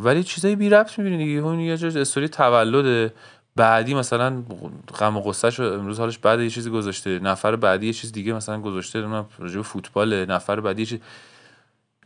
ولی 0.00 0.24
چیزایی 0.24 0.56
بی 0.56 0.68
ربط 0.68 0.98
می‌بینی 0.98 1.24
دیگه. 1.24 1.40
اون 1.40 1.60
یه 1.60 1.76
جور 1.76 1.98
استوری 1.98 2.28
تولد 2.28 3.12
بعدی 3.58 3.94
مثلا 3.94 4.42
غم 4.98 5.16
و 5.16 5.20
غصه 5.20 5.62
امروز 5.62 6.00
حالش 6.00 6.18
بعد 6.18 6.40
یه 6.40 6.50
چیزی 6.50 6.70
گذاشته 6.70 7.18
نفر 7.18 7.56
بعدی 7.56 7.86
یه 7.86 7.92
چیز 7.92 8.12
دیگه 8.12 8.32
مثلا 8.32 8.60
گذاشته 8.60 9.24
راجع 9.38 9.62
فوتبال 9.62 10.24
نفر 10.24 10.60
بعدی 10.60 10.86
چیز. 10.86 10.98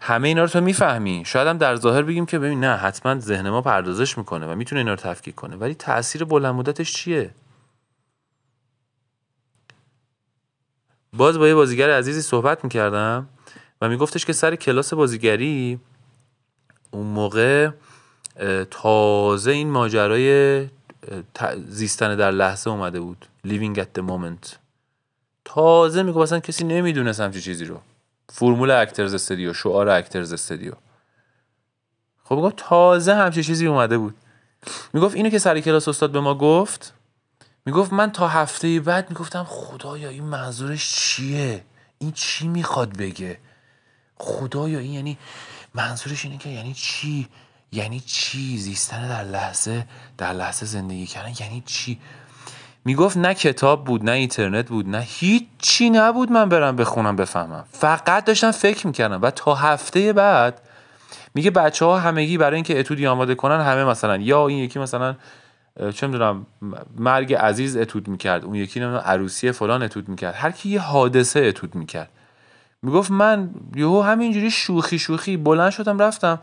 همه 0.01 0.29
اینا 0.29 0.43
رو 0.43 0.49
تو 0.49 0.61
می‌فهمی. 0.61 1.23
شاید 1.27 1.49
هم 1.49 1.59
در 1.59 1.77
ظاهر 1.77 2.03
بگیم 2.03 2.27
که 2.27 2.39
ببین 2.39 2.61
نه 2.61 2.77
حتما 2.77 3.19
ذهن 3.19 3.51
ما 3.51 3.63
پردازش 3.63 4.19
می‌کنه 4.19 4.47
و 4.47 4.55
می‌تونه 4.55 4.79
اینا 4.79 4.91
رو 4.91 4.97
تفکیک 4.97 5.35
کنه. 5.35 5.57
ولی 5.57 5.75
تاثیر 5.75 6.25
بلند 6.25 6.55
مدتش 6.55 6.93
چیه؟ 6.93 7.35
باز 11.13 11.39
با 11.39 11.49
یه 11.49 11.55
بازیگر 11.55 11.91
عزیزی 11.91 12.23
صحبت 12.23 12.65
می‌کردم 12.65 13.29
و 13.81 13.89
میگفتش 13.89 14.27
که 14.27 14.33
سر 14.33 14.57
کلاس 14.57 14.95
بازیگری 14.95 15.81
اون 16.91 17.07
موقع 17.07 17.71
تازه 18.71 19.51
این 19.51 19.71
ماجرای 19.71 20.69
زیستن 21.69 22.17
در 22.17 22.31
لحظه 22.31 22.71
اومده 22.71 23.01
بود. 23.01 23.27
Living 23.47 23.79
at 23.79 23.99
the 23.99 24.03
moment. 24.03 24.57
تازه 25.45 26.03
میگو 26.03 26.21
اصلا 26.21 26.41
کسی 26.41 26.65
نمی‌دونست 26.65 27.21
همچی 27.21 27.41
چیزی 27.41 27.65
رو. 27.65 27.81
فرمول 28.29 28.71
اکترز 28.71 29.15
استدیو 29.15 29.55
شعار 29.55 29.89
اکترز 29.89 30.33
استدیو 30.33 30.73
خب 32.25 32.37
گفت 32.37 32.57
تازه 32.57 33.15
همچی 33.15 33.45
چیزی 33.45 33.67
اومده 33.67 33.99
بود. 33.99 34.15
می‌گفت 34.93 35.15
اینو 35.17 35.31
که 35.31 35.39
سر 35.39 35.61
کلاس 35.61 35.89
استاد 35.89 36.11
به 36.11 36.21
ما 36.21 36.35
گفت 36.35 36.95
می‌گفت 37.67 37.93
من 37.93 38.13
تا 38.13 38.29
هفته 38.29 38.81
بعد 38.81 39.11
می‌گفتم 39.11 39.45
خدایا 39.49 40.09
این 40.09 40.25
منظورش 40.25 40.95
چیه؟ 40.95 41.65
این 41.99 42.13
چی 42.13 42.49
می‌خواد 42.49 42.97
بگه؟ 42.97 43.39
خدایا 44.17 44.79
این 44.79 44.93
یعنی 44.93 45.19
منظورش 45.75 46.25
اینه 46.25 46.39
که 46.39 46.49
یعنی 46.49 46.75
چی؟ 46.75 47.29
یعنی 47.73 48.01
چی؟ 48.01 48.59
زیستن 48.59 49.09
در 49.09 49.25
لحظه 49.25 49.87
در 50.19 50.33
لحظه 50.33 50.67
زندگی 50.67 51.07
کردن 51.07 51.33
یعنی 51.41 51.63
چی؟ 51.67 51.99
می‌گفت 52.85 53.17
نه 53.17 53.35
کتاب 53.35 53.85
بود 53.85 54.05
نه 54.05 54.13
اینترنت 54.13 54.69
بود 54.69 54.89
نه 54.89 55.01
هیچی 55.01 55.91
نبود 55.91 56.33
من 56.33 56.49
برم 56.49 56.77
بخونم 56.77 57.17
بفهمم. 57.17 57.65
فقط 57.73 58.25
داشتم 58.25 58.51
فکر 58.51 58.87
می‌کردم 58.87 59.23
و 59.23 59.31
تا 59.31 59.55
هفته 59.55 60.13
بعد 60.13 60.61
میگه 61.35 61.51
بچه 61.51 61.85
ها 61.85 61.99
همگی 61.99 62.39
برای 62.39 62.55
اینکه 62.55 62.81
اتودی 62.81 63.07
آماده 63.07 63.35
کنن 63.35 63.61
همه 63.61 63.85
مثلا 63.85 64.17
یا 64.17 64.47
این 64.47 64.59
یکی 64.59 64.79
مثلا 64.79 65.17
چه 65.95 66.07
می‌دونم 66.07 66.47
مرگ 66.97 67.35
عزیز 67.35 67.77
اتود 67.77 68.09
می‌کرد 68.09 68.45
اون 68.45 68.55
یکی 68.55 68.81
نمی‌دونم 68.81 69.03
عروسی 69.05 69.53
فلان 69.53 69.83
اتود 69.83 70.09
می‌کرد. 70.09 70.35
هر 70.35 70.51
کی 70.51 70.69
یه 70.69 70.81
حادثه 70.81 71.41
اتود 71.41 71.75
می‌کرد. 71.75 72.09
می‌گفت 72.83 73.11
من 73.11 73.51
یهو 73.77 74.03
همینجوری 74.03 74.51
شوخی 74.51 74.99
شوخی 74.99 75.37
بلند 75.37 75.71
شدم 75.71 75.99
رفتم. 75.99 76.41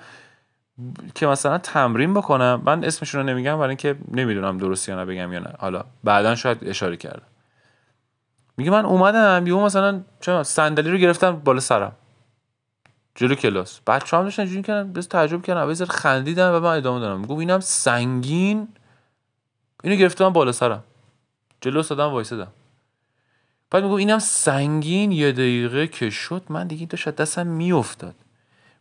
که 1.15 1.27
مثلا 1.27 1.57
تمرین 1.57 2.13
بکنم 2.13 2.61
من 2.65 2.83
اسمشون 2.83 3.21
رو 3.21 3.27
نمیگم 3.27 3.55
برای 3.55 3.69
اینکه 3.69 3.95
نمی‌دونم 4.11 4.57
درستی 4.57 4.91
یا 4.91 4.97
نه 4.97 5.05
بگم 5.05 5.33
یا 5.33 5.39
نه. 5.39 5.53
حالا 5.59 5.83
بعدا 6.03 6.35
شاید 6.35 6.57
اشاره 6.61 6.97
کردم. 6.97 7.25
میگه 8.57 8.71
من 8.71 8.85
اومدم 8.85 9.47
یهو 9.47 9.65
مثلا 9.65 10.01
چه 10.21 10.43
صندلی 10.43 10.91
رو 10.91 10.97
گرفتم 10.97 11.31
بالا 11.31 11.59
سرم. 11.59 11.91
جلو 13.15 13.35
کلاس. 13.35 13.79
بچه 13.87 14.17
هم 14.17 14.23
داشتن 14.23 14.43
اینجوری 14.43 14.63
کردن 14.63 14.93
بس 14.93 15.05
تعجب 15.05 15.41
کردن 15.41 15.61
اول 15.61 15.85
خندیدن 15.85 16.49
و 16.49 16.59
من 16.59 16.77
ادامه 16.77 16.99
دادم. 16.99 17.21
گفت 17.21 17.39
اینم 17.39 17.59
سنگین. 17.59 18.67
اینو 19.83 19.95
گرفتم 19.95 20.29
بالا 20.29 20.51
سرم. 20.51 20.83
جلو 21.61 21.79
استادم 21.79 22.05
وایسادم. 22.05 22.47
بعد 23.71 23.83
میگو 23.83 23.95
اینم 23.95 24.19
سنگین 24.19 25.11
یه 25.11 25.31
دقیقه 25.31 25.87
که 25.87 26.09
شد 26.09 26.43
من 26.49 26.67
دیگه 26.67 26.85
داشت 26.85 27.09
دستم 27.09 27.47
میافتاد. 27.47 28.15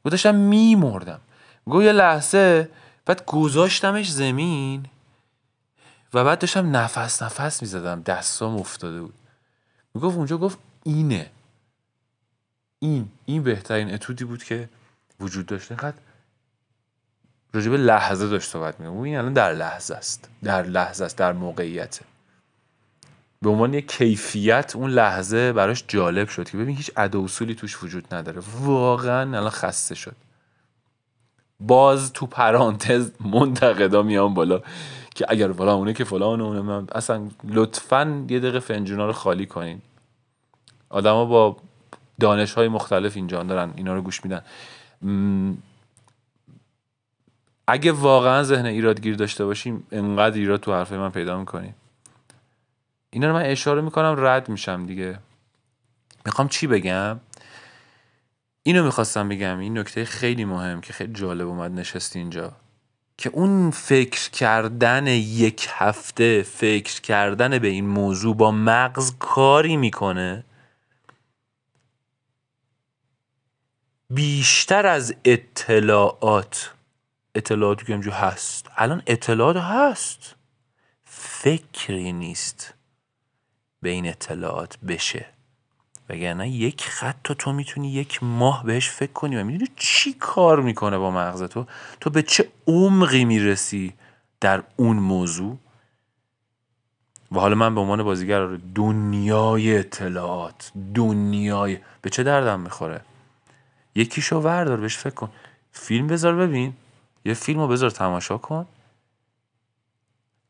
گفت 0.05 0.11
داشتم 0.11 0.35
میمردم. 0.35 1.21
گو 1.69 1.83
یه 1.83 1.93
لحظه 1.93 2.71
بعد 3.07 3.25
گذاشتمش 3.27 4.13
زمین 4.13 4.87
و 6.15 6.25
بعد 6.25 6.39
داشتم 6.39 6.77
نفس 6.77 7.23
نفس 7.23 7.63
می‌زدم. 7.63 8.03
دستام 8.03 8.57
افتاده 8.57 9.01
بود. 9.01 9.15
می‌گفت 9.95 10.17
اونجا 10.17 10.39
گفت 10.39 10.59
اینه. 10.83 11.31
این 12.79 13.09
این 13.25 13.43
بهترین 13.43 13.95
اتودی 13.95 14.25
بود 14.25 14.45
که 14.45 14.69
وجود 15.21 15.47
داشت. 15.47 15.71
اینقدر 15.71 15.97
راجب 17.53 17.73
لحظه 17.73 18.29
داشت 18.29 18.51
صحبت 18.51 18.81
میگم 18.81 19.01
این 19.01 19.19
الان 19.19 19.33
در 19.33 19.53
لحظه 19.53 19.95
است. 19.95 20.29
در 20.43 20.63
لحظه 20.63 21.05
است 21.05 21.17
در 21.17 21.33
موقعیته. 21.33 22.05
به 23.43 23.51
عنوان 23.51 23.75
یک 23.75 23.89
کیفیت 23.89 24.73
اون 24.77 24.91
لحظه 24.91 25.53
براش 25.53 25.85
جالب 25.89 26.29
شد 26.29 26.51
که 26.51 26.59
ببین 26.59 26.77
هیچ 26.77 26.91
عد 26.97 27.17
اصولی 27.17 27.55
توش 27.55 27.83
وجود 27.83 28.15
نداره. 28.15 28.43
واقعا 28.61 29.21
الان 29.21 29.51
خسته 29.51 29.95
شد. 29.95 30.17
باز 31.61 32.13
تو 32.13 32.27
پرانتز 32.27 33.11
منتقدا 33.21 34.03
میان 34.03 34.35
بالا 34.35 34.63
که 35.15 35.27
اگر 35.29 35.53
فلان 35.53 35.93
که 35.93 36.05
فلان 36.05 36.41
اونه 36.41 36.85
اصلا 36.93 37.29
لطفا 37.45 38.27
یه 38.29 38.41
دقیقه 38.41 38.61
فنجونا 38.61 39.07
رو 39.07 39.13
خالی 39.13 39.47
کنین. 39.47 39.81
آدما 40.91 41.25
با 41.25 41.57
دانش 42.21 42.55
های 42.55 42.69
مختلف 42.69 43.17
اینجا 43.17 43.43
دارن 43.43 43.73
اینا 43.77 43.95
رو 43.95 44.03
گوش 44.03 44.21
میدن. 44.25 44.43
اگه 47.67 47.93
واقعا 47.93 48.43
ذهن 48.43 48.67
ایرادگیر 48.67 49.15
داشته 49.15 49.45
باشیم 49.45 49.87
انقدر 49.93 50.37
ایراد 50.37 50.61
تو 50.61 50.73
حرفه 50.73 50.97
من 50.97 51.11
پیدا 51.11 51.39
می‌کنیم 51.39 51.75
اینا 53.11 53.29
رو 53.29 53.35
من 53.35 53.43
اشاره 53.43 53.81
می‌کنم 53.81 54.15
رد 54.19 54.49
میشم 54.49 54.87
دیگه. 54.87 55.19
می‌خوام 56.27 56.49
چی 56.49 56.67
بگم؟ 56.67 57.21
اینو 58.69 58.85
می‌خواستم 58.85 59.29
بگم 59.29 59.59
این 59.59 59.79
نکته 59.79 60.05
خیلی 60.05 60.45
مهم 60.45 60.81
که 60.81 60.93
خیلی 60.93 61.13
جالب 61.13 61.49
اومد 61.49 61.71
نشستی 61.71 62.19
اینجا. 62.19 62.57
که 63.19 63.31
اون 63.31 63.71
فکر 63.71 64.31
کردن 64.31 65.07
یک 65.07 65.67
هفته 65.71 66.43
فکر 66.43 67.01
کردن 67.01 67.59
به 67.59 67.69
این 67.69 67.87
موضوع 67.87 68.37
با 68.37 68.51
مغز 68.51 69.13
کاری 69.19 69.77
می‌کنه 69.77 70.45
بیشتر 74.11 74.87
از 74.87 75.15
اطلاعات 75.25 76.75
اطلاعاتی 77.35 77.85
که 77.85 77.93
اینجا 77.93 78.13
هست. 78.13 78.67
الان 78.77 79.03
اطلاعات 79.07 79.57
هست. 79.57 80.37
فکری 81.05 82.13
نیست 82.13 82.75
به 83.83 83.89
این 83.89 84.09
اطلاعات 84.09 84.79
بشه. 84.79 85.38
وگرنه 86.09 86.49
یک 86.49 86.83
خط 86.83 87.33
تو 87.33 87.53
می‌تونی 87.53 87.93
یک 87.93 88.23
ماه 88.23 88.65
بهش 88.65 88.91
فکر 88.91 89.13
کنی 89.13 89.37
و 89.37 89.45
می‌دونی 89.45 89.71
چی 89.77 90.13
کار 90.13 90.61
می‌کنه 90.61 90.99
با 90.99 91.11
مغز 91.11 91.43
تو؟ 91.43 91.67
تو 92.01 92.11
به 92.11 92.23
چه 92.23 92.49
عمقی 92.67 93.25
می‌رسی 93.25 93.95
در 94.41 94.63
اون 94.77 94.97
موضوع؟ 94.97 95.59
و 97.33 97.41
حالا 97.41 97.55
من 97.55 97.75
به 97.75 97.81
عنوان 97.81 98.03
بازیگر 98.03 98.47
دنیای 98.75 99.79
اطلاعات 99.79 100.73
دنیای 100.95 101.79
به 102.03 102.11
چه 102.11 102.23
دردم 102.23 102.61
می‌خوره؟ 102.61 103.01
یکیشو 103.95 104.37
وردار 104.37 104.77
بهش 104.77 104.97
فکر 104.97 105.15
کن. 105.15 105.31
فیلم 105.73 106.07
بذار 106.07 106.35
ببین. 106.35 106.75
یه 107.25 107.35
فیلم 107.35 107.61
رو 107.61 107.69
بذار 107.69 107.91
تماشا 107.91 108.39
کن. 108.39 108.67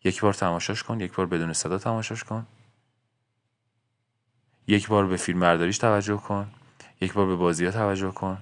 یک 0.05 0.21
بار 0.21 0.33
تماشاش 0.33 0.83
کن 0.83 1.01
یک 1.01 1.13
بار 1.13 1.27
بدون 1.27 1.53
صدا 1.53 1.79
تماشاش 1.79 2.25
کن. 2.25 2.47
یک 4.69 4.89
بار 4.89 5.07
به 5.07 5.17
فیلم 5.17 5.41
برداریش 5.41 5.79
توجه 5.79 6.17
کن. 6.17 6.49
یک 7.01 7.13
بار 7.13 7.27
به 7.27 7.37
بازی 7.37 7.65
ها 7.65 7.71
توجه 7.71 8.11
کن. 8.11 8.39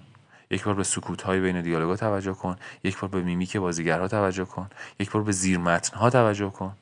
یک 0.50 0.64
بار 0.64 0.74
به 0.74 0.84
سکوت 0.84 1.22
های 1.22 1.40
بین 1.40 1.60
دیالوگا 1.60 1.96
توجه 1.96 2.32
کن. 2.32 2.56
یک 2.84 2.98
بار 2.98 3.10
به 3.10 3.22
میمیک 3.22 3.56
بازیگرها 3.56 4.08
توجه 4.08 4.44
کن. 4.44 4.70
یک 5.00 5.10
بار 5.10 5.22
به 5.22 5.32
زیر 5.32 5.58
متن 5.58 5.96
ها 5.96 6.10
توجه 6.10 6.50
کن. 6.50 6.76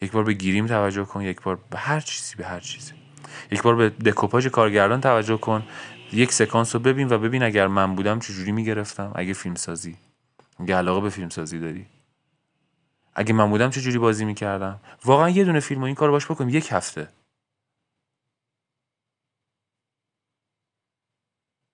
یک 0.00 0.12
بار 0.12 0.24
به 0.24 0.32
گیریم 0.32 0.66
توجه 0.66 1.04
کن. 1.04 1.22
یک 1.22 1.42
بار 1.42 1.58
به 1.70 1.78
هر 1.78 2.00
چیزی 2.00 2.36
به 2.36 2.46
هر 2.46 2.60
چیزی. 2.60 2.92
یک 3.50 3.62
بار 3.62 3.76
به 3.76 3.88
دکوپاژ 3.88 4.46
کارگردان 4.46 5.00
توجه 5.00 5.36
کن. 5.36 5.62
یک 6.12 6.32
سکانس 6.32 6.74
رو 6.74 6.80
ببین 6.80 7.08
و 7.08 7.18
ببین 7.18 7.42
اگر 7.42 7.66
من 7.66 7.94
بودم 7.94 8.18
چجوری 8.18 8.52
می‌گرفتم. 8.52 9.12
اگه 9.14 9.32
فیلم 9.32 9.54
سازی 9.54 9.96
اگه 10.60 10.76
علاقه 10.76 11.00
به 11.00 11.10
فیلم 11.10 11.28
سازی 11.28 11.58
داری. 11.58 11.86
اگه 13.14 13.32
من 13.32 13.50
بودم 13.50 13.70
چجوری 13.70 13.98
بازی 13.98 14.24
می‌کردم؟ 14.24 14.80
واقعا 15.04 15.28
یه 15.28 15.44
دونه 15.44 15.60
فیلم 15.60 15.82
و 15.82 15.84
این 15.84 15.94
کار 15.94 16.10
باش 16.10 16.30
بکنیم 16.30 16.48
یک 16.48 16.72
هفته. 16.72 17.08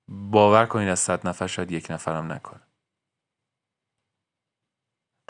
باور 0.08 0.66
کنید 0.66 0.88
از 0.88 1.00
صد 1.00 1.28
نفر 1.28 1.46
شاید 1.46 1.72
یک 1.72 1.90
نفرم 1.90 2.32
نکنه. 2.32 2.60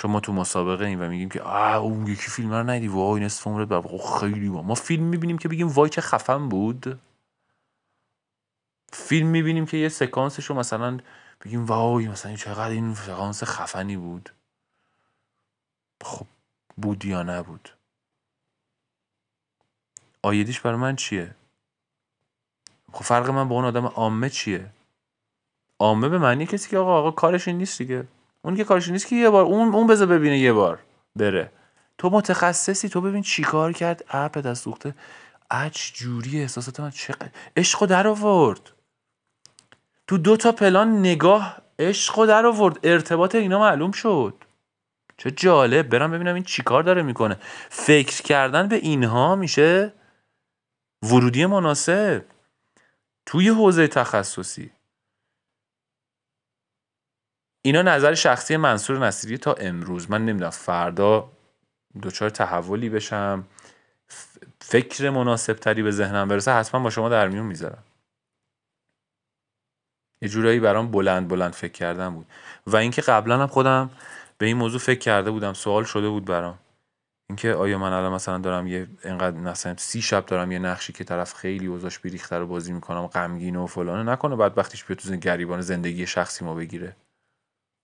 چون 0.01 0.11
ما 0.11 0.21
تو 0.21 0.33
مسابقه 0.33 0.85
ایم 0.85 1.01
و 1.01 1.09
میگیم 1.09 1.29
که 1.29 1.43
آه 1.43 1.77
اون 1.77 2.07
یکی 2.07 2.31
فیلم 2.31 2.51
رو 2.51 2.71
ندیدی. 2.71 2.89
وای 2.89 3.25
نصف 3.25 3.47
عمرت 3.47 3.87
خیلی 4.21 4.49
با. 4.49 4.63
ما 4.63 4.75
فیلم 4.75 5.05
می‌بینیم 5.05 5.39
که 5.39 5.49
بگیم 5.49 5.69
وای 5.69 5.91
چه 5.91 6.01
خفن 6.01 6.49
بود. 6.49 7.01
فیلم 8.93 9.27
می‌بینیم 9.27 9.67
که 9.67 9.77
یه 9.77 9.89
سکانسش 9.89 10.45
رو 10.47 10.57
مثلا 10.57 10.99
بگیم 11.45 11.67
وای 11.67 12.09
مثلا 12.09 12.37
چقدر 12.37 12.71
این 12.71 12.95
سکانس 12.95 13.45
خفنی 13.45 13.97
بود. 13.97 14.31
خب 16.05 16.27
بود 16.77 17.05
یا 17.05 17.23
نبود؟ 17.23 17.71
آیدیش 20.23 20.61
برای 20.61 20.77
من 20.77 20.97
چیه؟ 20.97 21.35
خب 22.93 23.05
فرق 23.05 23.31
من 23.31 23.49
با 23.49 23.55
اون 23.55 23.65
آدم 23.65 23.87
عامه 23.87 24.31
چیه؟ 24.31 24.71
عامه 25.79 26.09
به 26.09 26.19
معنی 26.19 26.47
کسی 26.47 26.71
که 26.71 26.79
آقا 26.79 26.99
آقا 26.99 27.11
کارش 27.11 27.49
این 27.49 27.59
نیست 27.59 27.79
دیگه. 27.79 28.09
اون 28.43 28.57
که 28.57 28.65
کارش 28.65 28.89
نیست 28.89 29.07
که 29.07 29.17
یه 29.17 29.31
بار 29.31 29.45
اون 29.45 29.75
اون 29.75 29.87
بذار 29.87 30.07
ببینه 30.07 30.39
یه 30.39 30.53
بار 30.53 30.79
بره. 31.17 31.53
تو 31.99 32.11
متخصصی 32.11 32.89
تو 32.89 33.01
ببین 33.01 33.23
چیکار 33.23 33.73
کرد. 33.73 34.05
اپ 34.09 34.39
دست 34.39 34.65
سوخته 34.65 34.95
اچ 35.51 35.93
جوری 35.93 36.41
احساسات 36.41 36.81
من. 36.81 36.91
چقدر 36.91 37.31
عشق 37.57 37.87
در 37.87 38.07
آورد. 38.09 38.73
تو 40.07 40.19
دو 40.19 40.37
تا 40.37 40.53
پلان 40.53 40.99
نگاه 40.99 41.57
عشق 41.79 42.27
در 42.27 42.47
آورد. 42.47 42.79
ارتباط 42.83 43.35
اینا 43.35 43.59
معلوم 43.59 43.93
شد. 43.93 44.45
چه 45.19 45.31
جالب. 45.31 45.89
برم 45.89 46.11
ببینم 46.11 46.35
این 46.35 46.45
چیکار 46.45 46.83
داره 46.83 47.03
می‌کنه. 47.03 47.37
فکر 47.71 48.23
کردن 48.23 48.69
به 48.69 48.77
اینها 48.77 49.37
میشه 49.37 49.93
ورودی 51.03 51.47
مناسب. 51.47 52.25
توی 53.27 53.49
حوزه 53.49 53.89
تخصصی. 53.89 54.71
اینا 57.63 57.83
نظر 57.83 58.15
شخصی 58.15 58.57
منصور 58.57 59.07
نصیری 59.07 59.39
تا 59.39 59.53
امروز. 59.53 60.11
من 60.11 60.25
نمی‌دونم 60.25 60.51
فردا 60.51 61.33
دچار 62.03 62.31
تحولی 62.31 62.89
بشم. 62.89 63.47
فکر 64.61 65.11
مناسب 65.11 65.53
تری 65.53 65.83
به 65.83 65.91
ذهنم 65.91 66.29
برسه 66.29 66.53
حتما 66.53 66.81
با 66.81 66.91
شما 66.91 67.09
در 67.09 67.29
میون 67.29 67.47
می‌ذارم. 67.47 67.85
یه 70.23 70.29
جورایی 70.29 70.61
برام 70.61 70.91
بلند 70.91 71.29
بلند 71.29 71.53
فکر 71.53 71.73
کردن 71.73 72.15
بود. 72.15 72.27
و 72.67 72.77
اینکه 72.77 73.03
قبلا 73.03 73.39
هم 73.39 73.47
خودم 73.47 73.91
به 74.39 74.47
این 74.47 74.57
موضوع 74.57 74.81
فکر 74.81 74.99
کرده 74.99 75.31
بودم 75.31 75.53
سوال 75.53 75.85
شده 75.85 76.09
بود 76.09 76.25
برام. 76.25 76.59
اینکه 77.29 77.55
آیا 77.55 77.79
من 77.79 77.93
الان 77.93 78.13
مثلا 78.13 78.39
دارم 78.39 78.67
یه 78.67 78.89
انقدر 79.03 79.37
مثلا 79.37 79.77
سی 79.77 80.03
شب 80.03 80.27
دارم 80.27 80.53
یه 80.53 80.59
نقشی 80.59 80.93
که 80.93 81.05
طرف 81.05 81.35
خیلی 81.35 81.67
اوضاعش 81.67 81.99
بیریخته 81.99 82.39
رو 82.39 82.47
بازی 82.47 82.73
می‌کنم 82.73 83.07
غمگین 83.07 83.57
و 83.57 83.67
فلانه 83.67 84.13
نکنه 84.13 84.37
بعد 84.37 84.59
وقتیش 84.59 84.85
بیاد 84.85 84.99
تو 84.99 85.17
گریبان 85.17 85.61
زندگی 85.61 86.07
شخصی 86.07 86.45
ما 86.45 86.55
بگیره. 86.55 86.97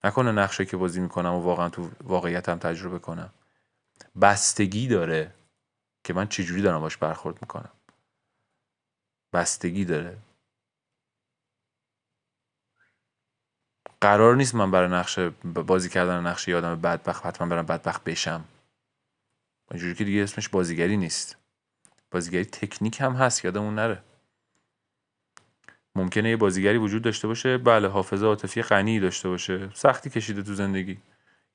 نکنه 0.05 0.33
نقشه 0.33 0.65
که 0.65 0.77
بازی 0.77 1.01
می‌کنم 1.01 1.35
و 1.35 1.41
واقعا 1.41 1.69
تو 1.69 1.91
واقعیتم 2.03 2.59
تجربه 2.59 2.99
کنم. 2.99 3.31
بستگی 4.23 4.89
داره 4.89 5.35
که 6.05 6.13
من 6.13 6.29
چجوری 6.29 6.63
دارم 6.63 6.81
باش 6.81 6.97
برخورد 6.97 7.39
می‌کنم. 7.43 7.71
بستگی 9.33 9.85
داره. 9.85 10.17
قرار 14.05 14.37
نیست 14.37 14.55
من 14.55 14.71
برای 14.71 14.89
نقشه 14.89 15.29
بازی 15.45 15.89
کردن 15.89 16.27
نقشه 16.27 16.51
یادم 16.51 16.81
بدبخت 16.81 17.27
حتما 17.27 17.49
برم 17.49 17.67
بدبخت 17.67 18.05
بشم. 18.05 18.45
اینجوری 19.71 19.95
که 19.95 20.05
دیگه 20.05 20.23
اسمش 20.23 20.49
بازیگری 20.49 20.97
نیست. 20.97 21.37
بازیگری 22.11 22.45
تکنیک 22.45 23.01
هم 23.01 23.13
هست 23.13 23.45
یادمون 23.45 23.75
نره. 23.75 24.03
ممکنه 25.95 26.31
یه 26.31 26.37
بازیگری 26.37 26.79
وجود 26.79 27.03
داشته 27.03 27.29
باشه 27.29 27.59
بله 27.59 27.89
حافظه 27.89 28.27
عاطفی 28.27 28.63
غنی 28.63 29.01
داشته 29.01 29.29
باشه 29.29 29.71
سختی 29.75 30.11
کشیده 30.11 30.43
تو 30.43 30.55
زندگی. 30.55 30.99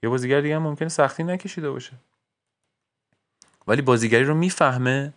یه 0.04 0.10
بازیگر 0.10 0.42
دیگه 0.42 0.56
هم 0.56 0.62
ممکنه 0.62 0.90
سختی 0.90 1.24
نکشیده 1.24 1.72
باشه. 1.72 1.94
ولی 3.68 3.82
بازیگری 3.82 4.24
رو 4.24 4.36
می‌فهمه 4.36 5.14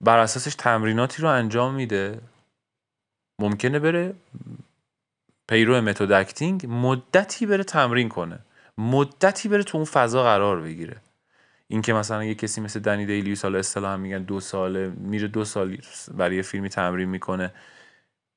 بر 0.00 0.18
اساسش 0.18 0.54
تمریناتی 0.54 1.22
رو 1.22 1.28
انجام 1.28 1.74
میده. 1.74 2.20
ممکنه 3.38 3.78
بره 3.78 4.14
پیرو 5.48 5.80
method 5.80 6.12
acting 6.12 6.66
مدتی 6.68 7.46
بره 7.46 7.64
تمرین 7.64 8.08
کنه. 8.08 8.38
مدتی 8.78 9.48
بره 9.48 9.62
تو 9.62 9.78
اون 9.78 9.84
فضا 9.84 10.22
قرار 10.22 10.60
بگیره. 10.60 10.96
اینکه 11.68 11.92
مثلا 11.92 12.24
یه 12.24 12.34
کسی 12.34 12.60
مثل 12.60 12.80
دنیل 12.80 13.06
دی 13.06 13.15
لوئیس 13.15 13.42
حالا 13.42 13.58
اصطلاحا 13.58 13.96
میگن 13.96 14.22
دو 14.22 14.40
ساله 14.40 14.88
میره 14.88 15.28
دو 15.28 15.44
سال 15.44 15.78
برای 16.14 16.36
یه 16.36 16.42
فیلمی 16.42 16.68
تمرین 16.68 17.08
می‌کنه. 17.08 17.52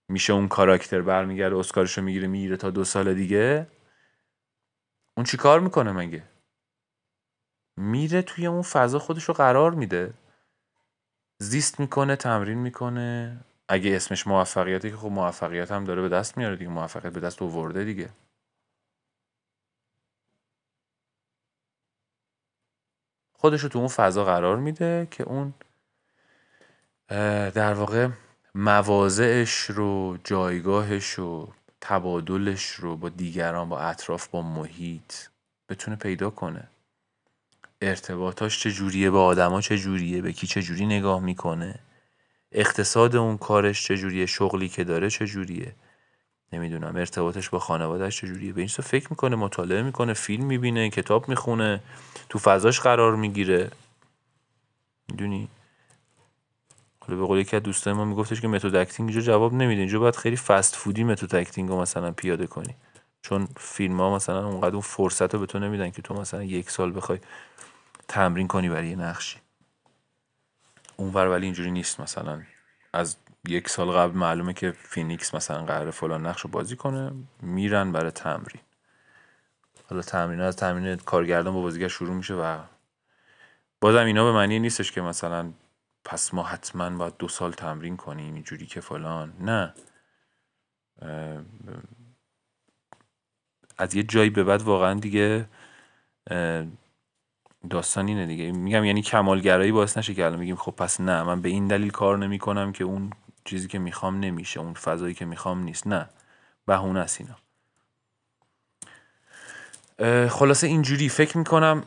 میشه 0.10 0.34
اون 0.34 0.48
کاراکتر 0.48 1.02
برمیگرده 1.02 1.56
اسکارشو 1.56 2.02
می‌گیره 2.02 2.28
می‌گیره 2.28 2.58
تا 2.58 2.70
دو 2.70 2.84
سال 2.84 3.14
دیگه. 3.14 3.68
اون 5.18 5.24
چی 5.24 5.38
کار 5.38 5.60
می‌کنه 5.60 5.92
مگه؟ 5.92 6.24
میره 7.78 8.22
توی 8.22 8.46
اون 8.48 8.62
فضا 8.62 9.00
خودش 9.00 9.24
رو 9.24 9.34
قرار 9.34 9.72
میده. 9.72 10.14
زیست 11.40 11.80
می‌کنه 11.80 12.16
تمرین 12.16 12.58
می‌کنه. 12.58 13.38
اگه 13.72 13.96
اسمش 13.96 14.28
موفقیتی 14.28 14.90
که 14.92 14.98
خب 14.98 15.08
موفقیت 15.08 15.72
هم 15.72 15.84
داره 15.86 16.02
به 16.02 16.10
دست 16.10 16.38
میاره 16.38 16.56
دیگه. 16.56 16.70
موفقیت 16.72 17.14
به 17.14 17.20
دست 17.20 17.42
ورده 17.42 17.86
دیگه. 17.86 18.10
خودش 23.34 23.62
رو 23.62 23.70
تو 23.70 23.80
اون 23.80 23.88
فضا 23.88 24.26
قرار 24.26 24.58
میده 24.58 25.08
که 25.12 25.24
اون 25.24 25.54
در 27.52 27.74
واقع 27.74 28.10
مواضعش 28.56 29.54
رو 29.62 30.18
جایگاهش 30.24 31.10
رو 31.14 31.54
تبادلش 31.82 32.72
رو 32.72 32.98
با 32.98 33.10
دیگران 33.10 33.70
با 33.70 33.80
اطراف 33.80 34.28
با 34.28 34.42
محیط 34.42 35.14
بتونه 35.70 35.96
پیدا 35.98 36.30
کنه. 36.30 36.68
ارتباطاش 37.82 38.60
چجوریه 38.60 39.10
با 39.12 39.26
آدما 39.26 39.62
چجوریه 39.62 40.22
به 40.22 40.34
کی 40.34 40.48
چجوری 40.48 40.86
نگاه 40.86 41.20
می‌کنه. 41.22 41.80
اقتصاد 42.52 43.16
اون 43.16 43.38
کارش 43.38 43.88
چجوریه؟ 43.88 44.26
شغلی 44.26 44.70
که 44.70 44.84
داره 44.84 45.10
چجوریه؟ 45.10 45.76
نمی‌دونم. 46.54 46.96
ارتباطش 46.96 47.50
با 47.50 47.60
خانوادهش 47.60 48.22
چجوریه؟ 48.22 48.54
به 48.54 48.62
این 48.62 48.68
فکر 48.68 49.08
می‌کنه 49.10 49.36
مطالعه 49.36 49.82
می‌کنه 49.82 50.14
فیلم 50.14 50.46
می‌بینه 50.46 50.90
کتاب 50.90 51.30
می‌خونه 51.30 51.84
تو 52.30 52.40
فضاش 52.40 52.80
قرار 52.80 53.16
می‌گیره. 53.16 53.72
می‌دونی؟ 55.12 55.48
حالا 57.00 57.20
به 57.20 57.26
قول 57.26 57.40
یکی 57.40 57.56
از 57.56 57.64
دوستای 57.64 57.94
ما 57.94 58.06
میگفتش 58.06 58.42
که 58.42 58.48
method 58.48 58.76
acting 58.76 59.10
اینجا 59.10 59.22
جواب 59.22 59.54
نمیده. 59.54 59.82
اینجا 59.82 60.00
باید 60.00 60.16
خیلی 60.16 60.38
فست 60.38 60.76
فودی 60.76 61.04
method 61.04 61.36
acting 61.36 61.70
رو 61.70 61.82
مثلا 61.82 62.12
پیاده 62.12 62.48
کنی. 62.48 62.76
چون 63.22 63.48
فیلم 63.58 63.98
ها 63.98 64.16
مثلا 64.16 64.48
اونقدر 64.48 64.74
اون 64.74 64.82
فرصت 64.82 65.34
رو 65.34 65.40
به 65.40 65.46
تو 65.46 65.60
نمیدن 65.60 65.90
که 65.92 66.02
تو 66.02 66.14
مثلا 66.14 66.44
یک 66.44 66.70
سال 66.70 66.96
بخوای 66.96 67.20
تمرین 68.08 68.48
کنی 68.48 68.70
برای 68.70 68.90
یه 68.90 68.96
نقشی. 68.96 69.38
اونور 71.02 71.28
ولی 71.28 71.46
اینجوری 71.46 71.72
نیست 71.72 72.00
مثلا. 72.00 72.42
از 72.94 73.18
یک 73.48 73.70
سال 73.70 73.92
قبل 73.92 74.18
معلومه 74.18 74.54
که 74.54 74.72
فینیکس 74.72 75.36
مثلا 75.36 75.66
قراره 75.66 75.92
فلان 75.92 76.26
نقش 76.26 76.42
رو 76.42 76.50
بازی 76.50 76.76
کنه 76.76 77.12
میرن 77.42 77.92
برای 77.92 78.12
تمرین. 78.12 78.62
حالا 79.90 80.02
تمرین 80.02 80.42
از 80.42 80.56
تمرین 80.56 80.96
کارگردان 80.96 81.54
با 81.54 81.62
بازیگر 81.62 81.88
شروع 81.88 82.16
میشه 82.16 82.34
و 82.34 82.60
بازم 83.82 84.06
اینا 84.06 84.26
به 84.26 84.32
معنی 84.32 84.60
نیستش 84.60 84.92
که 84.92 85.02
مثلا 85.02 85.52
پس 86.06 86.34
ما 86.34 86.44
حتما 86.44 86.90
باید 86.90 87.18
دو 87.20 87.28
سال 87.28 87.52
تمرین 87.52 87.98
کنیم 87.98 88.34
اینجوری 88.34 88.66
که 88.66 88.82
فلان. 88.82 89.34
نه. 89.40 89.74
از 93.78 93.96
یه 93.96 94.04
جایی 94.04 94.30
به 94.30 94.44
بعد 94.44 94.62
واقعا 94.62 95.00
دیگه 95.00 95.48
داستان 97.70 98.08
اینه 98.08 98.26
دیگه. 98.26 98.52
میگم 98.52 98.86
یعنی 98.86 99.02
کمالگرایی 99.02 99.72
باعث 99.72 99.98
نشه 99.98 100.14
که 100.14 100.26
الان 100.26 100.40
میگیم 100.40 100.56
خب 100.56 100.72
پس 100.72 101.02
نه 101.02 101.24
من 101.24 101.42
به 101.42 101.50
این 101.50 101.68
دلیل 101.68 101.90
کار 101.90 102.18
نمی‌کنم 102.18 102.72
که 102.72 102.84
اون 102.84 103.12
چیزی 103.46 103.68
که 103.68 103.80
می‌خوام 103.80 104.20
نمیشه 104.20 104.60
اون 104.60 104.74
فضایی 104.74 105.14
که 105.14 105.26
می‌خوام 105.26 105.64
نیست. 105.64 105.88
نه 105.88 106.10
بهونه 106.66 107.00
است 107.00 107.22
اینا. 107.22 107.36
خلاصه 110.28 110.68
اینجوری 110.68 111.10
فکر 111.10 111.38
می‌کنم 111.38 111.84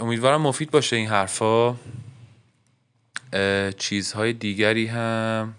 امیدوارم 0.00 0.42
مفید 0.42 0.70
باشه 0.70 0.96
این 0.96 1.08
حرفا. 1.08 1.76
چیزهای 3.78 4.32
دیگری 4.32 4.86
هم. 4.86 5.54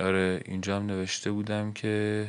آره 0.00 0.42
اینجا 0.44 0.76
هم 0.76 0.86
نوشته 0.86 1.30
بودم 1.30 1.72
که 1.72 2.28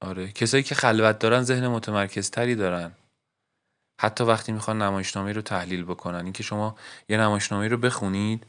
آره 0.00 0.32
کسایی 0.32 0.62
که 0.62 0.74
خلوت 0.74 1.18
دارن 1.18 1.42
ذهن 1.42 1.68
متمرکز 1.68 2.30
تری 2.30 2.54
دارن. 2.54 2.92
حتی 3.98 4.24
وقتی 4.24 4.52
می‌خوان 4.52 4.82
نمایشنامه 4.82 5.32
رو 5.32 5.42
تحلیل 5.42 5.84
بکنن. 5.84 6.24
اینکه 6.24 6.42
شما 6.42 6.76
یه 7.08 7.16
نمایشنامه 7.16 7.68
رو 7.68 7.76
بخونید 7.76 8.46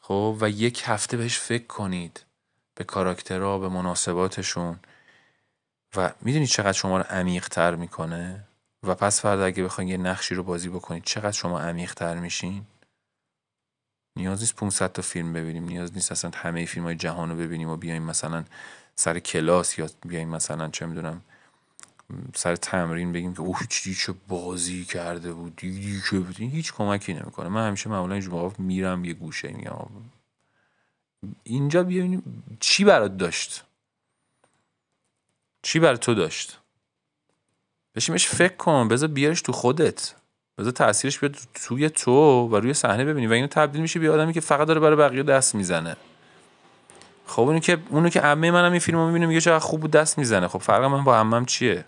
خب 0.00 0.36
و 0.40 0.50
یک 0.50 0.82
هفته 0.86 1.16
بهش 1.16 1.38
فکر 1.38 1.66
کنید 1.66 2.24
به 2.74 2.84
کاراکترها 2.84 3.58
به 3.58 3.68
مناسباتشون. 3.68 4.80
و 5.96 6.12
می‌دونید 6.20 6.48
چقدر 6.48 6.72
شما 6.72 6.98
رو 6.98 7.04
عمیق 7.10 7.48
تر 7.48 7.74
می‌کنه؟ 7.74 8.44
و 8.82 8.94
پس 8.94 9.20
فردا 9.20 9.44
اگه 9.44 9.64
بخواید 9.64 9.90
یه 9.90 9.96
نقشی 9.96 10.34
رو 10.34 10.42
بازی 10.42 10.68
بکنید 10.68 11.04
چقدر 11.04 11.32
شما 11.32 11.60
عمیق 11.60 11.94
تر 11.94 12.14
میشین؟ 12.14 12.66
نیاز 14.16 14.40
نیست 14.40 14.56
500 14.56 14.92
تا 14.92 15.02
فیلم 15.02 15.32
ببینیم. 15.32 15.64
نیاز 15.64 15.92
نیست 15.94 16.12
اصلا 16.12 16.30
همه 16.34 16.64
فیلم 16.64 16.84
های 16.84 16.94
جهان 16.94 17.30
رو 17.30 17.36
ببینیم 17.36 17.68
و 17.68 17.76
بیایم 17.76 18.02
مثلا 18.02 18.44
سر 18.94 19.18
کلاس 19.18 19.78
یا 19.78 19.88
بیایم 20.06 20.28
مثلا 20.28 20.68
چه 20.68 20.86
می‌دونم 20.86 21.22
سر 22.34 22.56
تمرین 22.56 23.12
بگیم 23.12 23.34
که 23.34 23.40
اوه 23.40 23.60
چی 23.68 23.94
چه 23.94 24.14
بازی 24.28 24.84
کرده 24.84 25.32
بود 25.32 25.56
دیدی 25.56 26.00
که 26.10 26.18
بود؟ 26.18 26.40
هیچ 26.40 26.72
کمکی 26.72 27.14
نمی‌کنه. 27.14 27.48
من 27.48 27.66
همیشه 27.66 27.90
معمولا 27.90 28.14
اینجور 28.14 28.52
میرم 28.58 29.04
یه 29.04 29.14
گوشه 29.14 29.48
میگم. 29.48 29.72
اینجا 31.42 31.82
ببینیم 31.82 32.42
چی 32.60 32.84
برات 32.84 33.16
داشت؟ 33.16 33.64
چی 35.62 35.78
برای 35.78 35.98
تو 35.98 36.14
داشت؟ 36.14 36.58
بشیمش 37.94 38.26
فکر 38.26 38.56
کن. 38.56 38.88
بذار 38.88 39.08
بیارش 39.08 39.42
تو 39.42 39.52
خودت. 39.52 40.14
بذار 40.58 40.72
تاثیرش 40.72 41.18
بیاد 41.18 41.36
توی 41.54 41.90
تو 41.90 42.48
و 42.48 42.56
روی 42.56 42.74
صحنه 42.74 43.04
ببینی. 43.04 43.26
و 43.26 43.32
اینو 43.32 43.46
تبدیل 43.46 43.80
میشه 43.80 44.00
به 44.00 44.10
آدمی 44.10 44.32
که 44.32 44.40
فقط 44.40 44.68
داره 44.68 44.80
برای 44.80 44.96
بقیه 44.96 45.22
دست 45.22 45.54
می‌زنه. 45.54 45.96
خب 47.26 47.42
اونو 47.42 47.58
که 47.58 47.78
اونو 47.88 48.08
که 48.08 48.20
عمه 48.20 48.50
منم 48.50 48.70
این 48.70 48.80
فیلمو 48.80 49.06
می‌بینه 49.06 49.26
میگه 49.26 49.40
چقدر 49.40 49.58
خوب 49.58 49.80
بود 49.80 49.90
دست 49.90 50.18
می‌زنه. 50.18 50.48
خب 50.48 50.58
فرق 50.58 50.84
من 50.84 51.04
با 51.04 51.16
عمم 51.16 51.46
چیه؟ 51.46 51.84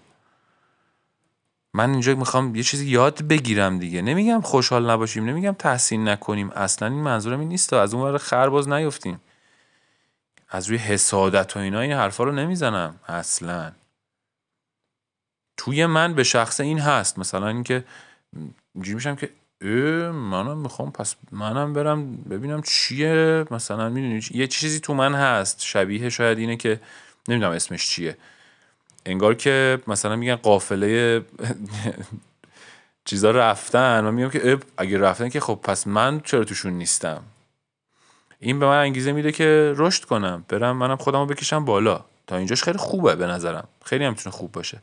من 1.75 1.91
اینجا 1.91 2.15
می‌خوام 2.15 2.55
یه 2.55 2.63
چیزی 2.63 2.87
یاد 2.87 3.23
بگیرم 3.23 3.79
دیگه. 3.79 4.03
نمیگم 4.03 4.41
خوشحال 4.41 4.91
نباشیم 4.91 5.25
نمیگم 5.25 5.53
تحسین 5.53 6.09
نکنیم. 6.09 6.51
اصلا 6.51 6.89
این 6.89 7.01
منظورم 7.01 7.41
این 7.41 7.49
نیست. 7.49 7.73
از 7.73 7.95
اون 7.95 8.03
ور 8.03 8.19
خرباز 8.19 8.69
نیفتیم. 8.69 9.21
از 10.49 10.69
روی 10.69 10.79
حسادت 10.79 11.57
و 11.57 11.61
اینا 11.61 11.81
این 11.81 11.93
حرفا 11.93 12.25
رو 12.25 12.33
نمی‌زنم. 12.33 12.95
اصلا. 13.09 13.73
توی 15.57 15.87
من 15.87 16.15
به 16.15 16.25
شخص 16.25 16.61
این 16.61 16.79
هست. 16.79 17.19
مثلا 17.19 17.49
اینکه 17.49 17.85
اینجوری 18.75 18.95
میشم 18.95 19.15
که 19.15 19.31
منم 20.13 20.59
می‌خوام 20.59 20.93
پس 20.93 21.15
منم 21.33 21.73
برم 21.73 22.17
ببینم 22.17 22.63
چیه. 22.63 23.45
مثلا 23.51 23.89
می‌دونی 23.89 24.23
یه 24.31 24.47
چیزی 24.47 24.81
تو 24.81 24.95
من 24.95 25.15
هست. 25.15 25.63
شبیه 25.63 26.09
شاید 26.09 26.39
اینه 26.39 26.57
که 26.57 26.81
نمی‌دونم 27.29 27.53
اسمش 27.53 27.89
چیه. 27.89 28.17
انگار 29.07 29.35
که 29.35 29.79
مثلا 29.87 30.17
میگن 30.17 30.37
قافله 30.37 31.23
چیزا 33.05 33.31
رفتن. 33.31 34.05
و 34.05 34.11
میگم 34.11 34.31
که 34.31 34.59
اگه 34.77 34.99
رفتن 34.99 35.29
که 35.29 35.41
خب 35.41 35.59
پس 35.63 35.87
من 35.87 36.21
چرا 36.21 36.45
توشون 36.45 36.73
نیستم؟ 36.73 37.23
این 38.39 38.59
به 38.59 38.67
من 38.67 38.79
انگیزه 38.79 39.13
میده 39.13 39.33
که 39.33 39.75
رشد 39.77 40.05
کنم. 40.05 40.45
برم 40.49 40.77
منم 40.77 40.97
خودمو 40.97 41.27
بکشم 41.27 41.65
بالا. 41.65 42.05
تا 42.27 42.37
اینجاش 42.37 42.63
خیلی 42.63 42.79
خوبه 42.79 43.17
به 43.17 43.27
نظرم. 43.27 43.69
خیلی 43.85 44.05
هم 44.05 44.11
می‌تونه 44.11 44.37
خوب 44.37 44.53
باشه. 44.53 44.81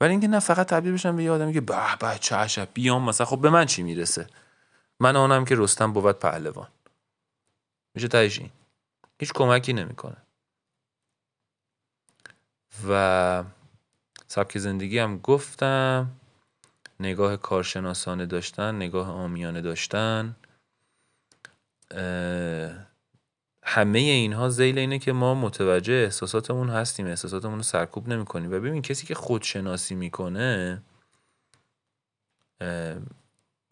ولی 0.00 0.10
اینکه 0.10 0.28
نه 0.28 0.40
فقط 0.40 0.66
تبدیل 0.66 0.92
بشم 0.92 1.16
به 1.16 1.24
یه 1.24 1.30
آدمی 1.30 1.52
که 1.52 1.60
به 1.60 1.96
به 2.00 2.18
چه 2.20 2.68
بیام 2.74 3.02
مثلا 3.02 3.26
خب 3.26 3.40
به 3.40 3.50
من 3.50 3.66
چی 3.66 3.82
می‌رسه؟ 3.82 4.26
من 5.00 5.16
آنم 5.16 5.44
که 5.44 5.54
رستم 5.58 5.92
بود 5.92 6.18
پهلوان. 6.18 6.68
میشه 7.94 8.08
تهش 8.08 8.40
هیچ 9.18 9.32
کمکی 9.32 9.72
نمی‌کنه. 9.72 10.16
و 12.88 13.44
سبک 14.28 14.58
زندگی 14.58 14.98
هم 14.98 15.18
گفتم. 15.18 16.10
نگاه 17.00 17.36
کارشناسانه 17.36 18.26
داشتن 18.26 18.74
نگاه 18.74 19.10
آمیانه 19.10 19.60
داشتن. 19.60 20.36
همه 23.62 23.98
اینها 23.98 24.48
زیل 24.48 24.78
اینه 24.78 24.98
که 24.98 25.12
ما 25.12 25.34
متوجه 25.34 25.94
احساساتمون 25.94 26.70
هستیم 26.70 27.06
احساساتمون 27.06 27.56
رو 27.56 27.62
سرکوب 27.62 28.08
نمی‌کنیم. 28.08 28.50
و 28.52 28.54
ببین 28.54 28.82
کسی 28.82 29.06
که 29.06 29.14
خودشناسی 29.14 29.94
می‌کنه 29.94 30.82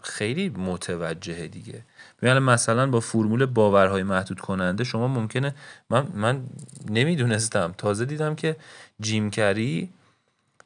خیلی 0.02 0.48
متوجه 0.48 1.46
دیگه. 1.48 1.84
ببین 2.22 2.38
مثلا 2.38 2.90
با 2.90 3.00
فرمول 3.00 3.46
باورهای 3.46 4.02
محدود 4.02 4.40
کننده 4.40 4.84
شما 4.84 5.08
ممکنه 5.08 5.54
من 5.90 6.08
من 6.14 6.46
نمی‌دونستم. 6.90 7.74
تازه 7.78 8.04
دیدم 8.04 8.34
که 8.34 8.56
جیم 9.00 9.30
کری 9.30 9.90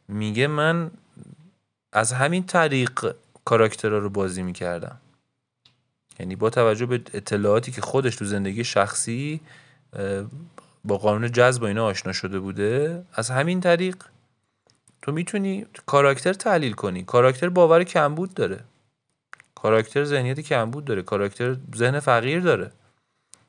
میگه 0.09 0.47
من 0.47 0.91
از 1.93 2.13
همین 2.13 2.47
طریق 2.47 3.15
کاراکترها 3.45 3.99
رو 3.99 4.11
بازی 4.11 4.43
می‌کردم. 4.43 4.99
یعنی 6.21 6.37
با 6.37 6.51
توجه 6.51 6.87
به 6.87 7.03
اطلاعاتی 7.15 7.73
که 7.73 7.81
خودش 7.81 8.17
تو 8.17 8.25
زندگی 8.25 8.65
شخصی 8.65 9.41
با 10.85 10.99
قانون 10.99 11.33
جذب 11.33 11.63
و 11.63 11.65
اینا 11.65 11.87
آشنا 11.87 12.13
شده 12.13 12.39
بوده 12.39 13.05
از 13.13 13.31
همین 13.31 13.61
طریق 13.61 13.97
تو 15.03 15.13
می‌تونی 15.13 15.67
کاراکتر 15.87 16.33
تحلیل 16.33 16.73
کنی. 16.73 17.05
کاراکتر 17.05 17.49
باور 17.49 17.85
کمبود 17.85 18.35
داره. 18.35 18.61
کاراکتر 19.55 20.05
ذهنیت 20.05 20.41
کمبود 20.41 20.85
داره. 20.85 21.03
کاراکتر 21.03 21.57
ذهن 21.77 22.01
فقیر 22.01 22.41
داره. 22.41 22.71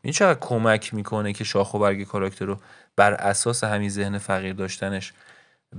این 0.02 0.14
چقدر 0.14 0.40
کمک 0.40 0.94
می‌کنه 0.94 1.34
که 1.34 1.44
شاخ 1.44 1.74
و 1.74 1.80
برگ 1.80 2.04
کاراکتر 2.04 2.46
رو 2.46 2.60
بر 2.96 3.14
اساس 3.14 3.64
همین 3.64 3.90
ذهن 3.90 4.18
فقیر 4.18 4.54
داشتنش 4.54 5.14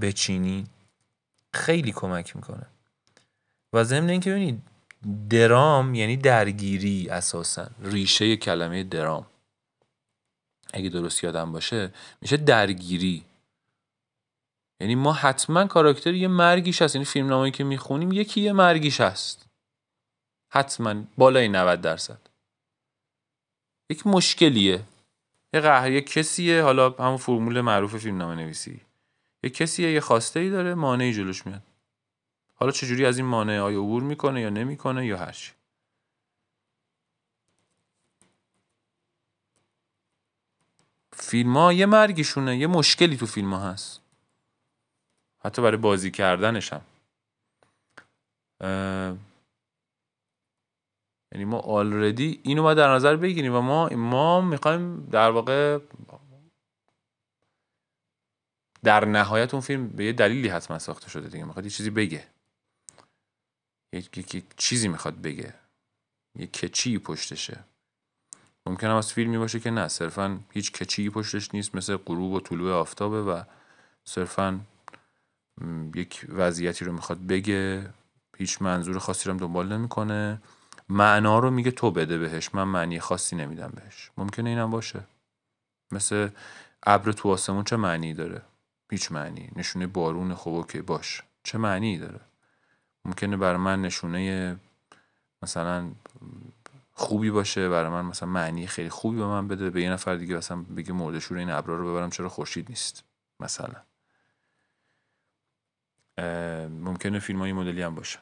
بچینی 0.01 0.66
خیلی 1.55 1.93
کمک 1.93 2.36
می‌کنه. 2.36 2.66
و 3.72 3.84
ضمن 3.84 4.11
اینکه 4.11 4.30
ببینید 4.30 4.62
درام 5.30 5.95
یعنی 5.95 6.16
درگیری 6.16 7.09
اساسا 7.09 7.70
ریشه 7.82 8.36
کلمه 8.36 8.84
درام. 8.84 9.26
اگه 10.72 10.88
درست 10.88 11.24
یادم 11.24 11.53
باشه 11.53 11.93
میشه 12.20 12.36
درگیری. 12.36 13.24
یعنی 14.80 14.95
ما 14.95 15.12
حتما 15.12 15.66
کاراکتر 15.66 16.14
یه 16.14 16.28
مرگیش 16.28 16.82
هست. 16.82 16.95
یعنی 16.95 17.05
فیلم 17.05 17.28
نامایی 17.28 17.53
که 17.53 17.64
می‌خونیم 17.64 18.12
یکی 18.12 18.41
یه 18.41 18.53
مرگیش 18.53 19.01
هست. 19.01 19.47
حتما 20.53 21.03
بالای 21.18 21.49
90 21.49 21.80
درصد. 21.80 22.20
یک 23.91 24.07
مشکلیه. 24.07 24.82
یه 25.53 25.61
قهر 25.61 25.91
یه 25.91 26.01
کسیه. 26.01 26.62
حالا 26.62 26.91
همون 26.91 27.16
فرمول 27.16 27.61
معروف 27.61 27.97
فیلم 27.97 28.18
نامه 28.18 28.34
نویسی 28.34 28.80
یه 29.43 29.51
کسیه 29.51 29.93
یه 29.93 30.01
خواسته 30.01 30.41
ای 30.41 30.51
داره 30.51 30.74
مانعی 30.74 31.12
جلوش 31.12 31.47
میاد. 31.47 31.62
حالا 32.55 32.72
چجوری 32.72 33.07
از 33.07 33.18
این 33.18 33.26
مانع 33.26 33.61
آیا 33.61 33.78
عبور 33.78 34.03
می‌کنه 34.03 34.41
یا 34.41 34.51
نمی‌کنه 34.51 35.07
یا 35.07 35.16
هرچی 35.18 35.53
فیلم 41.12 41.57
ها 41.57 41.72
یه 41.72 41.86
مرگیشونه 41.86 42.57
یه 42.57 42.66
مشکلی 42.66 43.16
تو 43.16 43.26
فیلم 43.26 43.55
ها 43.55 43.70
هست. 43.70 44.01
حتی 45.45 45.62
برای 45.62 45.76
بازی 45.76 46.11
کردنش 46.11 46.72
هم. 46.72 46.80
یعنی 51.32 51.45
ما 51.45 51.59
آلردی 51.59 52.41
اینو 52.43 52.62
ما 52.62 52.74
در 52.74 52.95
نظر 52.95 53.16
بگیریم 53.16 53.55
و 53.55 53.61
ما 53.61 53.88
ما 53.88 54.41
می‌خوایم 54.41 55.07
در 55.07 55.30
واقع 55.30 55.78
در 58.85 59.05
نهایت 59.05 59.55
اون 59.55 59.61
فیلم 59.61 59.89
به 59.89 60.05
یه 60.05 60.12
دلیلی 60.12 60.49
حتما 60.49 60.78
ساخته 60.78 61.11
شده 61.11 61.28
دیگه. 61.28 61.45
می‌خواد 61.45 61.64
یه 61.64 61.70
چیزی 61.70 61.91
بگه. 61.91 62.24
یک 63.93 64.45
چیزی 64.57 64.89
می‌خواد 64.89 65.20
بگه. 65.20 65.55
یه 66.39 66.47
کچی 66.47 66.99
پشتشه. 66.99 67.59
ممکنه 68.66 68.95
از 68.95 69.12
فیلمی 69.12 69.39
باشه 69.39 69.61
که 69.61 69.70
نه. 69.70 69.89
صرفا 69.89 70.41
هیچ 70.51 70.72
کچی 70.72 71.11
پشتش 71.11 71.55
نیست. 71.55 71.74
مثل 71.74 71.97
غروب 71.97 72.33
و 72.33 72.41
طلوع 72.41 72.72
آفتابه 72.72 73.22
و 73.22 73.43
صرفا 74.05 74.61
یک 75.95 76.26
وضعیتی 76.28 76.85
رو 76.85 76.93
می‌خواد 76.93 77.26
بگه. 77.26 77.91
هیچ 78.37 78.62
منظور 78.62 78.99
خاصی 78.99 79.31
رو 79.31 79.37
دنبال 79.37 79.72
نمی‌کنه. 79.72 80.43
معنا 80.89 81.39
رو 81.39 81.51
میگه 81.51 81.70
تو 81.70 81.91
بده 81.91 82.18
بهش. 82.18 82.55
من 82.55 82.64
معنی 82.64 83.01
خاصی 83.01 83.37
نمیدم 83.37 83.72
بهش. 83.74 84.11
ممکنه 84.16 84.51
اینم 84.51 84.70
باشه. 84.70 85.01
مثل 85.93 86.28
ابر 86.83 87.12
تو 87.12 87.28
آسمون 87.28 87.64
چه 87.64 87.76
معنی 87.76 88.14
داره؟ 88.14 88.43
هیچ 88.91 89.12
معنی. 89.12 89.51
نشونه 89.57 89.86
بارون 89.86 90.34
خوب 90.34 90.55
اوکی 90.55 90.80
باش. 90.80 91.22
چه 91.43 91.59
معنی 91.59 91.99
داره؟ 91.99 92.20
ممکنه 93.05 93.36
برای 93.36 93.57
من 93.57 93.82
نشونه 93.82 94.57
مثلا 95.43 95.91
خوبی 96.93 97.30
باشه 97.30 97.68
برای 97.68 97.91
من 97.91 98.05
مثلا 98.05 98.28
معنی 98.28 98.66
خیلی 98.66 98.88
خوبی 98.88 99.16
به 99.16 99.26
من 99.26 99.49
بده 99.49 99.70
به 99.70 99.82
یه 99.82 99.91
نفر 99.91 100.16
دیگه 100.16 100.36
مثلا 100.36 100.62
بگه 100.62 100.93
مردشور 100.93 101.38
این 101.38 101.51
ابرا 101.51 101.76
رو 101.76 101.91
ببرم 101.91 102.11
چرا 102.11 102.28
خورشید 102.28 102.66
نیست؟ 102.68 103.05
مثلا. 103.41 103.82
ممکنه 106.68 107.18
فیلم 107.18 107.38
های 107.38 107.53
مدلی 107.53 107.82
هم 107.82 107.95
باشه. 107.95 108.18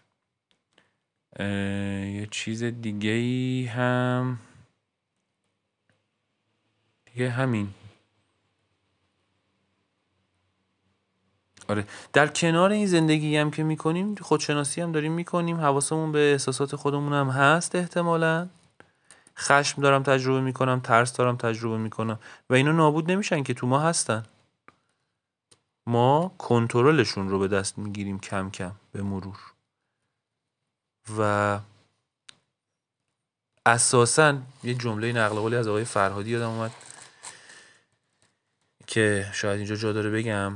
یه 1.40 2.28
چیز 2.30 2.64
دیگه 2.64 3.10
ای 3.10 3.66
هم 3.66 4.38
دیگه 7.04 7.30
همین. 7.30 7.74
آره. 11.68 11.84
در 12.12 12.26
کنار 12.26 12.70
این 12.70 12.86
زندگی 12.86 13.36
هم 13.36 13.50
که 13.50 13.62
می‌کنیم 13.62 14.14
خودشناسی 14.14 14.80
هم 14.80 14.92
داریم 14.92 15.12
می‌کنیم. 15.12 15.60
حواسمون 15.60 16.12
به 16.12 16.32
احساسات 16.32 16.76
خودمون 16.76 17.12
هم 17.12 17.28
هست 17.28 17.74
احتمالا. 17.74 18.48
خشم 19.38 19.82
دارم 19.82 20.02
تجربه 20.02 20.40
می‌کنم 20.40 20.80
ترس 20.80 21.12
دارم 21.12 21.36
تجربه 21.36 21.78
می‌کنم. 21.78 22.18
و 22.50 22.54
اینا 22.54 22.72
نابود 22.72 23.10
نمیشن 23.10 23.42
که 23.42 23.54
تو 23.54 23.66
ما 23.66 23.80
هستن. 23.80 24.22
ما 25.86 26.34
کنترلشون 26.38 27.28
رو 27.28 27.38
به 27.38 27.48
دست 27.48 27.78
می‌گیریم 27.78 28.20
کم 28.20 28.50
کم 28.50 28.72
به 28.92 29.02
مرور. 29.02 29.38
و 31.18 31.58
اساسا 33.66 34.38
یه 34.64 34.74
جمله 34.74 35.12
نقل 35.12 35.36
قولی 35.36 35.56
از 35.56 35.68
آقای 35.68 35.84
فرهادی 35.84 36.30
یادم 36.30 36.48
اومد 36.48 36.70
که 38.86 39.30
شاید 39.32 39.56
اینجا 39.56 39.76
جا 39.76 39.92
داره 39.92 40.10
بگم. 40.10 40.52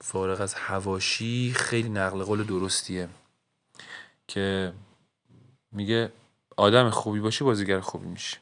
فارغ 0.00 0.40
از 0.40 0.54
هواشی 0.54 1.52
خیلی 1.56 1.88
نقل 1.88 2.22
قول 2.22 2.44
درستیه 2.44 3.08
که 4.28 4.72
میگه 5.72 6.12
آدم 6.56 6.90
خوبی 6.90 7.20
باشی 7.20 7.44
بازیگر 7.44 7.80
خوبی 7.80 8.06
میشی 8.06 8.36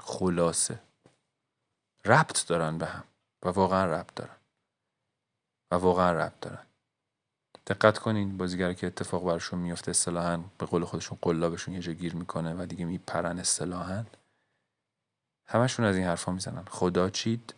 خلاصه. 0.00 0.78
ربط 2.04 2.46
دارن 2.46 2.78
به 2.78 2.86
هم 2.86 3.04
و 3.42 3.48
واقعا 3.48 3.86
ربط 3.86 4.14
دارن. 4.14 4.36
و 5.70 5.74
واقعا 5.74 6.12
ربط 6.12 6.40
دارن. 6.40 6.66
دقت 7.66 7.98
کنین 7.98 8.36
بازیگر 8.36 8.72
که 8.72 8.86
اتفاق 8.86 9.24
برشون 9.24 9.58
میفته 9.58 9.90
اصطلاحا 9.90 10.36
به 10.58 10.66
قول 10.66 10.84
خودشون 10.84 11.18
قلابشون 11.22 11.74
یه 11.74 11.80
جا 11.80 11.92
گیر 11.92 12.14
می‌کنه 12.14 12.54
و 12.54 12.66
دیگه 12.66 12.84
میپرن 12.84 13.38
اصطلاحا. 13.38 14.04
همشون 15.46 15.86
از 15.86 15.96
این 15.96 16.04
حرفا 16.04 16.32
می‌زنن. 16.32 16.64
خدا 16.64 17.10
چید؟ 17.10 17.54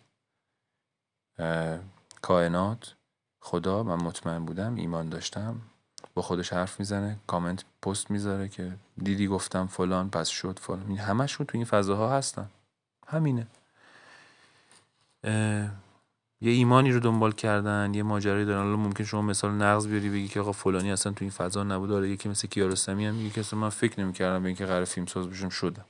کائنات 2.21 2.93
خدا 3.39 3.83
من 3.83 3.95
مطمئن 3.95 4.45
بودم 4.45 4.75
ایمان 4.75 5.09
داشتم. 5.09 5.55
با 6.15 6.21
خودش 6.21 6.53
حرف 6.53 6.79
می‌زنه 6.79 7.17
کامنت 7.27 7.63
پست 7.81 8.11
می‌ذاره 8.11 8.47
که 8.47 8.71
دیدی 9.03 9.27
گفتم 9.27 9.67
فلان 9.67 10.09
پس 10.09 10.27
شد 10.27 10.59
فلان. 10.59 10.85
این 10.87 10.97
همشون 10.97 11.45
تو 11.45 11.57
این 11.57 11.65
فضاها 11.65 12.17
هستن. 12.17 12.49
همینه. 13.07 13.47
یه 16.41 16.51
ایمانی 16.51 16.91
رو 16.91 16.99
دنبال 16.99 17.31
کردن 17.31 17.93
یه 17.93 18.03
ماجرایی 18.03 18.45
دارن. 18.45 18.63
حالا 18.63 18.75
ممکن 18.75 19.03
شما 19.03 19.21
مثال 19.21 19.51
نقض 19.51 19.87
بیاری 19.87 20.09
بگی 20.09 20.27
که 20.27 20.39
آقا 20.39 20.51
فلانی 20.51 20.91
اصلا 20.91 21.11
تو 21.11 21.25
این 21.25 21.31
فضا 21.31 21.63
نبود. 21.63 21.89
داره 21.89 22.09
یکی 22.09 22.29
مثل 22.29 22.47
کیارستمی 22.47 23.05
هم 23.05 23.13
میگه 23.13 23.29
که 23.29 23.39
اصلا 23.39 23.59
من 23.59 23.69
فکر 23.69 23.99
نمی‌کردم 23.99 24.43
به 24.43 24.47
اینکه 24.47 24.65
قرار 24.65 24.85
فیلم 24.85 25.05
ساز 25.05 25.27
بشم 25.27 25.49
شدم. 25.49 25.85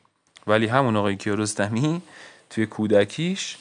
ولی 0.47 0.67
همون 0.67 0.95
آقای 0.95 1.15
کیارستمی 1.15 2.01
توی 2.49 2.65
کودکیش 2.65 3.57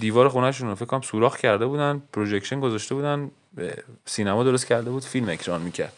دیوار 0.00 0.28
خونهشون 0.28 0.68
رو 0.68 0.74
فکر 0.74 0.84
کنم 0.84 1.00
سوراخ 1.00 1.36
کرده 1.36 1.66
بودن 1.66 2.02
پروژکشن 2.12 2.60
گذاشته 2.60 2.94
بودن 2.94 3.30
سینما 4.04 4.44
درست 4.44 4.66
کرده 4.66 4.90
بود 4.90 5.04
فیلم 5.04 5.28
اکران 5.28 5.62
می‌کرد. 5.62 5.92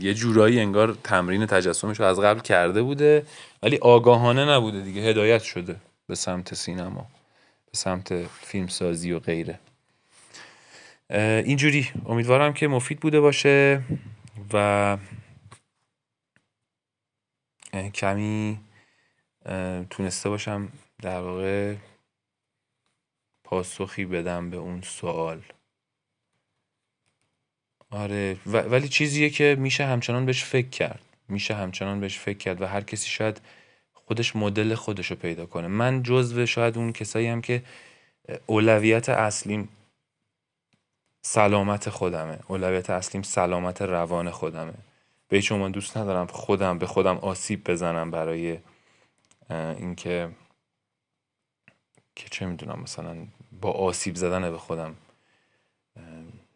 یه 0.00 0.14
جورایی 0.14 0.60
انگار 0.60 0.98
تمرین 1.04 1.46
تجسمش 1.46 2.00
رو 2.00 2.06
از 2.06 2.20
قبل 2.20 2.40
کرده 2.40 2.82
بوده 2.82 3.26
ولی 3.62 3.76
آگاهانه 3.76 4.44
نبوده 4.44 4.80
دیگه 4.80 5.02
هدایت 5.02 5.42
شده 5.42 5.76
به 6.06 6.14
سمت 6.14 6.54
سینما 6.54 7.06
به 7.70 7.78
سمت 7.78 8.26
فیلم 8.26 8.66
سازی 8.66 9.12
و 9.12 9.18
غیره. 9.18 9.58
اینجوری. 11.10 11.90
امیدوارم 12.06 12.52
که 12.52 12.68
مفید 12.68 13.00
بوده 13.00 13.20
باشه 13.20 13.82
و 14.52 14.96
کمی 17.94 18.60
تونسته 19.90 20.28
باشم 20.28 20.68
در 21.06 21.20
واقع 21.20 21.74
پاسخی 23.44 24.04
بدم 24.04 24.50
به 24.50 24.56
اون 24.56 24.80
سوال. 24.80 25.42
آره 27.90 28.36
ولی 28.46 28.88
چیزیه 28.88 29.30
که 29.30 29.56
میشه 29.58 29.84
همچنان 29.84 30.26
بهش 30.26 30.44
فکر 30.44 30.68
کرد. 30.68 31.00
میشه 31.28 31.54
همچنان 31.54 32.00
بهش 32.00 32.18
فکر 32.18 32.38
کرد 32.38 32.62
و 32.62 32.66
هر 32.66 32.80
کسی 32.80 33.08
شاید 33.08 33.40
خودش 33.92 34.36
مدل 34.36 34.74
خودش 34.74 35.10
رو 35.10 35.16
پیدا 35.16 35.46
کنه. 35.46 35.68
من 35.68 36.02
جزو 36.02 36.46
شاید 36.46 36.78
اون 36.78 36.92
کسایی 36.92 37.26
هم 37.26 37.40
که 37.40 37.62
اولویت 38.46 39.08
اصلیم 39.08 39.68
سلامت 41.22 41.90
خودمه. 41.90 42.38
اولویت 42.48 42.90
اصلیم 42.90 43.22
سلامت 43.22 43.82
روان 43.82 44.30
خودمه. 44.30 44.74
به 45.28 45.36
هیچ 45.36 45.52
دوست 45.52 45.96
ندارم 45.96 46.26
خودم 46.26 46.78
به 46.78 46.86
خودم 46.86 47.16
آسیب 47.16 47.70
بزنم 47.70 48.10
برای 48.10 48.58
اینکه 49.50 50.30
که 52.16 52.28
چه 52.30 52.46
می‌دونم 52.46 52.80
مثلا 52.82 53.16
با 53.60 53.70
آسیب 53.70 54.14
زدن 54.14 54.50
به 54.50 54.58
خودم 54.58 54.94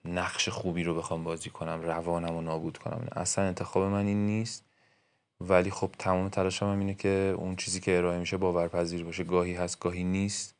نقش 0.04 0.48
خوبی 0.48 0.84
رو 0.84 0.94
بخوام 0.94 1.24
بازی 1.24 1.50
کنم 1.50 1.82
روانم 1.82 2.34
رو 2.34 2.40
نابود 2.40 2.78
کنم. 2.78 3.08
اصلا 3.16 3.44
انتخاب 3.44 3.82
من 3.82 4.06
این 4.06 4.26
نیست. 4.26 4.64
ولی 5.40 5.70
خب 5.70 5.90
تمام 5.98 6.28
تلاشم 6.28 6.66
هم 6.66 6.78
اینه 6.78 6.94
که 6.94 7.34
اون 7.36 7.56
چیزی 7.56 7.80
که 7.80 7.96
ارائه 7.96 8.18
میشه 8.18 8.36
باورپذیر 8.36 9.04
باشه. 9.04 9.24
گاهی 9.24 9.54
هست 9.54 9.80
گاهی 9.80 10.04
نیست. 10.04 10.54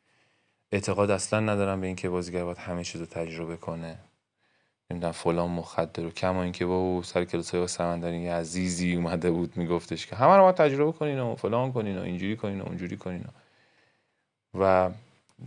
اعتقاد 0.72 1.10
اصلا 1.10 1.40
ندارم 1.40 1.80
به 1.80 1.86
اینکه 1.86 2.08
بازیگر 2.08 2.44
باید 2.44 2.58
همه 2.58 2.84
چیز 2.84 3.00
رو 3.00 3.06
تجربه 3.06 3.56
کنه. 3.56 3.98
نمی‌دونم 4.90 5.12
فلان 5.12 5.50
مخدر 5.50 6.06
و 6.06 6.10
کما 6.10 6.42
اینکه 6.42 6.66
با 6.66 7.02
سر 7.02 7.24
کلاس 7.24 7.54
های 7.54 7.68
سمندری 7.68 8.28
عزیزی 8.28 8.94
اومده 8.94 9.30
بود 9.30 9.56
میگفتش 9.56 10.06
که 10.06 10.16
همه 10.16 10.36
رو 10.36 10.42
باید 10.42 10.54
تجربه 10.54 10.92
کنین 10.92 11.20
و 11.20 11.36
فلان 11.36 11.72
کنین 11.72 11.98
و 11.98 12.02
اینجوری 12.02 12.36
کنین 12.36 12.60
و 12.60 12.66
اونجوری 12.66 12.96
کنین 12.96 13.20
و 13.20 13.28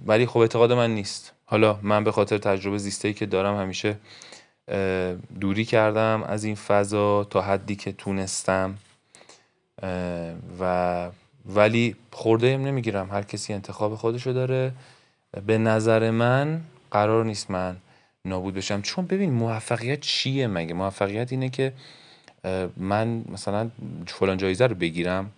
ولی 0.05 0.25
خب 0.25 0.37
اعتقاد 0.37 0.71
من 0.71 0.93
نیست. 0.93 1.33
حالا 1.45 1.79
من 1.81 2.03
به 2.03 2.11
خاطر 2.11 2.37
تجربه 2.37 2.77
زیسته 2.77 3.13
که 3.13 3.25
دارم 3.25 3.57
همیشه 3.57 3.97
دوری 5.39 5.65
کردم 5.65 6.23
از 6.23 6.43
این 6.43 6.55
فضا 6.55 7.23
تا 7.23 7.41
حدی 7.41 7.75
که 7.75 7.91
تونستم. 7.91 8.77
و 10.59 11.09
ولی 11.45 11.95
خورده 12.11 12.47
ایم 12.47 12.65
نمی‌گیرم. 12.65 13.11
هر 13.11 13.21
کسی 13.21 13.53
انتخاب 13.53 13.95
خودشو 13.95 14.31
داره. 14.31 14.71
به 15.45 15.57
نظر 15.57 16.11
من 16.11 16.61
قرار 16.91 17.25
نیست 17.25 17.51
من 17.51 17.77
نابود 18.25 18.53
بشم. 18.53 18.81
چون 18.81 19.05
ببین 19.05 19.31
موفقیت 19.31 19.99
چیه 19.99 20.47
مگه؟ 20.47 20.73
موفقیت 20.73 21.31
اینه 21.31 21.49
که 21.49 21.73
من 22.77 23.25
مثلا 23.31 23.69
فلان 24.07 24.37
جایزه 24.37 24.67
رو 24.67 24.75
بگیرم. 24.75 25.31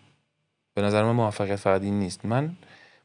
به 0.74 0.82
نظر 0.82 1.04
من 1.04 1.12
موفقیت 1.12 1.56
فقط 1.56 1.82
این 1.82 2.00
نیست. 2.00 2.26
من 2.26 2.56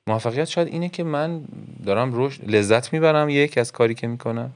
موفقیت 0.07 0.44
شاید 0.44 0.68
اینه 0.68 0.88
که 0.88 1.05
من 1.05 1.44
دارم 1.86 2.12
روش 2.12 2.40
لذت 2.40 2.92
می‌برم 2.92 3.28
یک 3.28 3.59
از 3.59 3.72
کاری 3.72 3.94
که 3.94 4.07
می‌کنم. 4.07 4.51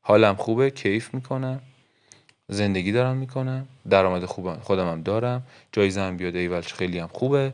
حالم 0.00 0.34
خوبه 0.34 0.70
کیف 0.70 1.14
می‌کنم. 1.14 1.60
زندگی 2.48 2.92
دارم 2.92 3.16
می‌کنم. 3.16 3.66
درآمد 3.90 4.24
خوب 4.24 4.60
خودم 4.60 4.90
هم 4.90 5.02
دارم. 5.02 5.42
جایزه 5.72 6.00
هم 6.00 6.16
بیاد 6.16 6.36
ایول 6.36 6.60
خیلی 6.60 6.98
هم 6.98 7.08
خوبه. 7.12 7.52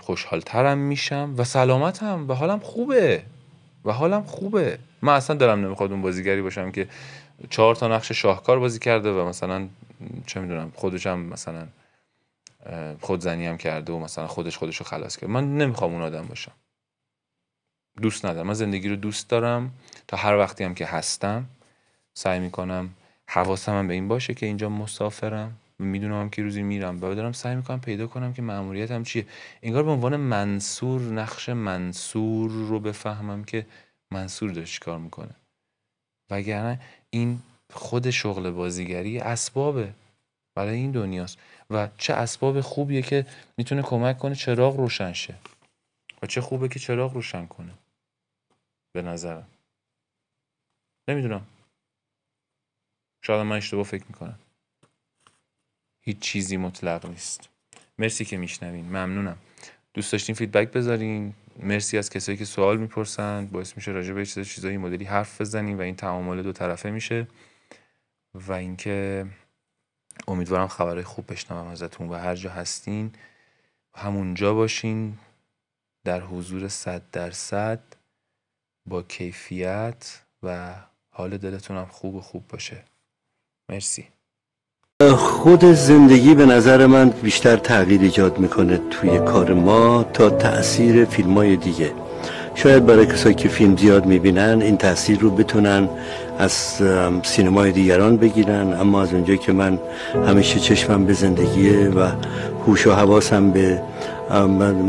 خوشحالترم 0.00 0.78
میشم 0.78 1.34
و 1.38 1.44
سلامتم 1.44 2.28
و 2.28 2.32
حالم 2.32 2.58
خوبه. 2.58 3.22
و 3.84 3.92
حالم 3.92 4.22
خوبه. 4.22 4.78
من 5.02 5.12
اصلا 5.12 5.36
دارم 5.36 5.64
نمی‌خواد 5.64 5.92
اون 5.92 6.02
بازیگری 6.02 6.42
باشم 6.42 6.70
که 6.70 6.88
چهار 7.50 7.74
تا 7.74 7.88
نقش 7.88 8.12
شاهکار 8.12 8.58
بازی 8.58 8.78
کرده 8.78 9.10
و 9.12 9.28
مثلا 9.28 9.68
چه 10.26 10.40
می‌دونم 10.40 10.72
خودش 10.74 11.06
هم 11.06 11.18
مثلا 11.18 11.66
خودزنی 13.00 13.46
هم 13.46 13.56
کرده 13.56 13.92
و 13.92 13.98
مثلا 13.98 14.26
خودش 14.26 14.58
خودش 14.58 14.76
رو 14.76 14.86
خلاص 14.86 15.16
کرد. 15.16 15.30
من 15.30 15.58
نمی‌خوام 15.58 15.92
اون 15.92 16.02
آدم 16.02 16.26
باشم. 16.26 16.52
دوست 18.02 18.26
ندارم. 18.26 18.46
من 18.46 18.54
زندگی 18.54 18.88
رو 18.88 18.96
دوست 18.96 19.28
دارم. 19.28 19.72
تا 20.08 20.16
هر 20.16 20.36
وقتی 20.36 20.64
هم 20.64 20.74
که 20.74 20.86
هستم 20.86 21.46
سعی 22.14 22.40
می‌کنم 22.40 22.90
حواسم 23.28 23.72
هم 23.72 23.88
به 23.88 23.94
این 23.94 24.08
باشه 24.08 24.34
که 24.34 24.46
اینجا 24.46 24.68
مسافرم. 24.68 25.56
می‌دونم 25.78 26.30
که 26.30 26.42
روزی 26.42 26.62
میرم. 26.62 26.96
و 26.96 27.14
دارم 27.14 27.32
سعی 27.32 27.56
می‌کنم 27.56 27.80
پیدا 27.80 28.06
کنم 28.06 28.32
که 28.32 28.42
هم 28.42 29.04
چیه. 29.04 29.26
انگار 29.62 29.82
به 29.82 29.90
عنوان 29.90 30.16
منصور 30.16 31.00
نقش 31.00 31.48
منصور 31.48 32.50
رو 32.50 32.80
بفهمم 32.80 33.44
که 33.44 33.66
منصور 34.10 34.50
داره 34.50 34.66
چیکار 34.66 34.98
می‌کنه. 34.98 35.34
وگرنه 36.30 36.80
این 37.10 37.42
خود 37.72 38.10
شغل 38.10 38.50
بازیگری 38.50 39.18
اسبابه. 39.18 39.92
برای 40.54 40.76
این 40.76 40.90
دنیاست. 40.90 41.38
و 41.70 41.88
چه 41.98 42.14
اسباب 42.14 42.60
خوبیه 42.60 43.02
که 43.02 43.26
می‌تونه 43.56 43.82
کمک 43.82 44.18
کنه 44.18 44.34
چراغ 44.34 44.76
روشن 44.76 45.12
شه. 45.12 45.34
و 46.22 46.26
چه 46.26 46.40
خوبه 46.40 46.68
که 46.68 46.78
چراغ 46.78 47.14
روشن 47.14 47.46
کنه. 47.46 47.72
به 48.92 49.02
نظرم. 49.02 49.46
نمی‌دونم. 51.08 51.46
شاید 53.22 53.46
من 53.46 53.56
اشتباه 53.56 53.84
فکر 53.84 54.04
می‌کنم. 54.08 54.38
هیچ 56.00 56.18
چیزی 56.18 56.56
مطلق 56.56 57.06
نیست. 57.06 57.48
مرسی 57.98 58.24
که 58.24 58.36
میشنوین. 58.36 58.84
ممنونم. 58.84 59.38
دوست 59.94 60.12
داشتین 60.12 60.34
فیدبک 60.34 60.72
بذارین. 60.72 61.34
مرسی 61.62 61.98
از 61.98 62.10
کسایی 62.10 62.38
که 62.38 62.44
سوال 62.44 62.76
می‌پرسن. 62.76 63.46
باعث 63.46 63.76
میشه 63.76 63.90
راجع 63.90 64.12
به 64.12 64.26
چیز 64.26 64.48
چیزایی 64.48 64.76
مدلی 64.76 65.04
حرف 65.04 65.40
بزنیم 65.40 65.78
و 65.78 65.80
این 65.80 65.96
تعامل 65.96 66.42
دو 66.42 66.52
طرفه 66.52 66.90
میشه. 66.90 67.26
و 68.34 68.52
اینکه 68.52 69.26
امیدوارم 70.28 70.68
خبرهای 70.68 71.04
خوب 71.04 71.32
بشنوم 71.32 71.66
ازتون 71.66 72.08
و 72.08 72.14
هر 72.14 72.34
جا 72.34 72.50
هستین 72.50 73.12
همونجا 73.94 74.54
باشین 74.54 75.18
در 76.04 76.20
حضور 76.20 76.68
صد 76.68 77.02
درصد 77.12 77.80
با 78.86 79.02
کیفیت 79.02 80.20
و 80.42 80.74
حال 81.10 81.36
دلتون 81.36 81.76
هم 81.76 81.86
خوب 81.86 82.14
و 82.14 82.20
خوب 82.20 82.48
باشه. 82.48 82.84
مرسی. 83.68 84.08
خود 85.16 85.64
زندگی 85.64 86.34
به 86.34 86.46
نظر 86.46 86.86
من 86.86 87.10
بیشتر 87.10 87.56
تغییر 87.56 88.00
ایجاد 88.00 88.38
می‌کنه 88.38 88.80
توی 88.90 89.18
کار 89.18 89.54
ما 89.54 90.02
تا 90.02 90.30
تاثیر 90.30 91.04
فیلم 91.04 91.34
های 91.34 91.56
دیگه. 91.56 91.94
شاید 92.54 92.86
برای 92.86 93.06
کسایی 93.06 93.34
که 93.34 93.48
فیلم 93.48 93.76
زیاد 93.76 94.06
می‌بینن 94.06 94.62
این 94.62 94.76
تاثیر 94.76 95.18
رو 95.18 95.30
بتونن 95.30 95.88
از 96.38 96.52
سینمای 97.22 97.72
دیگران 97.72 98.16
بگیرن. 98.16 98.72
اما 98.80 99.02
از 99.02 99.14
اونجایی 99.14 99.38
که 99.38 99.52
من 99.52 99.78
همیشه 100.26 100.60
چشمم 100.60 101.04
به 101.04 101.12
زندگیه 101.12 101.88
و 101.88 102.08
هوش 102.66 102.86
و 102.86 102.92
حواسم 102.92 103.50
به 103.50 103.80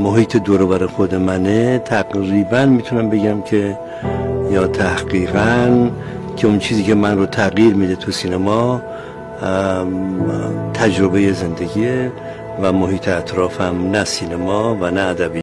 محیط 0.03 0.37
دور 0.37 0.87
خود 0.87 1.15
منه 1.15 1.79
تقریبا 1.79 2.65
می‌تونم 2.65 3.09
بگم 3.09 3.41
که 3.41 3.77
یا 4.51 4.67
تحقیقا 4.67 5.89
که 6.37 6.47
اون 6.47 6.59
چیزی 6.59 6.83
که 6.83 6.95
من 6.95 7.17
رو 7.17 7.25
تغییر 7.25 7.73
میده 7.73 7.95
تو 7.95 8.11
سینما 8.11 8.81
تجربه 10.73 11.31
زندگی 11.33 11.87
و 12.61 12.71
محیط 12.71 13.07
اطرافم 13.07 13.89
نه 13.91 14.03
سینما 14.03 14.77
و 14.81 14.91
نه 14.91 15.01
ادبی. 15.01 15.33